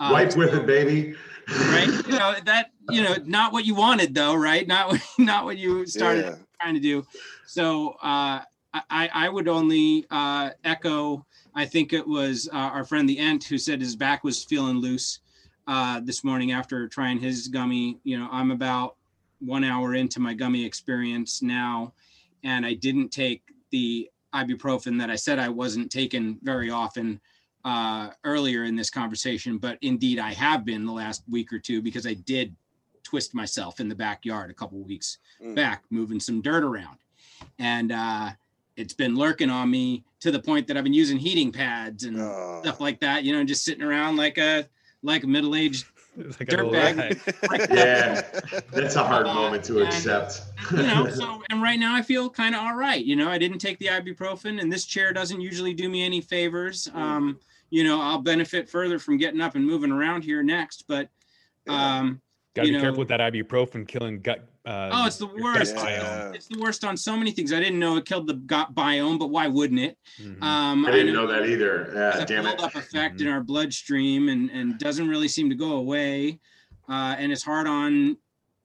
Uh, 0.00 0.10
Wipe 0.12 0.36
with 0.36 0.54
it, 0.54 0.66
baby. 0.66 1.14
right? 1.48 1.88
You 2.06 2.18
know 2.18 2.34
that 2.44 2.70
you 2.90 3.02
know 3.02 3.16
not 3.24 3.52
what 3.52 3.64
you 3.64 3.74
wanted 3.74 4.14
though, 4.14 4.34
right? 4.34 4.66
Not 4.66 4.88
what 4.90 5.00
not 5.18 5.44
what 5.44 5.58
you 5.58 5.86
started 5.86 6.24
Yeah. 6.24 6.36
trying 6.60 6.74
to 6.74 6.80
do. 6.80 7.06
So 7.46 7.90
uh, 8.02 8.40
I 8.72 9.10
I 9.12 9.28
would 9.28 9.48
only 9.48 10.06
uh, 10.10 10.50
echo. 10.64 11.26
I 11.54 11.66
think 11.66 11.92
it 11.92 12.06
was 12.06 12.48
uh, 12.52 12.56
our 12.56 12.84
friend 12.84 13.08
the 13.08 13.18
Ent 13.18 13.44
who 13.44 13.58
said 13.58 13.80
his 13.80 13.94
back 13.96 14.24
was 14.24 14.44
feeling 14.44 14.78
loose 14.78 15.20
uh, 15.66 16.00
this 16.00 16.24
morning 16.24 16.52
after 16.52 16.88
trying 16.88 17.20
his 17.20 17.48
gummy. 17.48 18.00
You 18.04 18.18
know, 18.18 18.28
I'm 18.30 18.50
about 18.50 18.96
one 19.40 19.64
hour 19.64 19.94
into 19.94 20.20
my 20.20 20.34
gummy 20.34 20.64
experience 20.64 21.42
now, 21.42 21.92
and 22.42 22.66
I 22.66 22.74
didn't 22.74 23.10
take 23.10 23.42
the 23.70 24.10
ibuprofen 24.34 24.98
that 24.98 25.10
I 25.10 25.16
said 25.16 25.38
I 25.38 25.48
wasn't 25.48 25.92
taking 25.92 26.38
very 26.42 26.70
often 26.70 27.20
uh, 27.64 28.10
earlier 28.24 28.64
in 28.64 28.76
this 28.76 28.90
conversation, 28.90 29.58
but 29.58 29.78
indeed 29.80 30.18
I 30.18 30.32
have 30.34 30.64
been 30.64 30.84
the 30.84 30.92
last 30.92 31.22
week 31.30 31.52
or 31.52 31.58
two 31.58 31.80
because 31.80 32.06
I 32.06 32.14
did 32.14 32.54
twist 33.14 33.32
myself 33.32 33.78
in 33.78 33.88
the 33.88 33.94
backyard 33.94 34.50
a 34.50 34.54
couple 34.54 34.76
weeks 34.80 35.18
Mm. 35.40 35.54
back, 35.54 35.84
moving 35.90 36.18
some 36.18 36.40
dirt 36.42 36.64
around, 36.64 36.96
and 37.60 37.92
uh, 37.92 38.30
it's 38.76 38.92
been 38.94 39.14
lurking 39.14 39.50
on 39.50 39.70
me 39.70 40.02
to 40.20 40.30
the 40.32 40.38
point 40.40 40.66
that 40.66 40.76
I've 40.76 40.82
been 40.84 40.92
using 40.94 41.16
heating 41.18 41.52
pads 41.52 42.02
and 42.04 42.16
Oh. 42.20 42.58
stuff 42.62 42.80
like 42.80 42.98
that. 43.00 43.22
You 43.24 43.34
know, 43.36 43.44
just 43.44 43.64
sitting 43.64 43.82
around 43.84 44.16
like 44.16 44.36
a 44.38 44.66
like 45.04 45.22
a 45.22 45.26
middle 45.28 45.54
aged 45.54 45.86
like 46.16 46.52
a 46.52 46.56
little 46.56 46.70
Dirtbag. 46.72 47.50
rag. 47.50 47.70
Yeah, 47.70 48.60
that's 48.72 48.96
a 48.96 49.04
hard 49.04 49.26
Uh, 49.28 49.34
moment 49.34 49.64
to 49.66 49.78
and- 49.78 49.86
accept. 49.88 50.40
you 50.72 50.78
know 50.78 51.08
so 51.14 51.42
and 51.50 51.60
right 51.62 51.78
now 51.78 51.94
i 51.94 52.00
feel 52.02 52.28
kind 52.30 52.54
of 52.54 52.60
all 52.62 52.74
right 52.74 53.04
you 53.04 53.14
know 53.16 53.28
i 53.28 53.36
didn't 53.38 53.58
take 53.58 53.78
the 53.80 53.86
ibuprofen 53.86 54.60
and 54.60 54.72
this 54.72 54.84
chair 54.86 55.12
doesn't 55.12 55.40
usually 55.40 55.74
do 55.74 55.88
me 55.88 56.02
any 56.04 56.20
favors 56.20 56.88
um 56.94 57.38
you 57.70 57.82
know 57.84 58.00
i'll 58.00 58.22
benefit 58.22 58.68
further 58.68 58.98
from 58.98 59.16
getting 59.18 59.40
up 59.40 59.56
and 59.56 59.64
moving 59.66 59.90
around 59.92 60.22
here 60.24 60.42
next 60.42 60.84
but 60.88 61.08
Yeah. 61.66 61.98
um 61.98 62.20
Gotta 62.54 62.68
you 62.68 62.74
be 62.74 62.80
careful 62.80 63.00
with 63.00 63.08
that 63.08 63.20
ibuprofen 63.20 63.86
killing 63.86 64.20
gut. 64.20 64.48
Uh, 64.64 64.90
oh 64.92 65.06
it's 65.06 65.16
the 65.18 65.26
worst. 65.26 65.74
Yeah. 65.76 66.30
it's 66.32 66.46
the 66.46 66.58
worst 66.58 66.84
on 66.84 66.96
so 66.96 67.14
many 67.18 67.30
things 67.32 67.52
i 67.52 67.58
didn't 67.60 67.78
know 67.78 67.98
it 67.98 68.06
killed 68.06 68.26
the 68.26 68.32
gut 68.34 68.74
biome 68.74 69.18
but 69.18 69.26
why 69.28 69.46
wouldn't 69.46 69.78
it 69.80 69.98
Mhm. 70.22 70.40
um 70.42 70.86
I 70.86 70.90
didn't 70.90 71.12
know 71.12 71.26
that 71.26 71.46
either. 71.46 71.90
there's 71.92 72.14
Yeah, 72.16 72.22
a 72.22 72.24
damn 72.24 72.46
it. 72.46 72.56
buildup 72.56 72.74
effect 72.74 73.20
in 73.20 73.26
our 73.28 73.42
bloodstream 73.42 74.30
and 74.30 74.50
and 74.50 74.78
doesn't 74.78 75.06
really 75.06 75.28
seem 75.28 75.50
to 75.50 75.54
go 75.54 75.72
away 75.72 76.38
uh, 76.88 77.14
and 77.18 77.30
it's 77.30 77.42
hard 77.42 77.66
on 77.66 78.16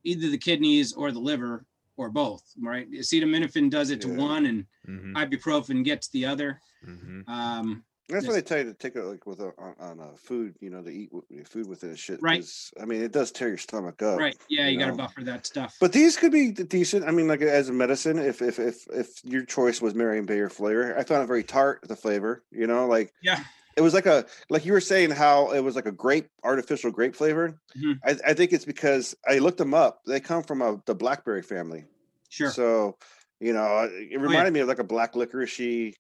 either 0.06 0.30
the 0.30 0.38
kidneys 0.38 0.94
or 0.94 1.12
the 1.12 1.20
liver 1.20 1.66
or 1.98 2.10
both 2.10 2.44
right 2.62 2.90
acetaminophen 2.92 3.70
does 3.70 3.90
it 3.90 4.00
to 4.02 4.08
Yeah. 4.08 4.16
one 4.16 4.46
and 4.46 4.66
Mhm. 4.88 5.14
ibuprofen 5.16 5.84
gets 5.84 6.08
the 6.10 6.26
other 6.26 6.62
Mhm. 6.88 7.28
um 7.28 7.84
That's 8.10 8.28
why 8.28 8.34
they 8.34 8.42
tell 8.42 8.58
you 8.58 8.66
to 8.66 8.74
take 8.74 8.96
it 8.96 9.04
like 9.04 9.26
with 9.26 9.40
a, 9.40 9.54
on, 9.58 9.76
on 9.80 10.00
a 10.00 10.18
food, 10.18 10.56
you 10.60 10.70
know, 10.70 10.82
to 10.82 10.90
eat 10.90 11.10
food 11.48 11.68
with 11.68 11.84
it 11.84 11.98
shit. 11.98 12.20
Right. 12.22 12.44
I 12.82 12.86
mean, 12.86 13.02
it 13.02 13.12
does 13.12 13.32
tear 13.32 13.50
your 13.50 13.58
stomach 13.58 14.02
up. 14.02 14.20
right 14.20 14.36
yeah 14.50 14.68
you, 14.68 14.74
you 14.74 14.80
got 14.80 14.92
to 14.92 14.98
buffer 14.98 15.24
that 15.24 15.46
stuff 15.46 15.78
But 15.80 15.94
these 15.94 16.18
could 16.18 16.32
be 16.32 16.52
decent. 16.52 17.06
I 17.08 17.12
mean, 17.12 17.28
like 17.28 17.42
as 17.42 17.70
a 17.70 17.74
medicine, 17.74 18.20
if 18.20 18.42
if 18.42 18.60
if 18.60 18.88
if 18.92 19.24
your 19.24 19.46
choice 19.46 19.82
was 19.82 19.94
Marionberry 19.94 20.52
flavor, 20.52 20.98
I 20.98 21.04
found 21.04 21.24
it 21.24 21.28
very 21.28 21.44
tart 21.44 21.84
the 21.88 21.96
flavor. 21.96 22.44
You 22.52 22.68
know, 22.68 22.88
like 22.88 23.14
yeah 23.22 23.44
it 23.78 23.82
was 23.82 23.94
like 23.94 24.06
a 24.06 24.26
like 24.50 24.66
you 24.66 24.74
were 24.74 24.82
saying 24.82 25.12
how 25.12 25.52
it 25.52 25.62
was 25.62 25.76
like 25.76 25.86
a 25.86 25.92
grape 25.92 26.30
artificial 26.44 26.92
grape 26.92 27.16
flavor. 27.16 27.60
Mhm. 27.78 28.00
I, 28.04 28.18
I 28.32 28.34
think 28.34 28.52
it's 28.52 28.66
because 28.66 29.16
I 29.28 29.38
looked 29.40 29.58
them 29.58 29.74
up. 29.74 30.02
They 30.06 30.20
come 30.20 30.44
from 30.44 30.62
a 30.62 30.82
the 30.86 30.96
blackberry 30.96 31.42
family. 31.42 31.86
sure 32.30 32.50
Oh, 32.50 32.52
So 32.52 32.98
you 33.40 33.54
know, 33.54 33.90
it 33.90 34.20
reminded 34.20 34.54
me 34.54 34.60
of 34.60 34.68
like 34.68 34.80
a 34.80 34.84
black 34.84 35.14
licoricey. 35.14 35.94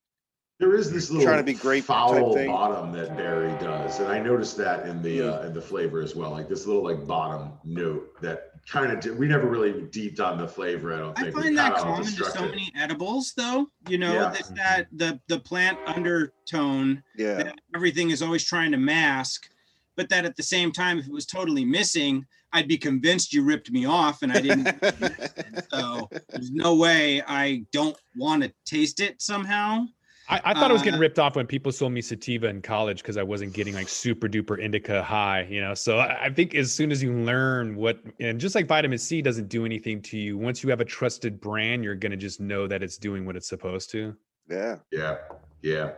There 0.60 0.76
is 0.76 0.91
this 0.91 1.10
little 1.10 1.26
Trying 1.26 1.38
to 1.38 1.43
be 1.43 1.53
grape 1.53 1.86
type 1.86 1.95
foul 1.95 2.34
thing. 2.34 2.47
bottom 2.47 2.91
that 2.91 3.16
berry 3.16 3.49
does, 3.64 3.99
and 3.99 4.10
I 4.10 4.20
noticed 4.20 4.57
that 4.57 4.86
in 4.86 5.01
the 5.01 5.20
Mm. 5.20 5.34
uh, 5.43 5.47
in 5.47 5.53
the 5.53 5.62
flavor 5.62 6.01
as 6.01 6.16
well. 6.16 6.32
Like 6.32 6.49
this 6.49 6.66
little 6.66 6.84
like 6.84 7.07
bottom 7.07 7.53
note 7.64 8.22
that 8.22 8.51
kind 8.70 8.91
of 8.91 9.18
we 9.18 9.26
never 9.26 9.47
really 9.47 9.84
deeped 9.84 10.20
on 10.20 10.38
the 10.38 10.47
flavor. 10.47 10.93
I 10.93 10.97
don't 10.99 11.18
think 11.18 11.34
we 11.34 11.43
find 11.43 11.57
that 11.57 11.76
common 11.78 12.03
to 12.14 12.26
so 12.26 12.41
many 12.41 12.72
edibles 12.78 13.32
though 13.38 13.68
you 13.88 13.97
know 13.97 14.14
Yeah. 14.14 14.30
that 14.32 14.55
that 14.55 14.88
the 14.91 15.20
the 15.30 15.39
plant 15.39 15.78
undertone 15.86 17.03
Yeah. 17.16 17.36
that 17.36 17.55
everything 17.74 18.10
is 18.10 18.22
always 18.22 18.43
trying 18.43 18.72
to 18.72 18.78
mask 18.78 19.49
but 19.95 20.10
that 20.10 20.26
at 20.26 20.36
the 20.36 20.43
same 20.43 20.72
time 20.74 20.99
if 20.99 21.07
it 21.07 21.12
was 21.14 21.26
totally 21.26 21.64
missing 21.66 22.26
i'd 22.53 22.68
be 22.68 22.78
convinced 22.78 23.34
you 23.34 23.43
ripped 23.43 23.72
me 23.72 23.86
off 23.86 24.22
and 24.24 24.32
i 24.32 24.39
didn't 24.41 24.68
so 25.72 26.10
there's 26.30 26.51
no 26.51 26.76
way 26.76 27.22
i 27.28 27.64
don't 27.72 27.97
want 28.16 28.43
to 28.43 28.51
taste 28.66 28.99
it 28.99 29.22
somehow 29.22 29.86
I, 30.30 30.42
I 30.46 30.54
thought 30.54 30.70
I 30.70 30.74
was 30.74 30.84
getting 30.84 31.00
Uh, 31.00 31.02
ripped 31.02 31.18
off 31.18 31.36
when 31.36 31.48
people 31.48 31.72
sold 31.72 31.92
me 31.92 32.02
sativa 32.02 32.48
in 32.48 32.62
college 32.62 33.02
because 33.02 33.18
I 33.18 33.24
wasn't 33.24 33.54
getting 33.54 33.74
like 33.74 33.90
super 33.90 34.28
duper 34.30 34.60
indica 34.60 35.02
high, 35.02 35.48
you 35.50 35.60
know. 35.60 35.74
So 35.74 35.98
I, 35.98 36.26
I 36.26 36.30
think 36.30 36.54
as 36.54 36.72
soon 36.72 36.92
as 36.92 37.02
you 37.02 37.14
learn 37.14 37.76
what, 37.76 38.00
and 38.20 38.40
just 38.40 38.54
like 38.54 38.68
vitamin 38.68 39.00
C 39.00 39.22
doesn't 39.22 39.50
do 39.50 39.66
anything 39.66 40.02
to 40.04 40.18
you, 40.18 40.38
once 40.38 40.62
you 40.64 40.70
have 40.70 40.82
a 40.82 40.86
trusted 40.86 41.42
brand, 41.42 41.84
you're 41.84 41.96
gonna 41.96 42.16
just 42.16 42.40
know 42.40 42.68
that 42.68 42.84
it's 42.84 42.98
doing 42.98 43.26
what 43.26 43.36
it's 43.36 43.48
supposed 43.48 43.90
to. 43.92 44.16
yeah. 44.50 44.78
Yeah, 44.92 45.18
yeah, 45.62 45.92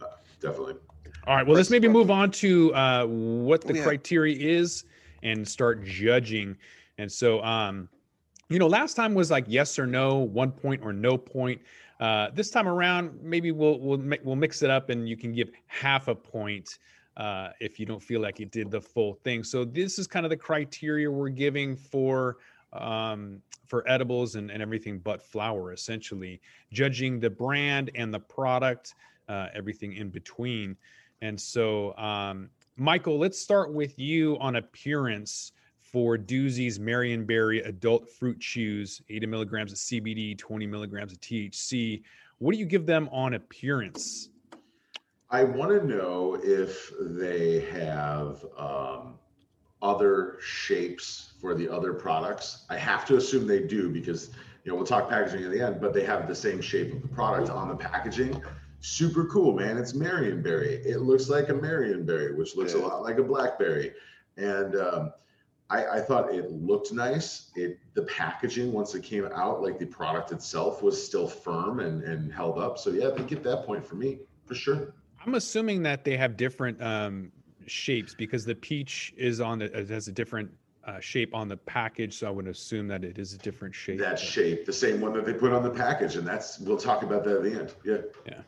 uh, 0.00 0.06
definitely. 0.40 0.74
All 1.26 1.34
right. 1.34 1.44
Well, 1.46 1.56
let's 1.56 1.70
maybe 1.70 1.88
move 1.88 2.10
on 2.10 2.30
to 2.32 2.72
uh, 2.74 3.04
what 3.06 3.62
the 3.62 3.72
Oh, 3.72 3.76
yeah. 3.76 3.82
criteria 3.82 4.36
is 4.38 4.84
and 5.24 5.46
start 5.46 5.82
judging. 5.84 6.56
And 6.98 7.10
so, 7.10 7.42
um, 7.42 7.88
you 8.48 8.58
know, 8.58 8.66
last 8.66 8.94
time 8.94 9.14
was 9.14 9.30
like 9.30 9.44
yes 9.48 9.78
or 9.78 9.86
no, 9.86 10.18
one 10.18 10.52
point 10.52 10.82
or 10.82 10.92
no 10.92 11.18
point. 11.18 11.60
Uh, 11.98 12.28
this 12.34 12.50
time 12.50 12.68
around, 12.68 13.18
maybe 13.22 13.52
we'll 13.52 13.80
we'll 13.80 14.02
we'll 14.22 14.36
mix 14.36 14.62
it 14.62 14.70
up, 14.70 14.90
and 14.90 15.08
you 15.08 15.16
can 15.16 15.32
give 15.32 15.50
half 15.66 16.08
a 16.08 16.14
point 16.14 16.78
uh, 17.16 17.48
if 17.60 17.80
you 17.80 17.86
don't 17.86 18.02
feel 18.02 18.20
like 18.20 18.40
it 18.40 18.50
did 18.50 18.70
the 18.70 18.80
full 18.80 19.14
thing. 19.14 19.42
So 19.42 19.64
this 19.64 19.98
is 19.98 20.06
kind 20.06 20.26
of 20.26 20.30
the 20.30 20.36
criteria 20.36 21.10
we're 21.10 21.30
giving 21.30 21.74
for 21.76 22.36
um, 22.72 23.40
for 23.66 23.88
edibles 23.88 24.36
and, 24.36 24.50
and 24.50 24.62
everything 24.62 24.98
but 24.98 25.22
flower, 25.22 25.72
essentially 25.72 26.40
judging 26.72 27.18
the 27.18 27.30
brand 27.30 27.90
and 27.94 28.12
the 28.12 28.20
product, 28.20 28.94
uh, 29.28 29.48
everything 29.54 29.94
in 29.94 30.10
between. 30.10 30.76
And 31.22 31.40
so, 31.40 31.96
um, 31.96 32.50
Michael, 32.76 33.18
let's 33.18 33.40
start 33.40 33.72
with 33.72 33.98
you 33.98 34.38
on 34.38 34.56
appearance 34.56 35.52
for 35.96 36.18
Doozy's 36.18 36.78
Marionberry 36.78 37.66
Adult 37.66 38.06
Fruit 38.06 38.38
Chews, 38.38 39.00
80 39.08 39.26
milligrams 39.28 39.72
of 39.72 39.78
CBD, 39.78 40.36
20 40.36 40.66
milligrams 40.66 41.10
of 41.10 41.18
THC. 41.22 42.02
What 42.36 42.52
do 42.52 42.58
you 42.58 42.66
give 42.66 42.84
them 42.84 43.08
on 43.10 43.32
appearance? 43.32 44.28
I 45.30 45.44
want 45.44 45.70
to 45.70 45.86
know 45.86 46.38
if 46.42 46.92
they 47.00 47.60
have 47.72 48.44
um, 48.58 49.14
other 49.80 50.36
shapes 50.38 51.32
for 51.40 51.54
the 51.54 51.66
other 51.66 51.94
products. 51.94 52.66
I 52.68 52.76
have 52.76 53.06
to 53.06 53.16
assume 53.16 53.46
they 53.46 53.62
do 53.62 53.88
because 53.88 54.32
you 54.64 54.72
know 54.72 54.76
we'll 54.76 54.84
talk 54.84 55.08
packaging 55.08 55.44
at 55.46 55.50
the 55.50 55.62
end, 55.62 55.80
but 55.80 55.94
they 55.94 56.04
have 56.04 56.28
the 56.28 56.34
same 56.34 56.60
shape 56.60 56.92
of 56.92 57.00
the 57.00 57.08
product 57.08 57.48
on 57.48 57.68
the 57.68 57.74
packaging. 57.74 58.42
Super 58.80 59.24
cool, 59.24 59.54
man. 59.54 59.78
It's 59.78 59.94
Marionberry. 59.94 60.84
It 60.84 60.98
looks 60.98 61.30
like 61.30 61.48
a 61.48 61.54
Marionberry, 61.54 62.36
which 62.36 62.54
looks 62.54 62.74
a 62.74 62.78
lot 62.78 63.02
like 63.02 63.16
a 63.16 63.22
blackberry. 63.22 63.94
And 64.36 64.76
um, 64.76 65.12
I, 65.68 65.86
I 65.86 66.00
thought 66.00 66.32
it 66.32 66.50
looked 66.50 66.92
nice. 66.92 67.50
It 67.56 67.78
the 67.94 68.02
packaging 68.02 68.72
once 68.72 68.94
it 68.94 69.02
came 69.02 69.26
out, 69.34 69.62
like 69.62 69.78
the 69.78 69.86
product 69.86 70.30
itself, 70.30 70.82
was 70.82 71.02
still 71.02 71.26
firm 71.26 71.80
and 71.80 72.02
and 72.04 72.32
held 72.32 72.58
up. 72.58 72.78
So 72.78 72.90
yeah, 72.90 73.10
they 73.10 73.24
get 73.24 73.42
that 73.42 73.64
point 73.66 73.84
for 73.84 73.96
me 73.96 74.18
for 74.44 74.54
sure. 74.54 74.94
I'm 75.24 75.34
assuming 75.34 75.82
that 75.82 76.04
they 76.04 76.16
have 76.16 76.36
different 76.36 76.80
um, 76.80 77.32
shapes 77.66 78.14
because 78.14 78.44
the 78.44 78.54
peach 78.54 79.12
is 79.16 79.40
on 79.40 79.58
the 79.58 79.64
it 79.76 79.88
has 79.90 80.06
a 80.06 80.12
different 80.12 80.50
uh, 80.84 81.00
shape 81.00 81.34
on 81.34 81.48
the 81.48 81.56
package, 81.56 82.16
so 82.18 82.28
I 82.28 82.30
would 82.30 82.46
assume 82.46 82.86
that 82.88 83.02
it 83.02 83.18
is 83.18 83.34
a 83.34 83.38
different 83.38 83.74
shape. 83.74 83.98
That 83.98 84.20
shape, 84.20 84.66
the 84.66 84.72
same 84.72 85.00
one 85.00 85.12
that 85.14 85.24
they 85.24 85.32
put 85.32 85.52
on 85.52 85.64
the 85.64 85.70
package, 85.70 86.14
and 86.14 86.26
that's 86.26 86.60
we'll 86.60 86.76
talk 86.76 87.02
about 87.02 87.24
that 87.24 87.38
at 87.38 87.42
the 87.42 87.58
end. 87.58 87.74
Yeah, 87.84 87.98
Yeah. 88.26 88.42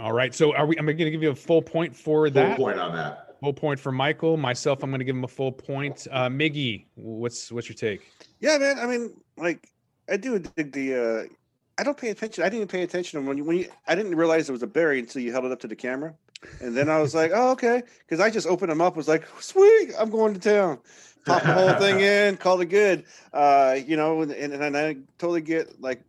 All 0.00 0.12
right, 0.12 0.32
so 0.34 0.54
are 0.54 0.64
we? 0.64 0.78
I'm 0.78 0.86
going 0.86 0.96
to 0.96 1.10
give 1.10 1.22
you 1.22 1.30
a 1.30 1.34
full 1.34 1.60
point 1.60 1.94
for 1.94 2.26
full 2.26 2.30
that. 2.30 2.56
point 2.56 2.78
on 2.78 2.94
that. 2.94 3.31
Full 3.42 3.52
point 3.52 3.80
for 3.80 3.90
Michael. 3.90 4.36
Myself, 4.36 4.84
I'm 4.84 4.90
going 4.90 5.00
to 5.00 5.04
give 5.04 5.16
him 5.16 5.24
a 5.24 5.28
full 5.28 5.50
point. 5.50 6.06
Uh, 6.12 6.28
Miggy, 6.28 6.86
what's 6.94 7.50
what's 7.50 7.68
your 7.68 7.74
take? 7.74 8.08
Yeah, 8.38 8.56
man. 8.56 8.78
I 8.78 8.86
mean, 8.86 9.20
like, 9.36 9.68
I 10.08 10.16
do 10.16 10.38
dig 10.38 10.70
the. 10.70 10.94
uh 10.94 11.34
I 11.76 11.82
don't 11.82 11.96
pay 11.96 12.10
attention. 12.10 12.44
I 12.44 12.48
didn't 12.48 12.68
pay 12.68 12.84
attention 12.84 13.26
when 13.26 13.36
you 13.36 13.42
when 13.42 13.56
you. 13.56 13.68
I 13.88 13.96
didn't 13.96 14.14
realize 14.14 14.48
it 14.48 14.52
was 14.52 14.62
a 14.62 14.68
berry 14.68 15.00
until 15.00 15.22
you 15.22 15.32
held 15.32 15.44
it 15.44 15.50
up 15.50 15.58
to 15.60 15.66
the 15.66 15.74
camera, 15.74 16.14
and 16.60 16.76
then 16.76 16.88
I 16.88 17.00
was 17.00 17.16
like, 17.16 17.32
oh 17.34 17.50
okay, 17.50 17.82
because 18.06 18.20
I 18.20 18.30
just 18.30 18.46
opened 18.46 18.70
them 18.70 18.80
up. 18.80 18.94
Was 18.94 19.08
like, 19.08 19.26
sweet, 19.40 19.90
I'm 19.98 20.08
going 20.08 20.34
to 20.34 20.40
town. 20.40 20.78
Pop 21.26 21.42
the 21.42 21.52
whole 21.52 21.72
thing 21.80 21.98
in, 22.12 22.36
call 22.36 22.60
it 22.60 22.66
good. 22.66 23.06
Uh, 23.32 23.76
you 23.84 23.96
know, 23.96 24.22
and, 24.22 24.30
and, 24.30 24.52
and 24.54 24.76
I 24.76 24.98
totally 25.18 25.40
get 25.40 25.80
like 25.80 26.04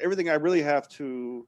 everything 0.00 0.28
I 0.28 0.34
really 0.34 0.60
have 0.60 0.88
to 0.90 1.46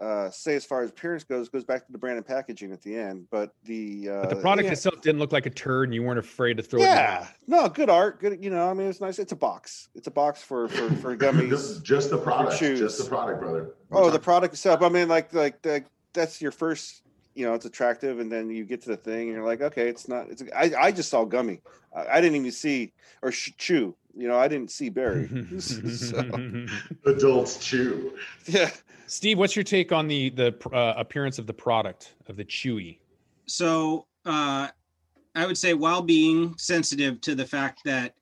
uh 0.00 0.28
say 0.30 0.56
as 0.56 0.64
far 0.64 0.82
as 0.82 0.90
appearance 0.90 1.22
goes 1.24 1.48
goes 1.48 1.64
back 1.64 1.86
to 1.86 1.92
the 1.92 1.98
brand 1.98 2.16
and 2.16 2.26
packaging 2.26 2.72
at 2.72 2.82
the 2.82 2.96
end. 2.96 3.26
But 3.30 3.54
the 3.64 4.08
uh 4.10 4.20
But 4.22 4.30
the 4.30 4.36
product 4.36 4.66
yeah. 4.66 4.72
itself 4.72 5.00
didn't 5.00 5.20
look 5.20 5.32
like 5.32 5.46
a 5.46 5.50
turd, 5.50 5.88
and 5.88 5.94
you 5.94 6.02
weren't 6.02 6.18
afraid 6.18 6.56
to 6.56 6.62
throw 6.62 6.80
it. 6.80 6.84
Yeah, 6.84 7.26
no, 7.46 7.68
good 7.68 7.88
art. 7.88 8.20
Good, 8.20 8.42
you 8.42 8.50
know. 8.50 8.68
I 8.68 8.74
mean, 8.74 8.88
it's 8.88 9.00
nice. 9.00 9.18
It's 9.18 9.32
a 9.32 9.36
box. 9.36 9.88
It's 9.94 10.06
a 10.06 10.10
box 10.10 10.42
for 10.42 10.68
for 10.68 10.90
for 10.96 11.16
gummies. 11.16 11.50
just, 11.50 11.84
just 11.84 12.10
the 12.10 12.18
product, 12.18 12.58
just 12.58 12.98
the 13.02 13.08
product, 13.08 13.40
brother. 13.40 13.74
oh, 13.92 14.10
the 14.10 14.18
product 14.18 14.54
itself. 14.54 14.82
I 14.82 14.88
mean, 14.88 15.08
like 15.08 15.32
like 15.32 15.62
the, 15.62 15.84
that's 16.12 16.40
your 16.40 16.52
first. 16.52 17.02
You 17.36 17.46
know, 17.46 17.54
it's 17.54 17.64
attractive, 17.64 18.20
and 18.20 18.30
then 18.30 18.48
you 18.48 18.64
get 18.64 18.82
to 18.82 18.90
the 18.90 18.96
thing, 18.96 19.22
and 19.22 19.36
you're 19.36 19.44
like, 19.44 19.60
okay, 19.60 19.88
it's 19.88 20.06
not. 20.06 20.28
It's. 20.30 20.42
I 20.54 20.72
I 20.78 20.92
just 20.92 21.10
saw 21.10 21.24
gummy. 21.24 21.62
I, 21.94 22.06
I 22.18 22.20
didn't 22.20 22.36
even 22.36 22.52
see 22.52 22.92
or 23.22 23.32
sh- 23.32 23.52
chew. 23.58 23.96
You 24.16 24.28
know, 24.28 24.38
I 24.38 24.46
didn't 24.46 24.70
see 24.70 24.88
berry. 24.90 25.28
so, 25.58 26.18
adults 27.06 27.58
chew. 27.58 28.12
yeah. 28.46 28.70
Steve, 29.14 29.38
what's 29.38 29.54
your 29.54 29.62
take 29.62 29.92
on 29.92 30.08
the 30.08 30.30
the 30.30 30.52
uh, 30.72 30.94
appearance 30.96 31.38
of 31.38 31.46
the 31.46 31.52
product 31.52 32.14
of 32.26 32.36
the 32.36 32.44
Chewy? 32.44 32.98
So 33.46 34.08
uh, 34.26 34.66
I 35.36 35.46
would 35.46 35.56
say, 35.56 35.72
while 35.72 36.02
being 36.02 36.58
sensitive 36.58 37.20
to 37.20 37.36
the 37.36 37.46
fact 37.46 37.82
that 37.84 38.16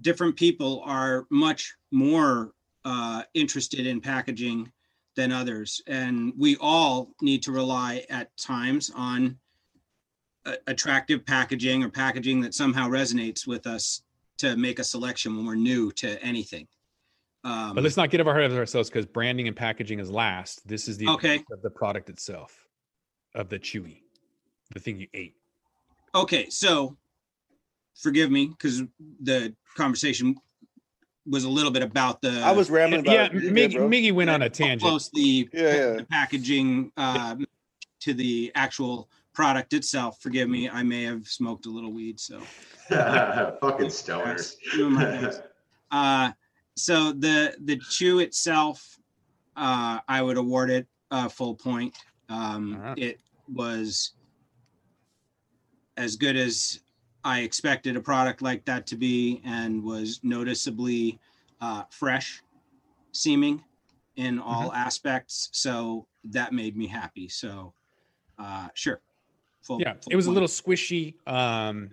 different 0.00 0.36
people 0.36 0.80
are 0.84 1.26
much 1.30 1.74
more 1.90 2.52
uh, 2.84 3.24
interested 3.34 3.84
in 3.84 4.00
packaging 4.00 4.70
than 5.16 5.32
others, 5.32 5.82
and 5.88 6.32
we 6.38 6.56
all 6.60 7.10
need 7.20 7.42
to 7.42 7.50
rely 7.50 8.06
at 8.10 8.34
times 8.36 8.92
on 8.94 9.36
a- 10.46 10.58
attractive 10.68 11.26
packaging 11.26 11.82
or 11.82 11.88
packaging 11.88 12.40
that 12.42 12.54
somehow 12.54 12.88
resonates 12.88 13.44
with 13.44 13.66
us 13.66 14.02
to 14.36 14.56
make 14.56 14.78
a 14.78 14.84
selection 14.84 15.36
when 15.36 15.44
we're 15.44 15.56
new 15.56 15.90
to 15.90 16.22
anything. 16.22 16.68
Um, 17.48 17.74
But 17.74 17.82
let's 17.84 17.96
not 17.96 18.10
get 18.10 18.20
ahead 18.20 18.50
of 18.50 18.56
ourselves 18.58 18.90
because 18.90 19.06
branding 19.06 19.48
and 19.48 19.56
packaging 19.56 19.98
is 20.00 20.10
last. 20.10 20.66
This 20.68 20.86
is 20.88 20.98
the 20.98 21.08
Okay. 21.08 21.42
of 21.50 21.62
the 21.62 21.70
product 21.70 22.10
itself, 22.10 22.66
of 23.34 23.48
the 23.48 23.58
Chewy, 23.58 24.02
the 24.74 24.80
thing 24.80 25.00
you 25.00 25.06
ate. 25.14 25.34
Okay, 26.14 26.48
so 26.50 26.96
forgive 27.94 28.30
me 28.30 28.46
because 28.48 28.82
the 29.20 29.54
conversation 29.76 30.36
was 31.26 31.44
a 31.44 31.48
little 31.48 31.70
bit 31.70 31.82
about 31.82 32.20
the 32.22 32.30
I 32.42 32.52
was 32.52 32.70
rambling 32.70 33.00
about 33.02 33.12
yeah, 33.12 33.24
it. 33.26 33.32
You're 33.32 33.52
Miggy, 33.52 33.72
good. 33.72 33.90
Miggy 33.90 34.12
went 34.12 34.30
on 34.30 34.42
a 34.42 34.48
tangent. 34.50 34.82
close 34.82 35.10
the, 35.10 35.48
Yeah, 35.52 35.62
yeah. 35.62 35.90
the 35.96 36.06
packaging 36.10 36.92
uh, 36.96 37.36
to 38.00 38.14
the 38.14 38.50
actual 38.54 39.08
product 39.34 39.72
itself. 39.72 40.20
Forgive 40.20 40.48
me, 40.48 40.68
I 40.68 40.82
may 40.82 41.04
have 41.04 41.26
smoked 41.26 41.66
a 41.66 41.70
little 41.70 41.92
weed, 41.92 42.18
so 42.20 42.40
Fucking 42.88 43.88
stoners. 43.88 44.56
doing 44.74 44.92
my 44.94 45.04
best. 45.04 45.42
uh, 45.90 46.32
so 46.78 47.12
the 47.12 47.56
the 47.64 47.76
chew 47.76 48.20
itself, 48.20 48.98
uh, 49.56 49.98
I 50.08 50.22
would 50.22 50.36
award 50.36 50.70
it 50.70 50.86
a 51.10 51.28
full 51.28 51.54
point. 51.54 51.96
Um, 52.28 52.78
right. 52.80 52.98
It 52.98 53.20
was 53.52 54.12
as 55.96 56.16
good 56.16 56.36
as 56.36 56.80
I 57.24 57.40
expected 57.40 57.96
a 57.96 58.00
product 58.00 58.42
like 58.42 58.64
that 58.66 58.86
to 58.88 58.96
be, 58.96 59.42
and 59.44 59.82
was 59.82 60.20
noticeably 60.22 61.18
uh, 61.60 61.82
fresh 61.90 62.42
seeming 63.12 63.64
in 64.16 64.38
all 64.38 64.72
aspects. 64.72 65.48
So 65.52 66.06
that 66.24 66.52
made 66.52 66.76
me 66.76 66.86
happy. 66.86 67.28
So 67.28 67.74
uh, 68.38 68.68
sure, 68.74 69.00
full. 69.62 69.80
yeah, 69.80 69.94
full 69.94 70.12
it 70.12 70.16
was 70.16 70.26
a 70.26 70.30
little 70.30 70.48
squishy. 70.48 71.14
Um, 71.26 71.90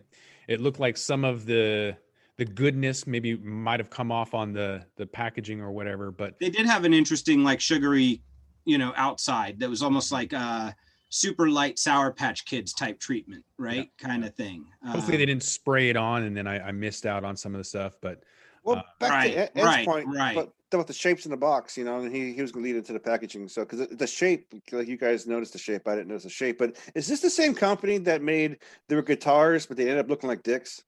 it 0.48 0.62
looked 0.62 0.80
like 0.80 0.98
some 0.98 1.26
of 1.26 1.46
the 1.46 1.98
the 2.38 2.46
goodness 2.46 3.08
maybe 3.08 3.38
might 3.38 3.80
have 3.80 3.90
come 3.90 4.12
off 4.12 4.34
on 4.34 4.54
the 4.54 4.84
the 4.98 5.06
packaging 5.06 5.62
or 5.62 5.72
whatever, 5.72 6.12
but 6.12 6.38
they 6.40 6.50
did 6.50 6.66
have 6.66 6.84
an 6.86 6.94
interesting 6.94 7.44
like 7.44 7.62
sugary 7.62 8.22
you 8.66 8.78
know 8.78 8.94
outside 8.98 9.60
that 9.60 9.70
was 9.70 9.82
almost 9.84 10.12
like 10.12 10.34
a 10.34 10.76
super 11.10 11.50
light 11.50 11.78
sour 11.80 12.12
patch 12.12 12.46
kids 12.46 12.74
type 12.74 13.00
treatment 13.00 13.44
right 13.60 13.92
kind 14.00 14.26
of 14.26 14.34
thing 14.34 14.66
hopefully 14.84 15.16
Uh, 15.16 15.20
they 15.20 15.26
didn't 15.28 15.44
spray 15.44 15.90
it 15.90 15.96
on 15.96 16.24
and 16.24 16.36
then 16.36 16.48
I, 16.48 16.70
I 16.70 16.72
missed 16.72 17.06
out 17.06 17.24
on 17.24 17.38
some 17.38 17.54
of 17.54 17.60
the 17.60 17.64
stuff. 17.64 17.94
But 18.02 18.24
Well, 18.64 18.78
Uh, 18.78 18.82
back 19.00 19.12
Right, 19.12 19.32
to 19.34 19.38
Ed- 19.38 19.52
Ed's 19.56 19.66
right, 19.66 19.86
point, 19.86 20.08
right. 20.08 20.36
but 20.36 20.52
about 20.74 20.88
the 20.88 20.94
shapes 20.94 21.26
in 21.26 21.32
the 21.32 21.38
box, 21.38 21.78
you 21.78 21.86
know, 21.86 22.02
and 22.02 22.14
he, 22.14 22.34
he 22.34 22.42
was 22.42 22.52
going 22.52 22.66
to 22.66 22.70
lead 22.70 22.78
into 22.78 22.92
the 22.92 23.00
packaging. 23.00 23.48
So, 23.48 23.64
because 23.64 23.88
the 23.88 24.08
shape, 24.08 24.52
like 24.74 24.88
you 24.90 24.98
guys 24.98 25.26
noticed 25.26 25.54
the 25.54 25.60
shape, 25.60 25.88
I 25.88 25.96
didn't 25.96 26.10
notice 26.10 26.24
the 26.24 26.30
shape. 26.30 26.58
But 26.58 26.76
is 26.96 27.08
this 27.08 27.22
the 27.22 27.30
same 27.30 27.54
company 27.54 27.98
that 28.00 28.22
made 28.22 28.58
their 28.90 29.02
guitars, 29.02 29.66
but 29.68 29.78
they 29.78 29.84
ended 29.84 30.00
up 30.00 30.10
looking 30.10 30.28
like 30.28 30.44
dicks? 30.44 30.84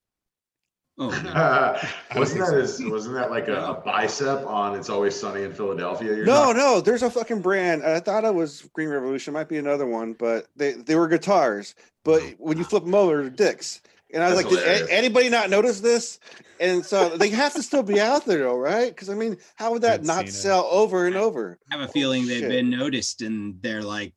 Oh 0.99 1.11
yeah. 1.25 1.87
wasn't 2.15 2.45
that 2.45 2.53
his, 2.57 2.81
wasn't 2.85 3.15
that 3.15 3.29
like 3.29 3.47
a, 3.47 3.57
a 3.67 3.73
bicep 3.81 4.45
on 4.47 4.75
It's 4.75 4.89
Always 4.89 5.15
Sunny 5.19 5.43
in 5.43 5.53
Philadelphia? 5.53 6.15
You're 6.15 6.25
No, 6.25 6.33
talking- 6.45 6.57
no, 6.57 6.81
there's 6.81 7.03
a 7.03 7.09
fucking 7.09 7.41
brand. 7.41 7.83
I 7.83 7.99
thought 7.99 8.25
it 8.25 8.33
was 8.33 8.61
Green 8.73 8.89
Revolution, 8.89 9.33
might 9.33 9.49
be 9.49 9.57
another 9.57 9.85
one, 9.85 10.13
but 10.13 10.47
they 10.55 10.73
they 10.73 10.95
were 10.95 11.07
guitars. 11.07 11.75
But 12.03 12.21
oh, 12.23 12.29
when 12.37 12.57
you 12.57 12.63
flip 12.63 12.83
them 12.83 12.95
over, 12.95 13.21
they're 13.21 13.29
dicks. 13.29 13.81
And 14.13 14.23
I 14.23 14.29
was 14.33 14.41
That's 14.43 14.53
like, 14.55 14.63
did 14.63 14.89
a- 14.89 14.93
anybody 14.93 15.29
not 15.29 15.49
notice 15.49 15.81
this? 15.81 16.19
And 16.61 16.85
so 16.85 17.09
they 17.17 17.29
have 17.29 17.53
to 17.55 17.61
still 17.61 17.83
be 17.83 17.99
out 17.99 18.25
there, 18.25 18.39
though, 18.39 18.57
right? 18.57 18.87
Because 18.89 19.09
I 19.09 19.15
mean, 19.15 19.37
how 19.55 19.73
would 19.73 19.81
that 19.81 19.91
Haven't 20.01 20.07
not 20.07 20.19
seen 20.19 20.27
it. 20.29 20.31
sell 20.31 20.63
over 20.71 21.05
and 21.07 21.15
over? 21.17 21.59
I 21.71 21.77
have 21.77 21.89
a 21.89 21.91
feeling 21.91 22.25
they've 22.25 22.39
Shit. 22.39 22.49
been 22.49 22.69
noticed 22.69 23.21
and 23.21 23.61
they're 23.61 23.81
like 23.83 24.13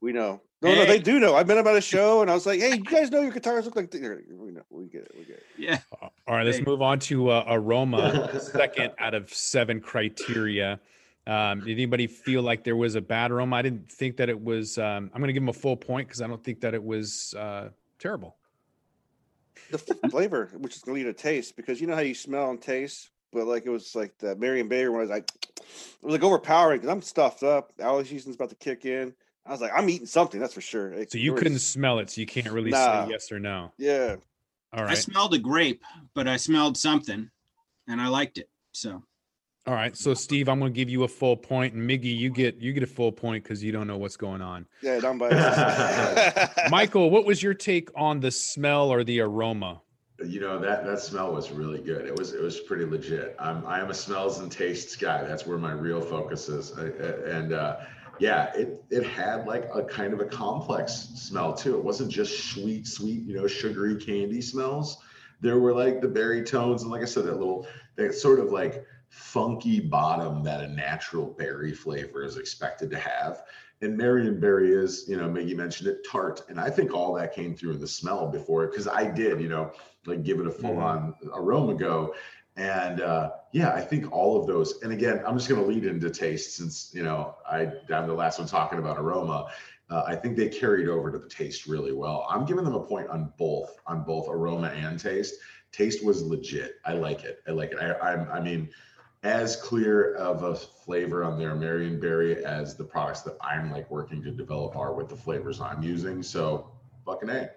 We 0.00 0.12
know. 0.12 0.42
No, 0.62 0.74
no, 0.74 0.84
they 0.84 0.98
do 0.98 1.18
know. 1.18 1.34
I 1.34 1.42
met 1.44 1.54
them 1.54 1.66
at 1.66 1.76
a 1.76 1.80
show, 1.94 2.20
and 2.20 2.30
I 2.30 2.34
was 2.34 2.44
like, 2.44 2.60
"Hey, 2.60 2.76
you 2.76 2.84
guys 2.84 3.10
know 3.10 3.22
your 3.22 3.30
guitars 3.32 3.64
look 3.64 3.76
like?" 3.76 3.90
th-" 3.90 4.02
We 4.30 4.50
know. 4.52 4.62
We 4.68 4.86
get 4.86 5.02
it. 5.02 5.12
We 5.18 5.24
get 5.24 5.36
it. 5.36 5.46
yeah 5.56 5.78
all 6.00 6.10
right, 6.36 6.44
let's 6.44 6.58
Hey. 6.58 6.64
move 6.64 6.82
on 6.82 6.98
to 7.00 7.30
uh, 7.30 7.44
aroma. 7.48 8.38
second 8.52 8.92
out 8.98 9.14
of 9.14 9.32
seven 9.32 9.80
criteria. 9.80 10.78
Um, 11.26 11.60
did 11.60 11.72
anybody 11.72 12.06
feel 12.06 12.42
like 12.42 12.64
there 12.64 12.76
was 12.76 12.94
a 12.94 13.00
bad 13.00 13.30
aroma? 13.30 13.56
I 13.56 13.62
didn't 13.62 13.90
think 13.90 14.16
that 14.18 14.28
it 14.28 14.42
was. 14.42 14.76
Um, 14.78 15.10
I'm 15.14 15.20
going 15.20 15.28
to 15.28 15.32
give 15.32 15.42
them 15.42 15.48
a 15.48 15.52
full 15.54 15.76
point 15.76 16.08
because 16.08 16.20
I 16.22 16.26
don't 16.26 16.42
think 16.42 16.60
that 16.60 16.74
it 16.74 16.82
was 16.82 17.34
uh, 17.38 17.68
terrible. 17.98 18.36
The 19.70 19.78
f- 19.78 20.10
flavor, 20.10 20.50
which 20.58 20.76
is 20.76 20.82
gonna 20.82 20.96
lead 20.96 21.04
to 21.04 21.12
taste, 21.12 21.56
because 21.56 21.80
you 21.80 21.86
know 21.86 21.94
how 21.94 22.00
you 22.00 22.14
smell 22.14 22.50
and 22.50 22.60
taste, 22.60 23.10
but 23.32 23.46
like 23.46 23.64
it 23.66 23.70
was 23.70 23.94
like 23.94 24.18
the 24.18 24.34
Marionberry 24.36 24.90
one 24.90 24.98
I 25.00 25.02
was 25.02 25.10
like, 25.10 25.30
it 25.56 26.02
was 26.02 26.12
like 26.12 26.22
overpowering 26.24 26.80
because 26.80 26.90
I'm 26.92 27.02
stuffed 27.02 27.42
up. 27.42 27.72
Allergy 27.78 28.10
season's 28.10 28.34
about 28.36 28.50
to 28.50 28.56
kick 28.56 28.84
in. 28.84 29.14
I 29.46 29.50
was 29.52 29.60
like, 29.60 29.72
I'm 29.74 29.88
eating 29.88 30.06
something, 30.06 30.38
that's 30.40 30.54
for 30.54 30.60
sure. 30.60 30.92
It- 30.92 31.12
So 31.12 31.18
you 31.18 31.30
there 31.32 31.38
couldn't 31.38 31.54
was- 31.54 31.66
smell 31.66 31.98
it, 31.98 32.10
so 32.10 32.20
you 32.20 32.26
can't 32.26 32.50
really 32.50 32.70
Nah. 32.70 33.04
say 33.06 33.10
yes 33.12 33.32
or 33.32 33.38
no. 33.40 33.72
Yeah. 33.78 34.16
All 34.72 34.84
i 34.84 34.94
smelled 34.94 35.34
a 35.34 35.38
grape 35.38 35.82
but 36.14 36.28
i 36.28 36.36
smelled 36.36 36.78
something 36.78 37.28
and 37.88 38.00
i 38.00 38.06
liked 38.06 38.38
it 38.38 38.48
so 38.70 39.02
all 39.66 39.74
right. 39.74 39.94
So 39.94 40.14
Steve, 40.14 40.48
I'm 40.48 40.58
going 40.58 40.72
to 40.72 40.76
give 40.76 40.88
you 40.88 41.02
a 41.04 41.08
full 41.08 41.36
point, 41.36 41.74
and 41.74 41.88
Miggy, 41.88 42.16
you 42.16 42.30
get 42.30 42.56
you 42.56 42.72
get 42.72 42.82
a 42.82 42.86
full 42.86 43.12
point 43.12 43.44
because 43.44 43.62
you 43.62 43.72
don't 43.72 43.86
know 43.86 43.98
what's 43.98 44.16
going 44.16 44.40
on. 44.40 44.66
Yeah, 44.80 45.00
I'm 45.04 45.18
biased. 45.18 46.50
Michael, 46.70 47.10
what 47.10 47.26
was 47.26 47.42
your 47.42 47.52
take 47.52 47.90
on 47.94 48.20
the 48.20 48.30
smell 48.30 48.90
or 48.90 49.04
the 49.04 49.20
aroma? 49.20 49.82
You 50.26 50.40
know 50.40 50.58
that 50.58 50.84
that 50.86 51.00
smell 51.00 51.32
was 51.34 51.50
really 51.50 51.80
good. 51.82 52.06
It 52.06 52.16
was 52.18 52.32
it 52.32 52.40
was 52.42 52.58
pretty 52.60 52.86
legit. 52.86 53.36
I'm 53.38 53.64
I 53.66 53.80
am 53.80 53.90
a 53.90 53.94
smells 53.94 54.40
and 54.40 54.50
tastes 54.50 54.96
guy. 54.96 55.24
That's 55.24 55.46
where 55.46 55.58
my 55.58 55.72
real 55.72 56.00
focus 56.00 56.48
is. 56.48 56.72
I, 56.78 56.84
I- 56.86 57.30
and 57.38 57.52
uh, 57.52 57.76
yeah, 58.20 58.52
it 58.54 58.84
it 58.90 59.04
had 59.04 59.46
like 59.46 59.68
a 59.74 59.82
kind 59.82 60.12
of 60.12 60.20
a 60.20 60.26
complex 60.26 60.92
smell 61.16 61.54
too. 61.54 61.76
It 61.76 61.82
wasn't 61.82 62.12
just 62.12 62.50
sweet, 62.50 62.86
sweet, 62.86 63.22
you 63.22 63.34
know, 63.34 63.46
sugary 63.46 63.96
candy 63.96 64.42
smells. 64.42 64.98
There 65.40 65.58
were 65.58 65.72
like 65.72 66.02
the 66.02 66.08
berry 66.08 66.42
tones, 66.42 66.82
and 66.82 66.90
like 66.90 67.00
I 67.02 67.06
said, 67.06 67.24
that 67.24 67.38
little 67.38 67.66
that 67.96 68.14
sort 68.14 68.38
of 68.38 68.52
like 68.52 68.84
funky 69.08 69.80
bottom 69.80 70.44
that 70.44 70.62
a 70.62 70.68
natural 70.68 71.26
berry 71.26 71.72
flavor 71.72 72.22
is 72.22 72.36
expected 72.36 72.90
to 72.90 72.98
have. 72.98 73.42
And 73.82 73.98
Marionberry 73.98 74.76
is, 74.76 75.06
you 75.08 75.16
know, 75.16 75.26
Miggy 75.26 75.56
mentioned 75.56 75.88
it, 75.88 76.06
tart. 76.08 76.42
And 76.50 76.60
I 76.60 76.68
think 76.68 76.92
all 76.92 77.14
that 77.14 77.34
came 77.34 77.56
through 77.56 77.72
in 77.72 77.80
the 77.80 77.88
smell 77.88 78.28
before 78.28 78.66
because 78.66 78.86
I 78.86 79.10
did, 79.10 79.40
you 79.40 79.48
know, 79.48 79.72
like 80.04 80.22
give 80.22 80.38
it 80.38 80.46
a 80.46 80.50
full 80.50 80.78
on 80.78 81.14
mm-hmm. 81.14 81.28
aroma 81.32 81.74
go. 81.74 82.14
And 82.56 83.00
uh, 83.00 83.30
yeah, 83.52 83.72
I 83.72 83.80
think 83.80 84.12
all 84.12 84.40
of 84.40 84.46
those. 84.46 84.80
And 84.82 84.92
again, 84.92 85.22
I'm 85.26 85.36
just 85.36 85.48
going 85.48 85.60
to 85.60 85.66
lead 85.66 85.84
into 85.84 86.10
taste 86.10 86.56
since 86.56 86.90
you 86.94 87.02
know 87.02 87.36
I 87.48 87.72
I'm 87.92 88.06
the 88.06 88.14
last 88.14 88.38
one 88.38 88.48
talking 88.48 88.78
about 88.78 88.98
aroma. 88.98 89.48
Uh, 89.88 90.04
I 90.06 90.14
think 90.14 90.36
they 90.36 90.48
carried 90.48 90.88
over 90.88 91.10
to 91.10 91.18
the 91.18 91.28
taste 91.28 91.66
really 91.66 91.92
well. 91.92 92.26
I'm 92.30 92.44
giving 92.44 92.64
them 92.64 92.74
a 92.74 92.82
point 92.82 93.08
on 93.08 93.32
both 93.38 93.76
on 93.86 94.04
both 94.04 94.28
aroma 94.28 94.68
and 94.68 94.98
taste. 94.98 95.34
Taste 95.72 96.04
was 96.04 96.22
legit. 96.22 96.76
I 96.84 96.92
like 96.92 97.24
it. 97.24 97.40
I 97.48 97.52
like 97.52 97.72
it. 97.72 97.78
I 97.78 97.90
I, 97.92 98.38
I 98.38 98.40
mean, 98.40 98.68
as 99.22 99.56
clear 99.56 100.14
of 100.14 100.44
a 100.44 100.54
flavor 100.54 101.24
on 101.24 101.38
their 101.38 101.54
Marion 101.54 101.98
Berry 101.98 102.44
as 102.44 102.76
the 102.76 102.84
products 102.84 103.22
that 103.22 103.36
I'm 103.40 103.70
like 103.72 103.90
working 103.90 104.22
to 104.22 104.30
develop 104.30 104.76
are 104.76 104.94
with 104.94 105.08
the 105.08 105.16
flavors 105.16 105.60
I'm 105.60 105.82
using. 105.82 106.22
So 106.22 106.70
fucking 107.04 107.30
a. 107.30 107.50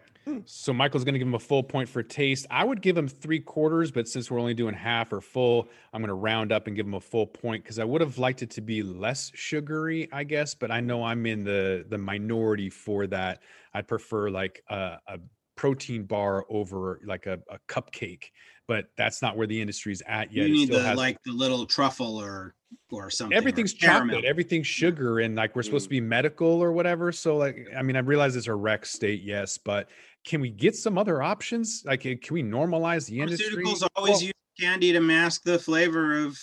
So 0.46 0.74
Michael's 0.74 1.04
going 1.04 1.14
to 1.14 1.20
give 1.20 1.28
him 1.28 1.34
a 1.34 1.40
full 1.40 1.64
point 1.64 1.90
for 1.90 2.02
taste. 2.02 2.46
I 2.50 2.64
would 2.64 2.82
give 2.82 2.98
him 2.98 3.08
three 3.08 3.40
quarters, 3.40 3.92
but 3.92 4.08
since 4.08 4.32
we're 4.32 4.40
only 4.40 4.54
doing 4.54 4.74
half 4.74 5.12
or 5.12 5.22
full, 5.22 5.68
I'm 5.92 6.02
going 6.02 6.10
to 6.10 6.14
round 6.14 6.52
up 6.52 6.68
and 6.68 6.76
give 6.76 6.86
him 6.86 6.94
a 6.94 7.00
full 7.00 7.28
point 7.28 7.64
because 7.64 7.80
I 7.80 7.84
would 7.84 8.02
have 8.02 8.18
liked 8.18 8.42
it 8.42 8.50
to 8.52 8.62
be 8.62 8.84
less 8.84 9.32
sugary, 9.36 10.10
I 10.12 10.24
guess. 10.24 10.56
But 10.56 10.72
I 10.72 10.80
know 10.80 11.04
I'm 11.04 11.26
in 11.26 11.44
the 11.44 11.86
the 11.90 11.98
minority 11.98 12.70
for 12.70 13.08
that. 13.08 13.42
I'd 13.74 13.88
prefer 13.88 14.30
like 14.30 14.64
a, 14.70 14.98
a 15.08 15.20
protein 15.56 16.04
bar 16.04 16.46
over 16.50 17.00
like 17.06 17.26
a, 17.26 17.40
a, 17.50 17.60
cupcake, 17.68 18.26
but 18.68 18.86
that's 18.98 19.22
not 19.22 19.38
where 19.38 19.48
the 19.48 19.60
industry's 19.60 20.02
at 20.08 20.32
yet. 20.32 20.48
You 20.48 20.54
need 20.54 20.72
the 20.72 20.82
has, 20.82 20.98
like 20.98 21.18
the 21.26 21.32
little 21.32 21.66
truffle 21.66 22.18
or 22.18 22.56
or 22.92 23.10
something. 23.10 23.36
Everything's 23.36 23.74
chocolate, 23.74 24.26
everything's 24.26 24.68
sugar, 24.68 25.20
and 25.20 25.36
like 25.36 25.56
we're 25.56 25.64
supposed 25.64 25.86
to 25.86 25.90
mm. 25.90 25.98
be 25.98 26.02
medical 26.02 26.48
or 26.48 26.72
whatever. 26.72 27.12
So 27.12 27.38
like, 27.38 27.68
I 27.76 27.82
mean, 27.82 27.96
I 27.96 28.00
realize 28.00 28.36
it's 28.36 28.48
a 28.48 28.56
rec 28.56 28.86
state, 28.86 29.22
yes, 29.22 29.58
but 29.58 29.90
can 30.26 30.42
we 30.42 30.50
get 30.50 30.76
some 30.76 30.98
other 30.98 31.22
options? 31.22 31.84
Like, 31.86 32.02
can 32.02 32.20
we 32.32 32.44
normalize 32.44 33.08
the 33.08 33.20
industry? 33.20 33.64
Pharmaceuticals 33.64 33.88
always 33.96 34.12
well, 34.14 34.22
use 34.22 34.34
candy 34.60 34.92
to 34.94 35.02
mask 35.02 35.44
the 35.44 35.60
flavor 35.60 36.24
of, 36.24 36.40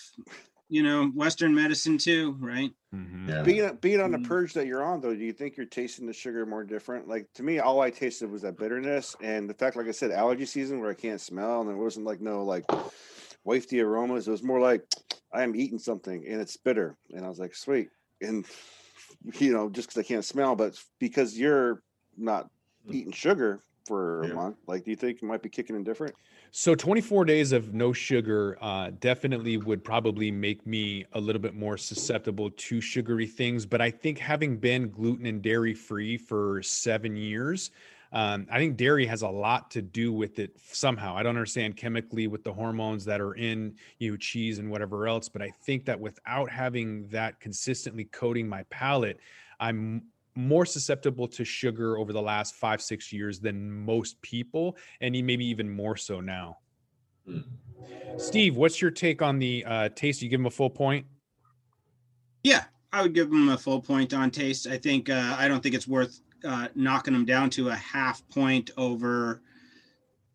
you 0.68 0.82
know, 0.82 1.08
Western 1.14 1.54
medicine 1.54 1.96
too, 1.96 2.36
right? 2.40 2.70
Mm-hmm. 2.94 3.28
Yeah. 3.28 3.42
Being 3.42 3.78
being 3.80 4.00
on 4.00 4.10
the 4.10 4.18
mm-hmm. 4.18 4.26
purge 4.26 4.52
that 4.54 4.66
you're 4.66 4.82
on, 4.82 5.00
though, 5.00 5.14
do 5.14 5.24
you 5.24 5.32
think 5.32 5.56
you're 5.56 5.66
tasting 5.66 6.06
the 6.06 6.12
sugar 6.12 6.44
more 6.44 6.64
different? 6.64 7.08
Like 7.08 7.26
to 7.34 7.42
me, 7.42 7.58
all 7.58 7.80
I 7.80 7.90
tasted 7.90 8.30
was 8.30 8.42
that 8.42 8.58
bitterness 8.58 9.16
and 9.22 9.48
the 9.48 9.54
fact, 9.54 9.76
like 9.76 9.86
I 9.86 9.92
said, 9.92 10.10
allergy 10.10 10.46
season 10.46 10.80
where 10.80 10.90
I 10.90 10.94
can't 10.94 11.20
smell, 11.20 11.60
and 11.60 11.68
there 11.68 11.76
wasn't 11.76 12.06
like 12.06 12.20
no 12.20 12.44
like 12.44 12.66
wafty 13.46 13.82
aromas. 13.82 14.28
It 14.28 14.32
was 14.32 14.42
more 14.42 14.60
like 14.60 14.82
I 15.32 15.42
am 15.42 15.54
eating 15.54 15.78
something 15.78 16.26
and 16.26 16.40
it's 16.40 16.56
bitter, 16.56 16.96
and 17.14 17.24
I 17.24 17.28
was 17.28 17.38
like, 17.38 17.54
sweet, 17.54 17.88
and 18.20 18.44
you 19.38 19.52
know, 19.52 19.70
just 19.70 19.88
because 19.88 20.00
I 20.00 20.06
can't 20.06 20.24
smell, 20.24 20.56
but 20.56 20.78
because 20.98 21.38
you're 21.38 21.82
not 22.16 22.50
mm. 22.86 22.94
eating 22.94 23.12
sugar, 23.12 23.62
for 23.90 24.22
yeah. 24.24 24.30
a 24.30 24.34
month. 24.36 24.56
Like, 24.68 24.84
do 24.84 24.92
you 24.92 24.96
think 24.96 25.16
it 25.16 25.24
might 25.24 25.42
be 25.42 25.48
kicking 25.48 25.74
in 25.74 25.82
different? 25.82 26.14
So 26.52 26.76
24 26.76 27.24
days 27.24 27.50
of 27.50 27.74
no 27.74 27.92
sugar 27.92 28.56
uh, 28.60 28.92
definitely 29.00 29.56
would 29.56 29.82
probably 29.82 30.30
make 30.30 30.64
me 30.64 31.06
a 31.14 31.20
little 31.20 31.42
bit 31.42 31.56
more 31.56 31.76
susceptible 31.76 32.50
to 32.50 32.80
sugary 32.80 33.26
things. 33.26 33.66
But 33.66 33.80
I 33.80 33.90
think 33.90 34.20
having 34.20 34.58
been 34.58 34.90
gluten 34.90 35.26
and 35.26 35.42
dairy 35.42 35.74
free 35.74 36.16
for 36.16 36.62
seven 36.62 37.16
years, 37.16 37.72
um, 38.12 38.46
I 38.48 38.58
think 38.58 38.76
dairy 38.76 39.06
has 39.06 39.22
a 39.22 39.28
lot 39.28 39.72
to 39.72 39.82
do 39.82 40.12
with 40.12 40.38
it 40.38 40.56
somehow. 40.70 41.16
I 41.16 41.24
don't 41.24 41.30
understand 41.30 41.76
chemically 41.76 42.28
with 42.28 42.44
the 42.44 42.52
hormones 42.52 43.04
that 43.06 43.20
are 43.20 43.34
in 43.34 43.74
you 43.98 44.12
know 44.12 44.16
cheese 44.16 44.60
and 44.60 44.70
whatever 44.70 45.08
else, 45.08 45.28
but 45.28 45.42
I 45.42 45.50
think 45.64 45.84
that 45.86 45.98
without 45.98 46.48
having 46.48 47.08
that 47.08 47.40
consistently 47.40 48.04
coating 48.04 48.48
my 48.48 48.62
palate, 48.70 49.18
I'm 49.58 50.02
more 50.34 50.64
susceptible 50.64 51.26
to 51.28 51.44
sugar 51.44 51.98
over 51.98 52.12
the 52.12 52.22
last 52.22 52.54
five 52.54 52.80
six 52.80 53.12
years 53.12 53.40
than 53.40 53.70
most 53.70 54.20
people 54.22 54.76
and 55.00 55.12
maybe 55.12 55.44
even 55.46 55.68
more 55.68 55.96
so 55.96 56.20
now. 56.20 56.58
Mm. 57.28 57.44
steve 58.16 58.56
what's 58.56 58.80
your 58.80 58.90
take 58.90 59.20
on 59.20 59.38
the 59.38 59.64
uh, 59.66 59.88
taste? 59.90 60.22
You 60.22 60.28
give 60.28 60.40
him 60.40 60.46
a 60.46 60.50
full 60.50 60.70
point? 60.70 61.06
Yeah 62.42 62.64
i 62.92 63.02
would 63.02 63.14
give 63.14 63.28
him 63.28 63.50
a 63.50 63.58
full 63.58 63.80
point 63.80 64.12
on 64.14 64.30
taste. 64.30 64.66
I 64.66 64.78
think 64.78 65.10
uh, 65.10 65.36
i 65.38 65.48
don't 65.48 65.62
think 65.62 65.74
it's 65.74 65.88
worth 65.88 66.20
uh, 66.44 66.68
knocking 66.74 67.14
him 67.14 67.24
down 67.24 67.50
to 67.50 67.68
a 67.68 67.74
half 67.74 68.26
point 68.30 68.70
over 68.76 69.42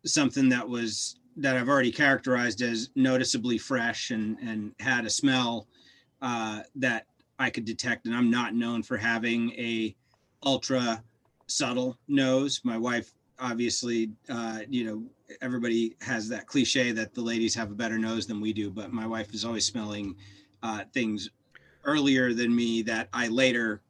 something 0.04 0.48
that 0.50 0.68
was 0.68 1.18
that 1.36 1.56
i've 1.56 1.68
already 1.68 1.90
characterized 1.90 2.62
as 2.62 2.90
noticeably 2.94 3.58
fresh 3.58 4.10
and 4.10 4.38
and 4.38 4.72
had 4.78 5.04
a 5.04 5.10
smell 5.10 5.66
uh, 6.22 6.62
that 6.74 7.06
I 7.38 7.50
could 7.50 7.64
detect, 7.64 8.06
and 8.06 8.14
I'm 8.14 8.30
not 8.30 8.54
known 8.54 8.82
for 8.82 8.96
having 8.96 9.50
a 9.52 9.94
ultra 10.44 11.02
subtle 11.46 11.98
nose. 12.08 12.60
My 12.64 12.78
wife, 12.78 13.12
obviously, 13.38 14.10
uh, 14.28 14.60
you 14.68 14.84
know, 14.84 15.04
everybody 15.40 15.96
has 16.00 16.28
that 16.28 16.46
cliche 16.46 16.92
that 16.92 17.14
the 17.14 17.20
ladies 17.20 17.54
have 17.54 17.70
a 17.70 17.74
better 17.74 17.98
nose 17.98 18.26
than 18.26 18.40
we 18.40 18.52
do, 18.52 18.70
but 18.70 18.92
my 18.92 19.06
wife 19.06 19.34
is 19.34 19.44
always 19.44 19.66
smelling 19.66 20.16
uh, 20.62 20.84
things 20.92 21.30
earlier 21.84 22.32
than 22.32 22.54
me 22.54 22.82
that 22.82 23.08
I 23.12 23.28
later 23.28 23.82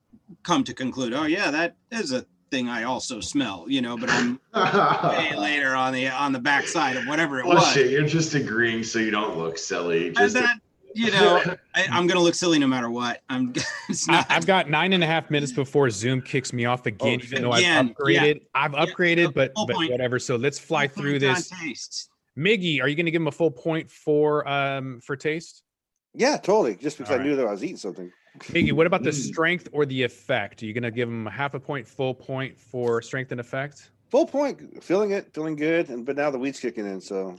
come 0.42 0.64
to 0.64 0.74
conclude, 0.74 1.12
oh 1.12 1.24
yeah, 1.24 1.50
that 1.50 1.76
is 1.90 2.12
a 2.12 2.26
thing 2.50 2.68
I 2.68 2.84
also 2.84 3.20
smell, 3.20 3.66
you 3.68 3.80
know, 3.80 3.96
but 3.96 4.10
I'm 4.10 4.40
way 4.54 5.34
later 5.36 5.74
on 5.74 5.92
the 5.92 6.08
on 6.08 6.32
the 6.32 6.38
backside 6.38 6.96
of 6.96 7.06
whatever 7.06 7.38
it 7.38 7.46
well, 7.46 7.56
was. 7.56 7.72
Shit, 7.72 7.90
you're 7.90 8.06
just 8.06 8.34
agreeing 8.34 8.82
so 8.82 8.98
you 8.98 9.10
don't 9.10 9.36
look 9.36 9.58
silly. 9.58 10.10
Just 10.10 10.34
that, 10.34 10.58
you 10.96 11.10
know, 11.12 11.42
I, 11.74 11.82
am 11.90 12.06
gonna 12.06 12.20
look 12.20 12.34
silly 12.34 12.58
no 12.58 12.66
matter 12.66 12.90
what. 12.90 13.22
I'm. 13.28 13.52
Not, 14.08 14.26
I've 14.30 14.46
got 14.46 14.70
nine 14.70 14.92
and 14.92 15.04
a 15.04 15.06
half 15.06 15.30
minutes 15.30 15.52
before 15.52 15.90
Zoom 15.90 16.22
kicks 16.22 16.52
me 16.52 16.64
off 16.64 16.86
again, 16.86 17.20
oh, 17.20 17.24
even 17.24 17.42
though 17.42 17.52
again, 17.52 17.90
I've 17.90 17.96
upgraded. 17.96 18.34
Yeah. 18.34 18.40
I've 18.54 18.72
upgraded, 18.72 19.16
yeah, 19.16 19.30
but 19.34 19.52
but 19.54 19.76
point. 19.76 19.92
whatever. 19.92 20.18
So 20.18 20.36
let's 20.36 20.58
fly 20.58 20.88
full 20.88 21.02
through 21.02 21.18
this. 21.20 21.52
Miggy, 22.36 22.82
are 22.82 22.88
you 22.88 22.94
going 22.94 23.06
to 23.06 23.10
give 23.10 23.22
him 23.22 23.28
a 23.28 23.32
full 23.32 23.50
point 23.50 23.90
for 23.90 24.46
um 24.48 25.00
for 25.00 25.16
taste? 25.16 25.62
Yeah, 26.14 26.38
totally. 26.38 26.76
Just 26.76 26.98
because 26.98 27.18
I 27.18 27.22
knew 27.22 27.36
that 27.36 27.46
I 27.46 27.50
was 27.50 27.62
eating 27.62 27.76
something. 27.76 28.10
Miggy, 28.38 28.72
what 28.72 28.86
about 28.86 29.02
the 29.02 29.10
mm. 29.10 29.14
strength 29.14 29.68
or 29.72 29.86
the 29.86 30.02
effect? 30.02 30.62
Are 30.62 30.66
you 30.66 30.72
going 30.72 30.82
to 30.82 30.90
give 30.90 31.08
him 31.08 31.26
a 31.26 31.30
half 31.30 31.54
a 31.54 31.60
point, 31.60 31.86
full 31.86 32.14
point 32.14 32.58
for 32.58 33.00
strength 33.02 33.32
and 33.32 33.40
effect? 33.40 33.90
Full 34.10 34.26
point, 34.26 34.82
feeling 34.82 35.10
it, 35.10 35.32
feeling 35.32 35.56
good, 35.56 35.88
and 35.88 36.06
but 36.06 36.16
now 36.16 36.30
the 36.30 36.38
weed's 36.38 36.60
kicking 36.60 36.86
in, 36.86 37.00
so. 37.00 37.36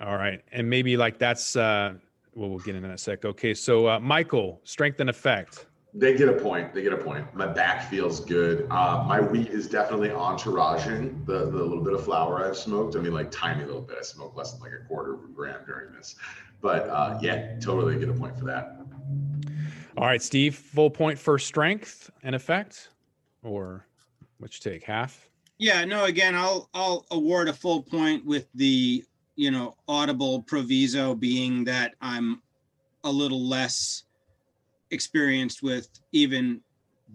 All 0.00 0.16
right, 0.16 0.42
and 0.52 0.68
maybe 0.68 0.96
like 0.96 1.18
that's 1.18 1.54
uh 1.54 1.94
well, 2.34 2.48
we'll 2.50 2.58
get 2.58 2.74
into 2.74 2.88
that 2.88 3.00
sec. 3.00 3.24
Okay, 3.24 3.54
so 3.54 3.88
uh, 3.88 4.00
Michael, 4.00 4.60
strength 4.64 5.00
and 5.00 5.10
effect. 5.10 5.66
They 5.92 6.16
get 6.16 6.28
a 6.28 6.32
point. 6.34 6.72
They 6.72 6.82
get 6.82 6.92
a 6.92 6.96
point. 6.96 7.34
My 7.34 7.46
back 7.46 7.90
feels 7.90 8.20
good. 8.20 8.68
Uh, 8.70 9.04
my 9.08 9.20
wheat 9.20 9.48
is 9.48 9.66
definitely 9.66 10.10
entouraging 10.10 11.26
the, 11.26 11.50
the 11.50 11.64
little 11.64 11.82
bit 11.82 11.94
of 11.94 12.04
flower 12.04 12.46
I've 12.46 12.56
smoked. 12.56 12.94
I 12.94 13.00
mean, 13.00 13.12
like 13.12 13.32
tiny 13.32 13.64
little 13.64 13.80
bit. 13.80 13.96
I 13.98 14.02
smoked 14.02 14.36
less 14.36 14.52
than 14.52 14.60
like 14.60 14.72
a 14.72 14.86
quarter 14.86 15.14
of 15.14 15.24
a 15.24 15.28
gram 15.28 15.60
during 15.66 15.92
this. 15.92 16.14
But 16.60 16.88
uh, 16.88 17.18
yeah, 17.20 17.58
totally 17.58 17.98
get 17.98 18.08
a 18.08 18.12
point 18.12 18.38
for 18.38 18.44
that. 18.44 18.76
All 19.96 20.06
right, 20.06 20.22
Steve, 20.22 20.54
full 20.54 20.90
point 20.90 21.18
for 21.18 21.38
strength 21.38 22.10
and 22.22 22.34
effect, 22.34 22.90
or 23.42 23.86
what 24.38 24.54
you 24.54 24.70
take 24.70 24.84
half? 24.84 25.28
Yeah, 25.58 25.84
no. 25.84 26.04
Again, 26.04 26.36
I'll 26.36 26.70
I'll 26.72 27.04
award 27.10 27.48
a 27.48 27.52
full 27.52 27.82
point 27.82 28.24
with 28.24 28.46
the 28.54 29.04
you 29.40 29.50
know, 29.50 29.74
audible 29.88 30.42
proviso 30.42 31.14
being 31.14 31.64
that 31.64 31.94
I'm 32.02 32.42
a 33.04 33.10
little 33.10 33.40
less 33.40 34.02
experienced 34.90 35.62
with 35.62 35.88
even 36.12 36.60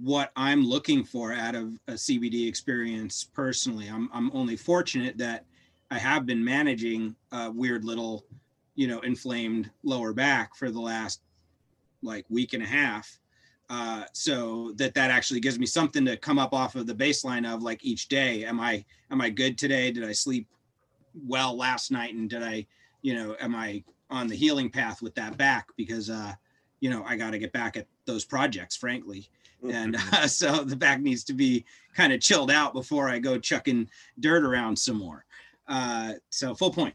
what 0.02 0.32
I'm 0.36 0.66
looking 0.66 1.04
for 1.04 1.34
out 1.34 1.54
of 1.54 1.78
a 1.88 1.92
CBD 1.92 2.48
experience 2.48 3.24
personally. 3.24 3.90
I'm 3.90 4.10
I'm 4.12 4.32
only 4.34 4.58
fortunate 4.58 5.20
that 5.20 5.46
I 5.92 6.00
have 6.00 6.26
been 6.26 6.44
managing 6.44 7.16
a 7.32 7.52
weird 7.52 7.86
little, 7.86 8.26
you 8.74 8.88
know, 8.88 9.02
inflamed 9.02 9.70
lower 9.84 10.12
back 10.12 10.56
for 10.56 10.72
the 10.72 10.82
last 10.82 11.22
like 12.02 12.26
week 12.30 12.54
and 12.54 12.64
a 12.64 12.66
half. 12.66 13.20
Uh, 13.70 14.06
so 14.14 14.74
that 14.78 14.96
that 14.96 15.12
actually 15.12 15.42
gives 15.42 15.60
me 15.60 15.68
something 15.68 16.04
to 16.06 16.18
come 16.18 16.40
up 16.40 16.56
off 16.56 16.74
of 16.74 16.88
the 16.88 16.96
baseline 16.96 17.46
of 17.48 17.62
like 17.62 17.86
each 17.86 18.08
day. 18.08 18.46
Am 18.46 18.60
I 18.60 18.84
am 19.12 19.22
I 19.22 19.30
good 19.30 19.60
today? 19.60 19.92
Did 19.92 20.04
I 20.04 20.12
sleep 20.12 20.48
well 21.26 21.56
last 21.56 21.92
night 21.92 22.14
and 22.14 22.30
did 22.30 22.44
I, 22.44 22.66
you 23.02 23.14
know, 23.16 23.36
am 23.40 23.56
I 23.56 23.84
on 24.10 24.28
the 24.28 24.36
healing 24.36 24.70
path 24.70 25.02
with 25.02 25.16
that 25.16 25.38
back 25.38 25.68
because 25.78 26.10
uh, 26.10 26.34
you 26.80 26.90
know, 26.90 27.04
I 27.06 27.16
got 27.16 27.32
to 27.32 27.40
get 27.40 27.52
back 27.52 27.78
at 27.78 27.88
those 28.06 28.26
projects, 28.26 28.76
frankly. 28.76 29.30
And 29.68 29.96
uh, 29.96 30.28
so 30.28 30.64
the 30.64 30.76
back 30.76 31.02
needs 31.02 31.24
to 31.26 31.34
be 31.34 31.66
kind 31.96 32.14
of 32.14 32.20
chilled 32.22 32.52
out 32.52 32.74
before 32.74 33.10
I 33.10 33.20
go 33.20 33.40
chucking 33.40 33.90
dirt 34.20 34.44
around 34.44 34.78
some 34.78 34.98
more. 34.98 35.26
Uh, 35.68 36.14
so 36.30 36.54
full 36.54 36.72
point. 36.72 36.94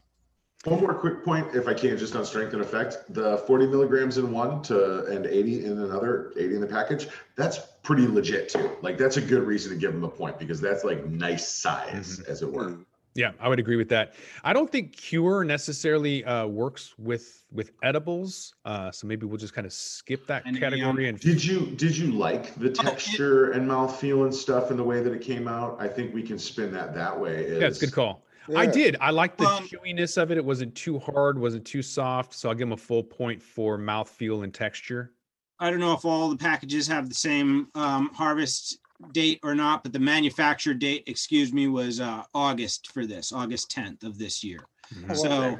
One 0.65 0.79
more 0.79 0.93
quick 0.93 1.25
point, 1.25 1.55
if 1.55 1.67
I 1.67 1.73
can, 1.73 1.97
just 1.97 2.15
on 2.15 2.23
strength 2.23 2.53
and 2.53 2.61
effect. 2.61 2.97
The 3.09 3.39
40 3.39 3.65
milligrams 3.67 4.19
in 4.19 4.31
one 4.31 4.61
to 4.63 5.05
and 5.05 5.25
80 5.25 5.65
in 5.65 5.71
another, 5.79 6.31
80 6.37 6.55
in 6.55 6.61
the 6.61 6.67
package, 6.67 7.07
that's 7.35 7.57
pretty 7.81 8.07
legit 8.07 8.47
too. 8.49 8.77
Like 8.83 8.95
that's 8.95 9.17
a 9.17 9.21
good 9.21 9.41
reason 9.43 9.71
to 9.73 9.77
give 9.77 9.91
them 9.91 10.03
a 10.03 10.09
point 10.09 10.37
because 10.37 10.61
that's 10.61 10.83
like 10.83 11.03
nice 11.07 11.47
size, 11.47 12.19
Mm-hmm. 12.19 12.31
as 12.31 12.43
it 12.43 12.51
were. 12.51 12.77
Yeah, 13.13 13.31
I 13.41 13.49
would 13.49 13.59
agree 13.59 13.75
with 13.75 13.89
that. 13.89 14.13
I 14.43 14.53
don't 14.53 14.71
think 14.71 14.95
Cure 14.95 15.43
necessarily 15.43 16.23
uh, 16.23 16.47
works 16.47 16.93
with 16.97 17.43
with 17.51 17.71
edibles, 17.83 18.53
uh, 18.63 18.89
so 18.91 19.05
maybe 19.05 19.25
we'll 19.25 19.37
just 19.37 19.53
kind 19.53 19.67
of 19.67 19.73
skip 19.73 20.25
that 20.27 20.43
And, 20.45 20.55
um, 20.55 20.61
category 20.61 21.09
and 21.09 21.19
Did 21.19 21.43
you 21.43 21.65
did 21.75 21.97
you 21.97 22.11
like 22.13 22.55
the 22.55 22.67
Oh, 22.67 22.71
it- 22.71 22.75
texture 22.75 23.51
and 23.51 23.69
mouthfeel 23.69 24.23
and 24.23 24.33
stuff 24.33 24.69
and 24.69 24.79
the 24.79 24.83
way 24.83 25.03
that 25.03 25.11
it 25.11 25.21
came 25.21 25.49
out? 25.49 25.75
I 25.79 25.89
think 25.89 26.13
we 26.13 26.23
can 26.23 26.39
spin 26.39 26.71
that 26.73 26.93
that 26.93 27.19
way. 27.19 27.59
yeah, 27.59 27.67
it's 27.67 27.77
a 27.77 27.81
good 27.81 27.89
is- 27.89 27.93
call. 27.95 28.23
I 28.55 28.65
did. 28.65 28.97
I 28.99 29.11
liked 29.11 29.37
the 29.37 29.45
Um, 29.45 29.67
chewiness 29.67 30.21
of 30.21 30.31
it. 30.31 30.37
It 30.37 30.43
wasn't 30.43 30.73
too 30.75 30.97
hard, 30.99 31.37
wasn't 31.37 31.63
too 31.65 31.81
soft. 31.81 32.33
So 32.33 32.49
I'll 32.49 32.55
give 32.55 32.67
them 32.67 32.73
a 32.73 32.77
full 32.77 33.03
point 33.03 33.41
for 33.41 33.77
mouthfeel 33.77 34.43
and 34.43 34.53
texture. 34.53 35.13
I 35.59 35.69
don't 35.69 35.79
know 35.79 35.93
if 35.93 36.05
all 36.05 36.27
the 36.29 36.35
packages 36.37 36.87
have 36.87 37.07
the 37.07 37.15
same 37.15 37.67
um, 37.75 38.09
harvest 38.13 38.79
date 39.11 39.39
or 39.43 39.55
not, 39.55 39.83
but 39.83 39.93
the 39.93 39.99
manufacturer 39.99 40.73
date, 40.73 41.03
excuse 41.07 41.51
me, 41.51 41.67
was 41.67 41.99
uh, 41.99 42.23
August 42.33 42.91
for 42.91 43.05
this, 43.05 43.31
August 43.31 43.71
10th 43.71 44.03
of 44.03 44.17
this 44.17 44.43
year. 44.43 44.59
Mhm. 44.93 45.15
So, 45.15 45.59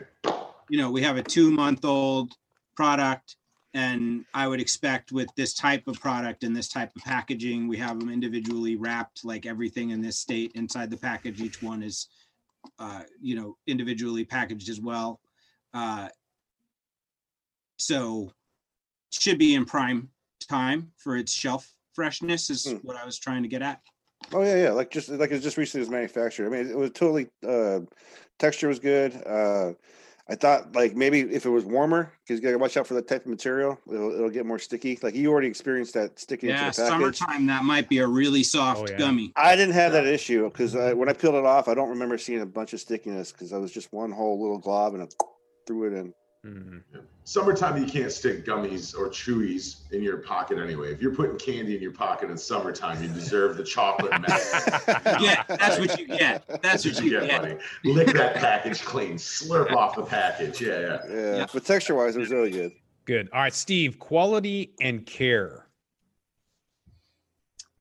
you 0.69 0.77
know, 0.77 0.91
we 0.91 1.01
have 1.01 1.17
a 1.17 1.23
two 1.23 1.51
month 1.51 1.85
old 1.85 2.33
product. 2.75 3.37
And 3.73 4.25
I 4.33 4.49
would 4.49 4.59
expect 4.59 5.13
with 5.13 5.29
this 5.35 5.53
type 5.53 5.87
of 5.87 5.97
product 5.99 6.43
and 6.43 6.53
this 6.53 6.67
type 6.67 6.93
of 6.93 7.01
packaging, 7.03 7.69
we 7.69 7.77
have 7.77 7.97
them 7.99 8.09
individually 8.09 8.75
wrapped 8.75 9.23
like 9.23 9.45
everything 9.45 9.91
in 9.91 10.01
this 10.01 10.19
state 10.19 10.51
inside 10.55 10.89
the 10.89 10.97
package. 10.97 11.39
Each 11.39 11.61
one 11.61 11.81
is, 11.81 12.07
uh, 12.79 13.03
you 13.21 13.35
know, 13.35 13.57
individually 13.67 14.25
packaged 14.25 14.67
as 14.67 14.81
well. 14.81 15.21
Uh, 15.73 16.09
so 17.77 18.33
should 19.11 19.37
be 19.37 19.55
in 19.55 19.63
prime 19.63 20.09
time 20.49 20.91
for 20.97 21.15
its 21.15 21.31
shelf 21.31 21.73
freshness 21.93 22.49
is 22.49 22.65
Hmm. 22.67 22.77
what 22.83 22.97
I 22.97 23.05
was 23.05 23.17
trying 23.19 23.43
to 23.43 23.49
get 23.49 23.61
at. 23.61 23.79
Oh 24.33 24.43
yeah, 24.43 24.63
yeah. 24.63 24.71
Like 24.71 24.91
just 24.91 25.09
like 25.09 25.31
it's 25.31 25.43
just 25.43 25.57
recently 25.57 25.81
was 25.81 25.89
manufactured. 25.89 26.45
I 26.47 26.49
mean, 26.49 26.69
it 26.69 26.77
was 26.77 26.91
totally 26.91 27.27
uh 27.47 27.79
texture 28.39 28.67
was 28.67 28.79
good. 28.79 29.15
Uh 29.25 29.73
I 30.29 30.35
thought 30.35 30.73
like 30.75 30.95
maybe 30.95 31.21
if 31.21 31.45
it 31.45 31.49
was 31.49 31.65
warmer, 31.65 32.13
because 32.23 32.39
you 32.39 32.45
gotta 32.45 32.57
watch 32.59 32.77
out 32.77 32.87
for 32.87 32.93
that 32.93 33.07
type 33.07 33.23
of 33.25 33.27
material. 33.27 33.77
It'll, 33.91 34.13
it'll 34.13 34.29
get 34.29 34.45
more 34.45 34.59
sticky. 34.59 34.97
Like 35.01 35.15
you 35.15 35.29
already 35.31 35.47
experienced 35.47 35.95
that 35.95 36.19
sticking 36.19 36.49
Yeah, 36.49 36.67
into 36.67 36.77
the 36.79 36.89
package. 36.89 37.17
summertime, 37.17 37.47
that 37.47 37.63
might 37.63 37.89
be 37.89 37.97
a 37.97 38.07
really 38.07 38.43
soft 38.43 38.89
yeah. 38.91 38.97
gummy. 38.97 39.33
I 39.35 39.55
didn't 39.55 39.73
have 39.73 39.91
that 39.93 40.05
issue 40.05 40.43
because 40.49 40.75
when 40.75 41.09
I 41.09 41.13
peeled 41.13 41.35
it 41.35 41.45
off, 41.45 41.67
I 41.67 41.73
don't 41.73 41.89
remember 41.89 42.17
seeing 42.17 42.41
a 42.41 42.45
bunch 42.45 42.73
of 42.73 42.79
stickiness 42.79 43.31
because 43.31 43.51
I 43.51 43.57
was 43.57 43.71
just 43.71 43.91
one 43.91 44.11
whole 44.11 44.39
little 44.39 44.59
glob 44.59 44.93
and 44.93 45.03
I 45.03 45.07
threw 45.67 45.87
it 45.87 45.99
in. 45.99 46.13
Mhm. 46.45 46.81
Summertime, 47.23 47.77
you 47.77 47.85
can't 47.89 48.11
stick 48.11 48.43
gummies 48.45 48.97
or 48.97 49.09
chewies 49.09 49.81
in 49.91 50.01
your 50.01 50.17
pocket 50.17 50.57
anyway. 50.57 50.91
If 50.91 50.99
you're 50.99 51.13
putting 51.13 51.37
candy 51.37 51.75
in 51.75 51.81
your 51.81 51.91
pocket 51.91 52.31
in 52.31 52.37
summertime, 52.37 53.01
you 53.01 53.09
deserve 53.09 53.57
the 53.57 53.63
chocolate 53.63 54.19
mess. 54.27 54.63
Yeah, 55.21 55.43
that's 55.47 55.77
what 55.77 55.99
you 55.99 56.07
get. 56.07 56.47
That's 56.63 56.83
what 56.83 56.99
you 56.99 57.11
get, 57.11 57.29
get. 57.29 57.41
buddy. 57.41 57.57
Lick 57.85 58.07
that 58.13 58.35
package 58.37 58.81
clean. 58.83 59.15
Slurp 59.17 59.71
off 59.73 59.95
the 59.95 60.03
package. 60.03 60.59
Yeah, 60.61 60.79
yeah. 60.79 60.99
Yeah, 61.07 61.35
Yeah. 61.37 61.45
but 61.53 61.63
texture 61.63 61.93
wise, 61.93 62.15
it 62.15 62.19
was 62.19 62.31
really 62.31 62.49
good. 62.51 62.71
Good. 63.05 63.29
All 63.31 63.41
right, 63.41 63.53
Steve. 63.53 63.99
Quality 63.99 64.73
and 64.81 65.05
care. 65.05 65.67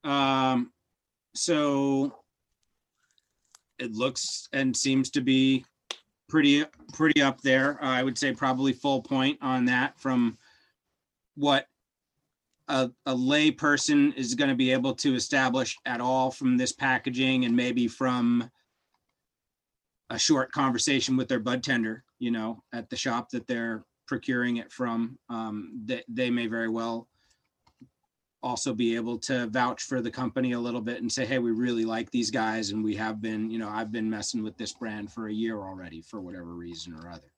Um, 0.04 0.70
so 1.34 2.14
it 3.78 3.92
looks 3.92 4.48
and 4.52 4.76
seems 4.76 5.10
to 5.12 5.22
be 5.22 5.64
pretty 6.30 6.64
pretty 6.92 7.20
up 7.20 7.40
there. 7.42 7.78
I 7.82 8.02
would 8.02 8.16
say 8.16 8.32
probably 8.32 8.72
full 8.72 9.02
point 9.02 9.38
on 9.42 9.66
that 9.66 9.98
from 10.00 10.38
what 11.34 11.66
a, 12.68 12.90
a 13.06 13.14
lay 13.14 13.50
person 13.50 14.12
is 14.12 14.34
going 14.34 14.48
to 14.48 14.56
be 14.56 14.70
able 14.72 14.94
to 14.94 15.14
establish 15.14 15.76
at 15.84 16.00
all 16.00 16.30
from 16.30 16.56
this 16.56 16.72
packaging 16.72 17.44
and 17.44 17.54
maybe 17.54 17.88
from 17.88 18.48
a 20.08 20.18
short 20.18 20.52
conversation 20.52 21.16
with 21.16 21.28
their 21.28 21.40
bud 21.40 21.62
tender, 21.62 22.04
you 22.18 22.30
know, 22.30 22.62
at 22.72 22.88
the 22.88 22.96
shop 22.96 23.30
that 23.30 23.46
they're 23.46 23.84
procuring 24.06 24.56
it 24.56 24.72
from. 24.72 25.18
Um, 25.28 25.82
they, 25.84 26.02
they 26.08 26.30
may 26.30 26.46
very 26.46 26.68
well 26.68 27.08
also 28.42 28.72
be 28.72 28.96
able 28.96 29.18
to 29.18 29.46
vouch 29.48 29.82
for 29.82 30.00
the 30.00 30.10
company 30.10 30.52
a 30.52 30.60
little 30.60 30.80
bit 30.80 31.02
and 31.02 31.12
say, 31.12 31.26
hey, 31.26 31.38
we 31.38 31.50
really 31.50 31.84
like 31.84 32.10
these 32.10 32.30
guys. 32.30 32.70
And 32.70 32.82
we 32.82 32.94
have 32.96 33.20
been, 33.20 33.50
you 33.50 33.58
know, 33.58 33.68
I've 33.68 33.92
been 33.92 34.08
messing 34.08 34.42
with 34.42 34.56
this 34.56 34.72
brand 34.72 35.12
for 35.12 35.28
a 35.28 35.32
year 35.32 35.58
already 35.58 36.00
for 36.00 36.20
whatever 36.20 36.54
reason 36.54 36.94
or 36.94 37.10
other. 37.10 37.30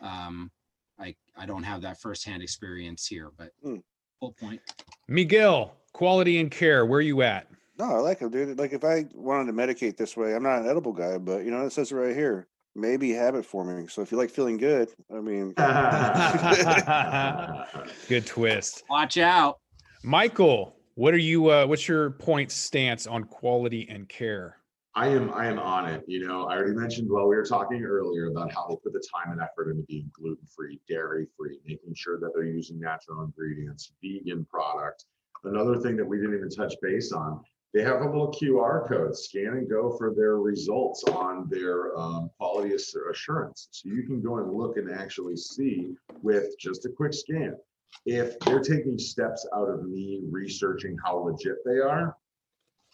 Um, 0.00 0.50
I, 0.98 1.14
I 1.36 1.46
don't 1.46 1.64
have 1.64 1.82
that 1.82 2.00
firsthand 2.00 2.42
experience 2.42 3.06
here, 3.06 3.30
but 3.36 3.50
Hmm. 3.62 3.76
full 4.20 4.32
point. 4.32 4.60
Miguel, 5.08 5.74
quality 5.92 6.40
and 6.40 6.50
care. 6.50 6.86
Where 6.86 7.00
you 7.00 7.22
at? 7.22 7.48
No, 7.78 7.86
I 7.86 7.98
like 7.98 8.20
them, 8.20 8.30
dude. 8.30 8.58
Like 8.58 8.72
if 8.72 8.84
I 8.84 9.06
wanted 9.14 9.46
to 9.46 9.52
medicate 9.52 9.96
this 9.96 10.16
way, 10.16 10.34
I'm 10.34 10.42
not 10.42 10.60
an 10.60 10.68
edible 10.68 10.92
guy, 10.92 11.18
but 11.18 11.44
you 11.44 11.50
know, 11.50 11.66
it 11.66 11.72
says 11.72 11.92
it 11.92 11.96
right 11.96 12.14
here. 12.14 12.46
Maybe 12.74 13.10
habit 13.12 13.44
forming. 13.44 13.88
So 13.88 14.02
if 14.02 14.12
you 14.12 14.18
like 14.18 14.30
feeling 14.30 14.58
good, 14.58 14.90
I 15.10 15.20
mean, 15.20 15.54
Good 18.08 18.26
twist. 18.26 18.84
Watch 18.88 19.18
out. 19.18 19.58
Michael, 20.06 20.76
what 20.94 21.14
are 21.14 21.18
you? 21.18 21.50
Uh, 21.50 21.66
what's 21.66 21.88
your 21.88 22.10
point 22.10 22.52
stance 22.52 23.08
on 23.08 23.24
quality 23.24 23.88
and 23.90 24.08
care? 24.08 24.58
I 24.94 25.08
am 25.08 25.34
I 25.34 25.46
am 25.48 25.58
on 25.58 25.88
it. 25.88 26.04
You 26.06 26.24
know, 26.24 26.44
I 26.44 26.54
already 26.54 26.76
mentioned 26.76 27.10
while 27.10 27.26
we 27.26 27.34
were 27.34 27.44
talking 27.44 27.82
earlier 27.82 28.28
about 28.28 28.52
how 28.52 28.68
they 28.68 28.76
put 28.76 28.92
the 28.92 29.04
time 29.12 29.32
and 29.32 29.40
effort 29.40 29.68
into 29.68 29.82
being 29.88 30.08
gluten 30.12 30.46
free, 30.46 30.78
dairy 30.88 31.26
free, 31.36 31.58
making 31.66 31.92
sure 31.96 32.20
that 32.20 32.30
they're 32.36 32.44
using 32.44 32.78
natural 32.78 33.24
ingredients, 33.24 33.90
vegan 34.00 34.44
product. 34.44 35.06
Another 35.42 35.80
thing 35.80 35.96
that 35.96 36.06
we 36.06 36.18
didn't 36.18 36.36
even 36.36 36.50
touch 36.50 36.74
base 36.80 37.10
on, 37.10 37.42
they 37.74 37.82
have 37.82 38.02
a 38.02 38.06
little 38.06 38.30
QR 38.30 38.86
code, 38.86 39.16
scan 39.16 39.54
and 39.54 39.68
go 39.68 39.96
for 39.98 40.14
their 40.14 40.36
results 40.36 41.02
on 41.02 41.48
their 41.50 41.98
um, 41.98 42.30
quality 42.38 42.76
assurance. 42.76 43.66
So 43.72 43.88
you 43.88 44.04
can 44.04 44.22
go 44.22 44.38
and 44.38 44.52
look 44.52 44.76
and 44.76 44.88
actually 44.88 45.36
see 45.36 45.96
with 46.22 46.56
just 46.60 46.86
a 46.86 46.90
quick 46.90 47.12
scan 47.12 47.56
if 48.04 48.38
they're 48.40 48.60
taking 48.60 48.98
steps 48.98 49.46
out 49.54 49.68
of 49.68 49.84
me 49.88 50.20
researching 50.30 50.96
how 51.04 51.16
legit 51.18 51.56
they 51.64 51.78
are. 51.78 52.16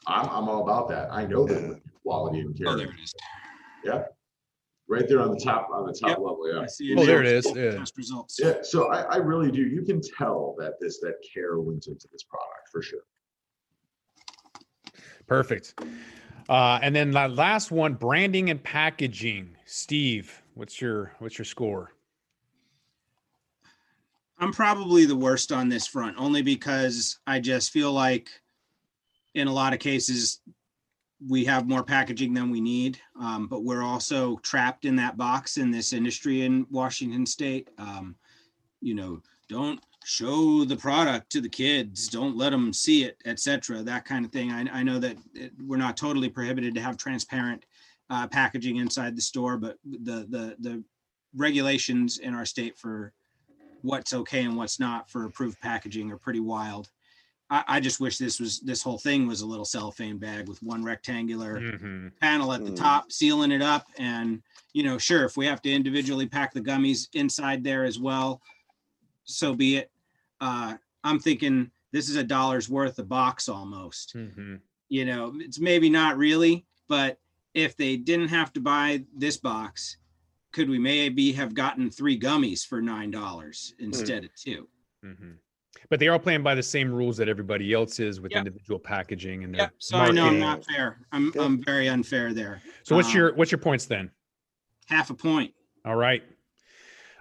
I'm, 0.07 0.29
I'm 0.29 0.49
all 0.49 0.63
about 0.63 0.89
that. 0.89 1.13
I 1.13 1.27
know 1.27 1.49
Yeah. 1.49 1.55
that 1.59 1.81
quality 2.03 2.41
and 2.41 2.57
care 2.57 2.69
Oh, 2.69 2.77
there 2.77 2.89
it 2.89 2.95
is. 3.03 3.15
Yeah. 3.85 4.05
Right 4.89 5.09
there 5.09 5.21
on 5.21 5.31
the 5.31 5.41
top 5.41 5.69
on 5.73 5.87
the 5.87 5.93
top 5.93 6.11
Yep. 6.11 6.19
level. 6.19 6.53
Yeah. 6.53 6.61
I 6.61 6.67
see 6.67 6.95
Oh, 6.97 7.07
there 7.07 7.21
it 7.21 7.27
is. 7.29 7.47
Yeah. 7.55 7.77
Test 7.77 7.97
results. 7.97 8.39
Yeah. 8.43 8.59
So 8.63 8.89
I, 8.93 9.03
I 9.03 9.17
really 9.17 9.51
do. 9.51 9.63
You 9.63 9.83
can 9.83 10.01
tell 10.01 10.55
that 10.59 10.75
this 10.81 10.99
that 11.01 11.15
care 11.33 11.59
went 11.61 11.87
into 11.87 12.09
this 12.13 12.25
product 12.25 12.69
for 12.71 12.83
sure. 12.83 13.05
Perfect. 15.27 15.81
Uh, 16.49 16.81
and 16.83 16.95
then 16.95 17.13
the 17.13 17.29
last 17.29 17.71
one, 17.71 17.95
branding 17.95 18.51
and 18.51 18.63
packaging. 18.63 19.57
Steve, 19.65 20.43
what's 20.55 20.81
your 20.81 21.13
what's 21.21 21.39
your 21.39 21.45
score? 21.45 21.93
I'm 24.43 24.51
probably 24.51 25.05
the 25.05 25.15
worst 25.15 25.53
on 25.53 25.69
this 25.69 25.87
front, 25.87 26.17
only 26.19 26.43
because 26.43 27.21
I 27.29 27.39
just 27.39 27.71
feel 27.71 27.93
like 27.93 28.29
in 29.37 29.47
a 29.47 29.53
lot 29.53 29.73
of 29.73 29.79
cases 29.79 30.41
we 31.25 31.45
have 31.45 31.69
more 31.69 31.85
packaging 31.85 32.35
than 32.35 32.51
we 32.51 32.61
need, 32.61 32.99
um, 33.21 33.47
but 33.47 33.63
we're 33.63 33.85
also 33.85 34.39
trapped 34.39 34.85
in 34.85 34.97
that 34.97 35.17
box 35.17 35.59
in 35.59 35.71
this 35.71 35.93
industry 35.93 36.43
in 36.43 36.67
Washington 36.73 37.25
State. 37.25 37.69
Um, 37.79 38.17
you 38.81 38.97
know, 38.97 39.23
don't 39.49 39.79
show 40.05 40.65
the 40.65 40.75
product 40.77 41.31
to 41.31 41.41
the 41.41 41.49
kids, 41.49 42.09
don't 42.09 42.37
let 42.37 42.51
them 42.51 42.73
see 42.73 43.05
it, 43.05 43.23
etc. 43.25 43.85
That 43.85 44.05
kind 44.05 44.25
of 44.25 44.33
thing. 44.33 44.51
I, 44.51 44.81
I 44.81 44.83
know 44.83 44.99
that 44.99 45.19
it, 45.35 45.53
we're 45.65 45.77
not 45.77 45.97
totally 45.97 46.29
prohibited 46.29 46.75
to 46.75 46.81
have 46.81 46.97
transparent 46.97 47.65
uh, 48.11 48.27
packaging 48.27 48.79
inside 48.79 49.15
the 49.15 49.23
store, 49.23 49.57
but 49.57 49.79
the 49.85 50.27
the 50.29 50.57
the 50.59 50.83
regulations 51.33 52.19
in 52.19 52.35
our 52.35 52.45
state 52.45 52.77
for 52.77 53.13
what's 53.83 54.13
okay 54.13 54.45
and 54.45 54.57
what's 54.57 54.81
not 54.81 55.11
for 55.11 55.25
approved 55.25 55.61
packaging 55.61 56.11
are 56.11 56.17
pretty 56.17 56.41
wild. 56.41 56.91
I, 57.51 57.65
I 57.69 57.81
just 57.81 58.01
wish 58.01 58.19
this 58.19 58.41
was 58.41 58.61
this 58.61 58.83
whole 58.83 58.99
thing 58.99 59.27
was 59.27 59.41
a 59.43 59.47
little 59.47 59.65
cellophane 59.65 60.19
bag 60.19 60.49
with 60.49 60.63
one 60.63 60.83
rectangular 60.85 61.61
Mhm. 61.61 62.13
panel 62.21 62.53
at 62.53 62.65
the 62.65 62.71
Mm. 62.71 62.77
top, 62.77 63.13
sealing 63.13 63.53
it 63.53 63.63
up. 63.63 63.87
And, 63.99 64.43
you 64.73 64.83
know, 64.85 64.99
sure, 64.99 65.25
if 65.25 65.37
we 65.37 65.47
have 65.47 65.61
to 65.63 65.71
individually 65.71 66.27
pack 66.27 66.55
the 66.55 66.61
gummies 66.63 67.09
inside 67.15 67.63
there 67.65 67.85
as 67.85 67.99
well, 67.99 68.41
so 69.25 69.55
be 69.55 69.77
it. 69.77 69.91
Uh, 70.41 70.77
I'm 71.05 71.19
thinking 71.19 71.71
this 71.93 72.09
is 72.09 72.17
a 72.17 72.25
dollar's 72.25 72.69
worth 72.69 72.99
a 72.99 73.05
box 73.05 73.49
almost. 73.49 74.15
Mhm. 74.17 74.61
You 74.89 75.05
know, 75.05 75.35
it's 75.39 75.59
maybe 75.61 75.89
not 75.91 76.17
really, 76.17 76.65
but 76.89 77.19
if 77.55 77.77
they 77.77 77.97
didn't 77.97 78.29
have 78.29 78.53
to 78.55 78.61
buy 78.61 79.05
this 79.15 79.37
box, 79.37 79.99
could 80.53 80.69
we 80.69 80.79
maybe 80.79 81.33
have 81.33 81.55
gotten 81.55 81.91
three 81.91 82.19
gummies 82.19 82.67
for 82.67 82.81
nine 82.81 83.11
dollars 83.11 83.75
instead 83.79 84.25
of 84.25 84.31
two? 84.35 84.69
Mhm. 85.05 85.39
But 85.89 85.99
they 85.99 86.09
are 86.09 86.19
playing 86.19 86.43
by 86.43 86.55
the 86.55 86.63
same 86.63 86.93
rules 86.93 87.17
that 87.17 87.29
everybody 87.29 87.73
else 87.73 87.99
is 87.99 88.21
with 88.21 88.33
Yep. 88.33 88.47
individual 88.47 88.79
packaging 88.79 89.45
and 89.45 89.55
their 89.55 89.63
Yep. 89.63 89.75
So 89.79 89.97
I 89.99 90.11
know 90.11 90.27
I'm 90.27 90.39
not 90.39 90.65
fair. 90.65 91.01
I'm 91.11 91.27
Yep. 91.27 91.37
I'm 91.37 91.65
very 91.65 91.89
unfair 91.89 92.33
there. 92.33 92.63
So 92.83 92.95
what's 92.95 93.09
um, 93.09 93.17
your 93.17 93.35
what's 93.35 93.51
your 93.51 93.59
points 93.59 93.87
then? 93.87 94.11
Half 94.87 95.11
a 95.11 95.15
point. 95.15 95.55
All 95.85 95.97
right. 95.97 96.23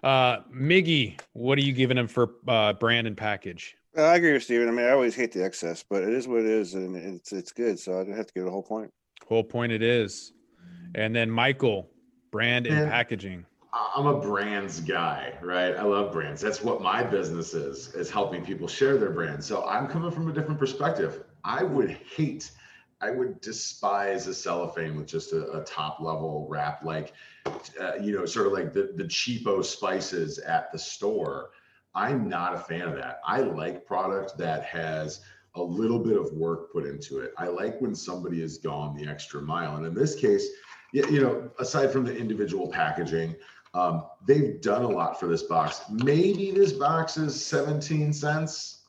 Uh, 0.03 0.41
Miggy, 0.51 1.19
what 1.33 1.57
are 1.57 1.61
you 1.61 1.73
giving 1.73 1.97
him 1.97 2.07
for 2.07 2.35
uh, 2.47 2.73
brand 2.73 3.07
and 3.07 3.15
package? 3.15 3.77
Uh, 3.95 4.03
I 4.03 4.15
agree 4.15 4.33
with 4.33 4.43
Steven. 4.43 4.67
I 4.67 4.71
mean, 4.71 4.85
I 4.85 4.91
always 4.91 5.15
hate 5.15 5.31
the 5.31 5.43
excess, 5.43 5.83
but 5.87 6.01
it 6.01 6.09
is 6.09 6.27
what 6.27 6.39
it 6.39 6.45
is, 6.45 6.73
and 6.73 6.95
it's 6.95 7.31
it's 7.31 7.51
good. 7.51 7.79
So 7.79 7.99
I 7.99 8.03
didn't 8.03 8.17
have 8.17 8.27
to 8.27 8.33
give 8.33 8.43
it 8.43 8.47
a 8.47 8.51
whole 8.51 8.63
point. 8.63 8.91
Whole 9.27 9.43
point 9.43 9.71
it 9.71 9.83
is. 9.83 10.33
And 10.95 11.15
then 11.15 11.29
Michael, 11.29 11.89
brand 12.31 12.65
and, 12.67 12.79
and 12.79 12.89
packaging. 12.89 13.45
I'm 13.73 14.05
a 14.05 14.19
brands 14.19 14.81
guy, 14.81 15.33
right? 15.41 15.75
I 15.75 15.83
love 15.83 16.11
brands. 16.11 16.41
That's 16.41 16.61
what 16.61 16.81
my 16.81 17.03
business 17.03 17.53
is, 17.53 17.93
is 17.93 18.09
helping 18.09 18.43
people 18.43 18.67
share 18.67 18.97
their 18.97 19.11
brand. 19.11 19.43
So 19.43 19.65
I'm 19.65 19.87
coming 19.87 20.11
from 20.11 20.29
a 20.29 20.33
different 20.33 20.59
perspective. 20.59 21.23
I 21.45 21.63
would 21.63 21.89
hate, 21.89 22.51
I 22.99 23.11
would 23.11 23.39
despise 23.39 24.27
a 24.27 24.33
cellophane 24.33 24.97
with 24.97 25.07
just 25.07 25.31
a, 25.31 25.49
a 25.51 25.63
top 25.63 26.01
level 26.01 26.47
wrap, 26.49 26.83
like, 26.83 27.13
uh, 27.79 27.95
you 28.01 28.13
know, 28.13 28.25
sort 28.25 28.47
of 28.47 28.53
like 28.53 28.73
the, 28.73 28.91
the 28.95 29.05
cheapo 29.05 29.63
spices 29.63 30.37
at 30.39 30.71
the 30.73 30.79
store. 30.79 31.51
I'm 31.95 32.27
not 32.27 32.53
a 32.53 32.59
fan 32.59 32.81
of 32.81 32.95
that. 32.95 33.21
I 33.25 33.39
like 33.39 33.85
product 33.85 34.37
that 34.37 34.65
has 34.65 35.21
a 35.55 35.61
little 35.61 35.99
bit 35.99 36.17
of 36.17 36.31
work 36.33 36.71
put 36.71 36.85
into 36.85 37.19
it. 37.19 37.33
I 37.37 37.47
like 37.47 37.79
when 37.79 37.95
somebody 37.95 38.41
has 38.41 38.57
gone 38.57 38.95
the 38.95 39.09
extra 39.09 39.41
mile. 39.41 39.77
And 39.77 39.85
in 39.85 39.93
this 39.93 40.15
case, 40.15 40.47
you 40.91 41.21
know, 41.21 41.49
aside 41.59 41.91
from 41.91 42.05
the 42.05 42.15
individual 42.15 42.67
packaging, 42.67 43.35
um, 43.73 44.05
they've 44.25 44.59
done 44.61 44.83
a 44.83 44.87
lot 44.87 45.19
for 45.19 45.27
this 45.27 45.43
box. 45.43 45.81
Maybe 45.89 46.51
this 46.51 46.73
box 46.73 47.17
is 47.17 47.43
17 47.45 48.11
cents, 48.11 48.81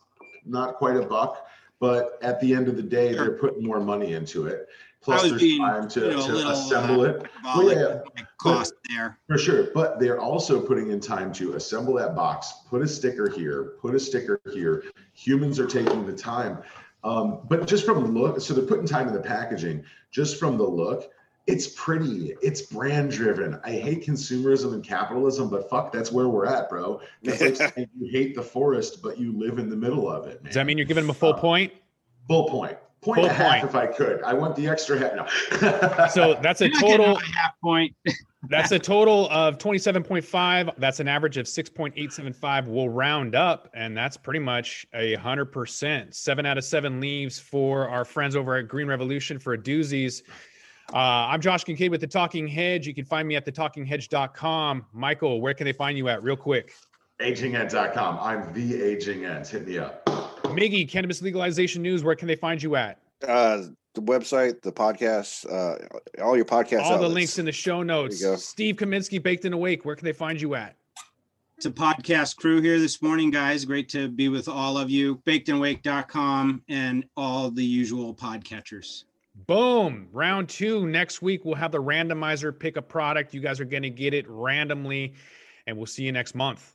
not 0.45 0.75
quite 0.75 0.97
a 0.97 1.03
buck, 1.03 1.47
but 1.79 2.19
at 2.23 2.41
the 2.41 2.55
end 2.55 2.69
of 2.69 2.77
the 2.77 2.83
day, 2.83 3.13
they're 3.13 3.39
putting 3.39 3.65
more 3.65 3.81
money 3.81 4.15
into 4.15 4.47
it. 4.47 4.69
Plus, 5.03 5.23
there's 5.23 5.59
time 5.59 5.89
to, 5.89 6.01
you 6.01 6.11
know, 6.11 6.27
to 6.27 6.33
little, 6.33 6.53
assemble 6.53 7.01
uh, 7.01 7.05
it. 7.05 7.27
Well, 7.43 7.73
yeah, 7.73 8.01
cost 8.39 8.75
but, 8.83 8.95
there 8.95 9.19
for 9.27 9.37
sure. 9.37 9.69
But 9.75 9.99
they're 9.99 10.21
also 10.21 10.61
putting 10.61 10.93
in 10.93 11.01
time 11.01 11.33
to 11.35 11.55
assemble 11.55 11.95
that 11.95 12.15
box, 12.15 12.53
put 12.69 12.83
a 12.83 12.89
sticker 12.89 13.29
here, 13.29 13.73
put 13.81 13.97
a 13.97 14.01
sticker 14.01 14.41
here. 14.53 14.85
Humans 15.15 15.59
are 15.59 15.67
taking 15.67 16.07
the 16.07 16.13
time. 16.13 16.59
Um, 17.03 17.41
but 17.49 17.67
just 17.67 17.85
from 17.85 18.15
look, 18.15 18.41
so 18.41 18.55
they're 18.55 18.65
putting 18.65 18.87
time 18.87 19.09
in 19.09 19.15
the 19.15 19.21
packaging. 19.21 19.85
Just 20.13 20.39
from 20.39 20.57
the 20.57 20.65
look, 20.65 21.11
it's 21.47 21.69
pretty 21.69 22.35
it's 22.41 22.63
brand 22.63 23.11
driven. 23.11 23.61
I 23.65 23.73
hate 23.73 24.05
consumerism 24.05 24.75
and 24.75 24.85
capitalism 24.85 25.49
but 25.49 25.69
fuck 25.69 25.93
that's 25.93 26.13
where 26.13 26.29
we're 26.29 26.47
at 26.47 26.69
bro. 26.69 27.01
Like 27.23 27.59
you 27.77 28.11
hate 28.11 28.35
the 28.35 28.43
forest 28.43 29.03
but 29.03 29.19
you 29.19 29.33
live 29.33 29.59
in 29.59 29.69
the 29.69 29.77
middle 29.77 30.11
of 30.11 30.27
it 30.27 30.43
man. 30.43 30.51
does 30.51 30.55
that 30.55 30.67
mean 30.67 30.79
you're 30.79 30.87
giving 30.87 31.05
them 31.05 31.11
a 31.11 31.15
full 31.15 31.35
uh, 31.35 31.39
point? 31.39 31.73
Full 32.29 32.49
point. 32.49 32.79
Point 33.01 33.17
full 33.17 33.25
and 33.25 33.33
a 33.33 33.35
half 33.35 33.61
point. 33.61 33.65
if 33.65 33.75
i 33.75 33.87
could. 33.87 34.23
I 34.23 34.33
want 34.33 34.55
the 34.55 34.69
extra 34.69 34.97
half 34.99 35.15
no. 35.17 36.09
So 36.09 36.39
that's 36.41 36.61
a 36.61 36.69
total 36.69 37.17
half 37.17 37.59
point. 37.61 37.97
that's 38.49 38.73
a 38.73 38.79
total 38.79 39.29
of 39.31 39.59
27.5 39.59 40.73
that's 40.79 40.99
an 40.99 41.07
average 41.07 41.37
of 41.37 41.47
6.875 41.47 42.67
we'll 42.67 42.89
round 42.89 43.37
up 43.37 43.71
and 43.73 43.97
that's 43.97 44.17
pretty 44.17 44.41
much 44.41 44.87
a 44.95 45.15
hundred 45.17 45.47
percent. 45.47 46.15
Seven 46.15 46.47
out 46.47 46.59
of 46.59 46.65
seven 46.65 47.01
leaves 47.01 47.41
for 47.41 47.89
our 47.89 48.05
friends 48.05 48.37
over 48.37 48.57
at 48.57 48.69
green 48.69 48.87
revolution 48.87 49.39
for 49.41 49.55
a 49.55 49.59
doozies 49.59 50.23
uh, 50.93 50.97
I'm 50.97 51.41
Josh 51.41 51.65
Kincaid 51.65 51.91
with 51.91 52.01
The 52.01 52.07
Talking 52.07 52.47
Hedge. 52.47 52.87
You 52.87 52.95
can 52.95 53.05
find 53.05 53.27
me 53.27 53.37
at 53.37 53.47
thetalkingHedge.com. 53.47 54.87
Michael, 54.93 55.41
where 55.41 55.55
can 55.55 55.65
they 55.65 55.73
find 55.73 55.97
you 55.97 56.09
at 56.09 56.23
real 56.23 56.37
quick? 56.37 56.73
AgingEnt.com. 57.21 58.19
I'm 58.21 58.53
the 58.53 58.83
Aging 58.83 59.25
Ent. 59.25 59.47
Hit 59.49 59.67
me 59.67 59.79
up. 59.79 60.05
Miggy, 60.45 60.89
Cannabis 60.89 61.23
Legalization 61.23 61.83
News, 61.83 62.03
where 62.05 62.17
can 62.17 62.29
they 62.29 62.37
find 62.37 62.63
you 62.63 62.77
at? 62.77 62.99
Uh, 63.27 63.63
the 63.95 64.03
website, 64.03 64.61
the 64.63 64.73
podcast, 64.73 65.47
uh, 65.51 66.23
all 66.23 66.37
your 66.37 66.45
podcasts. 66.45 66.81
All 66.81 66.95
outlets. 66.95 67.03
the 67.03 67.15
links 67.15 67.39
in 67.39 67.45
the 67.45 67.53
show 67.53 67.83
notes. 67.83 68.25
Steve 68.45 68.77
Kaminsky, 68.77 69.23
Baked 69.23 69.45
and 69.45 69.55
Awake, 69.55 69.85
where 69.85 69.95
can 69.95 70.05
they 70.05 70.13
find 70.13 70.41
you 70.41 70.55
at? 70.55 70.77
It's 71.57 71.67
a 71.67 71.71
podcast 71.71 72.37
crew 72.37 72.61
here 72.61 72.81
this 72.81 73.01
morning, 73.03 73.31
guys. 73.31 73.65
Great 73.65 73.89
to 73.91 74.09
be 74.09 74.29
with 74.29 74.49
all 74.49 74.77
of 74.77 74.91
you. 74.91 75.19
Bakedandawake.com 75.27 76.63
and 76.69 77.05
all 77.17 77.51
the 77.51 77.65
usual 77.65 78.15
podcatchers. 78.15 79.05
Boom. 79.35 80.09
Round 80.13 80.49
two. 80.49 80.87
Next 80.87 81.23
week, 81.23 81.45
we'll 81.45 81.55
have 81.55 81.73
the 81.73 81.83
randomizer 81.83 82.57
pick 82.57 82.77
a 82.77 82.83
product. 82.83 83.35
You 83.35 83.41
guys 83.41 83.61
are 83.61 83.65
going 83.65 83.83
to 83.83 83.91
get 83.91 84.15
it 84.15 84.27
randomly, 84.29 85.15
and 85.67 85.77
we'll 85.77 85.87
see 85.87 86.05
you 86.05 86.13
next 86.13 86.35
month. 86.35 86.75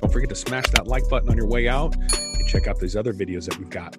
Don't 0.00 0.12
forget 0.12 0.28
to 0.28 0.34
smash 0.34 0.66
that 0.70 0.86
like 0.86 1.08
button 1.08 1.28
on 1.30 1.36
your 1.36 1.46
way 1.46 1.68
out 1.68 1.96
and 1.96 2.48
check 2.48 2.66
out 2.66 2.78
these 2.78 2.96
other 2.96 3.12
videos 3.12 3.46
that 3.46 3.58
we've 3.58 3.70
got. 3.70 3.96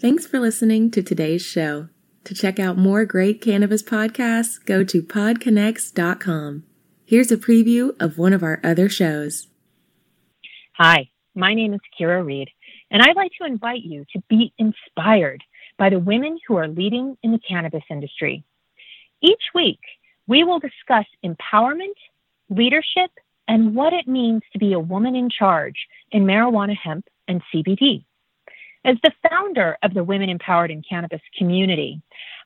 Thanks 0.00 0.26
for 0.26 0.38
listening 0.38 0.90
to 0.90 1.02
today's 1.02 1.40
show. 1.40 1.88
To 2.24 2.34
check 2.34 2.58
out 2.58 2.76
more 2.76 3.04
great 3.06 3.40
cannabis 3.40 3.82
podcasts, 3.82 4.62
go 4.64 4.84
to 4.84 5.02
podconnects.com. 5.02 6.64
Here's 7.06 7.32
a 7.32 7.36
preview 7.36 7.94
of 8.00 8.18
one 8.18 8.32
of 8.32 8.42
our 8.42 8.60
other 8.62 8.88
shows. 8.88 9.48
Hi. 10.76 11.08
My 11.36 11.52
name 11.52 11.74
is 11.74 11.80
Kira 11.98 12.24
Reed, 12.24 12.48
and 12.92 13.02
I'd 13.02 13.16
like 13.16 13.32
to 13.40 13.46
invite 13.46 13.82
you 13.82 14.04
to 14.12 14.22
be 14.28 14.52
inspired 14.56 15.42
by 15.76 15.90
the 15.90 15.98
women 15.98 16.38
who 16.46 16.56
are 16.56 16.68
leading 16.68 17.18
in 17.24 17.32
the 17.32 17.40
cannabis 17.40 17.82
industry. 17.90 18.44
Each 19.20 19.42
week, 19.52 19.80
we 20.28 20.44
will 20.44 20.60
discuss 20.60 21.06
empowerment, 21.24 21.96
leadership, 22.50 23.10
and 23.48 23.74
what 23.74 23.92
it 23.92 24.06
means 24.06 24.42
to 24.52 24.60
be 24.60 24.74
a 24.74 24.78
woman 24.78 25.16
in 25.16 25.28
charge 25.28 25.88
in 26.12 26.24
marijuana, 26.24 26.76
hemp, 26.76 27.06
and 27.26 27.42
CBD. 27.52 28.04
As 28.84 28.96
the 29.02 29.12
founder 29.28 29.76
of 29.82 29.92
the 29.92 30.04
Women 30.04 30.28
Empowered 30.28 30.70
in 30.70 30.82
Cannabis 30.88 31.22
community, 31.36 32.00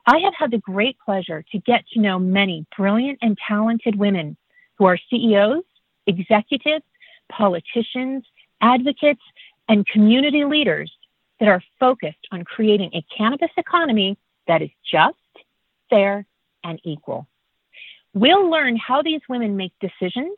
I 0.07 0.19
have 0.21 0.35
had 0.39 0.51
the 0.51 0.59
great 0.59 0.97
pleasure 1.05 1.45
to 1.53 1.59
get 1.59 1.85
to 1.93 2.01
know 2.01 2.19
many 2.19 2.65
brilliant 2.75 3.19
and 3.21 3.37
talented 3.47 3.97
women 3.99 4.39
who 4.79 4.87
are 4.87 4.99
CEOs, 5.11 5.65
executives, 6.07 6.85
politicians, 7.31 8.25
advocates, 8.61 9.23
and 9.69 9.87
community 9.87 10.45
leaders 10.45 10.91
that 11.41 11.49
are 11.49 11.63
focused 11.79 12.27
on 12.33 12.45
creating 12.45 12.91
a 12.95 13.05
cannabis 13.17 13.51
economy 13.57 14.17
that 14.47 14.63
is 14.63 14.71
just, 14.91 15.17
fair, 15.91 16.27
and 16.65 16.81
equal. 16.85 17.27
We'll 18.15 18.51
learn 18.51 18.77
how 18.77 19.03
these 19.03 19.21
women 19.29 19.57
make 19.57 19.73
decisions, 19.81 20.37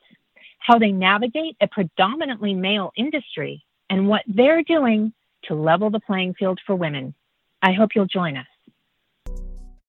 how 0.58 0.78
they 0.78 0.92
navigate 0.92 1.56
a 1.60 1.68
predominantly 1.68 2.54
male 2.54 2.92
industry, 2.96 3.64
and 3.88 4.08
what 4.08 4.22
they're 4.26 4.62
doing 4.62 5.12
to 5.44 5.54
level 5.54 5.90
the 5.90 6.00
playing 6.00 6.34
field 6.34 6.60
for 6.66 6.74
women. 6.76 7.14
I 7.62 7.72
hope 7.72 7.90
you'll 7.94 8.06
join 8.06 8.36
us. 8.36 8.46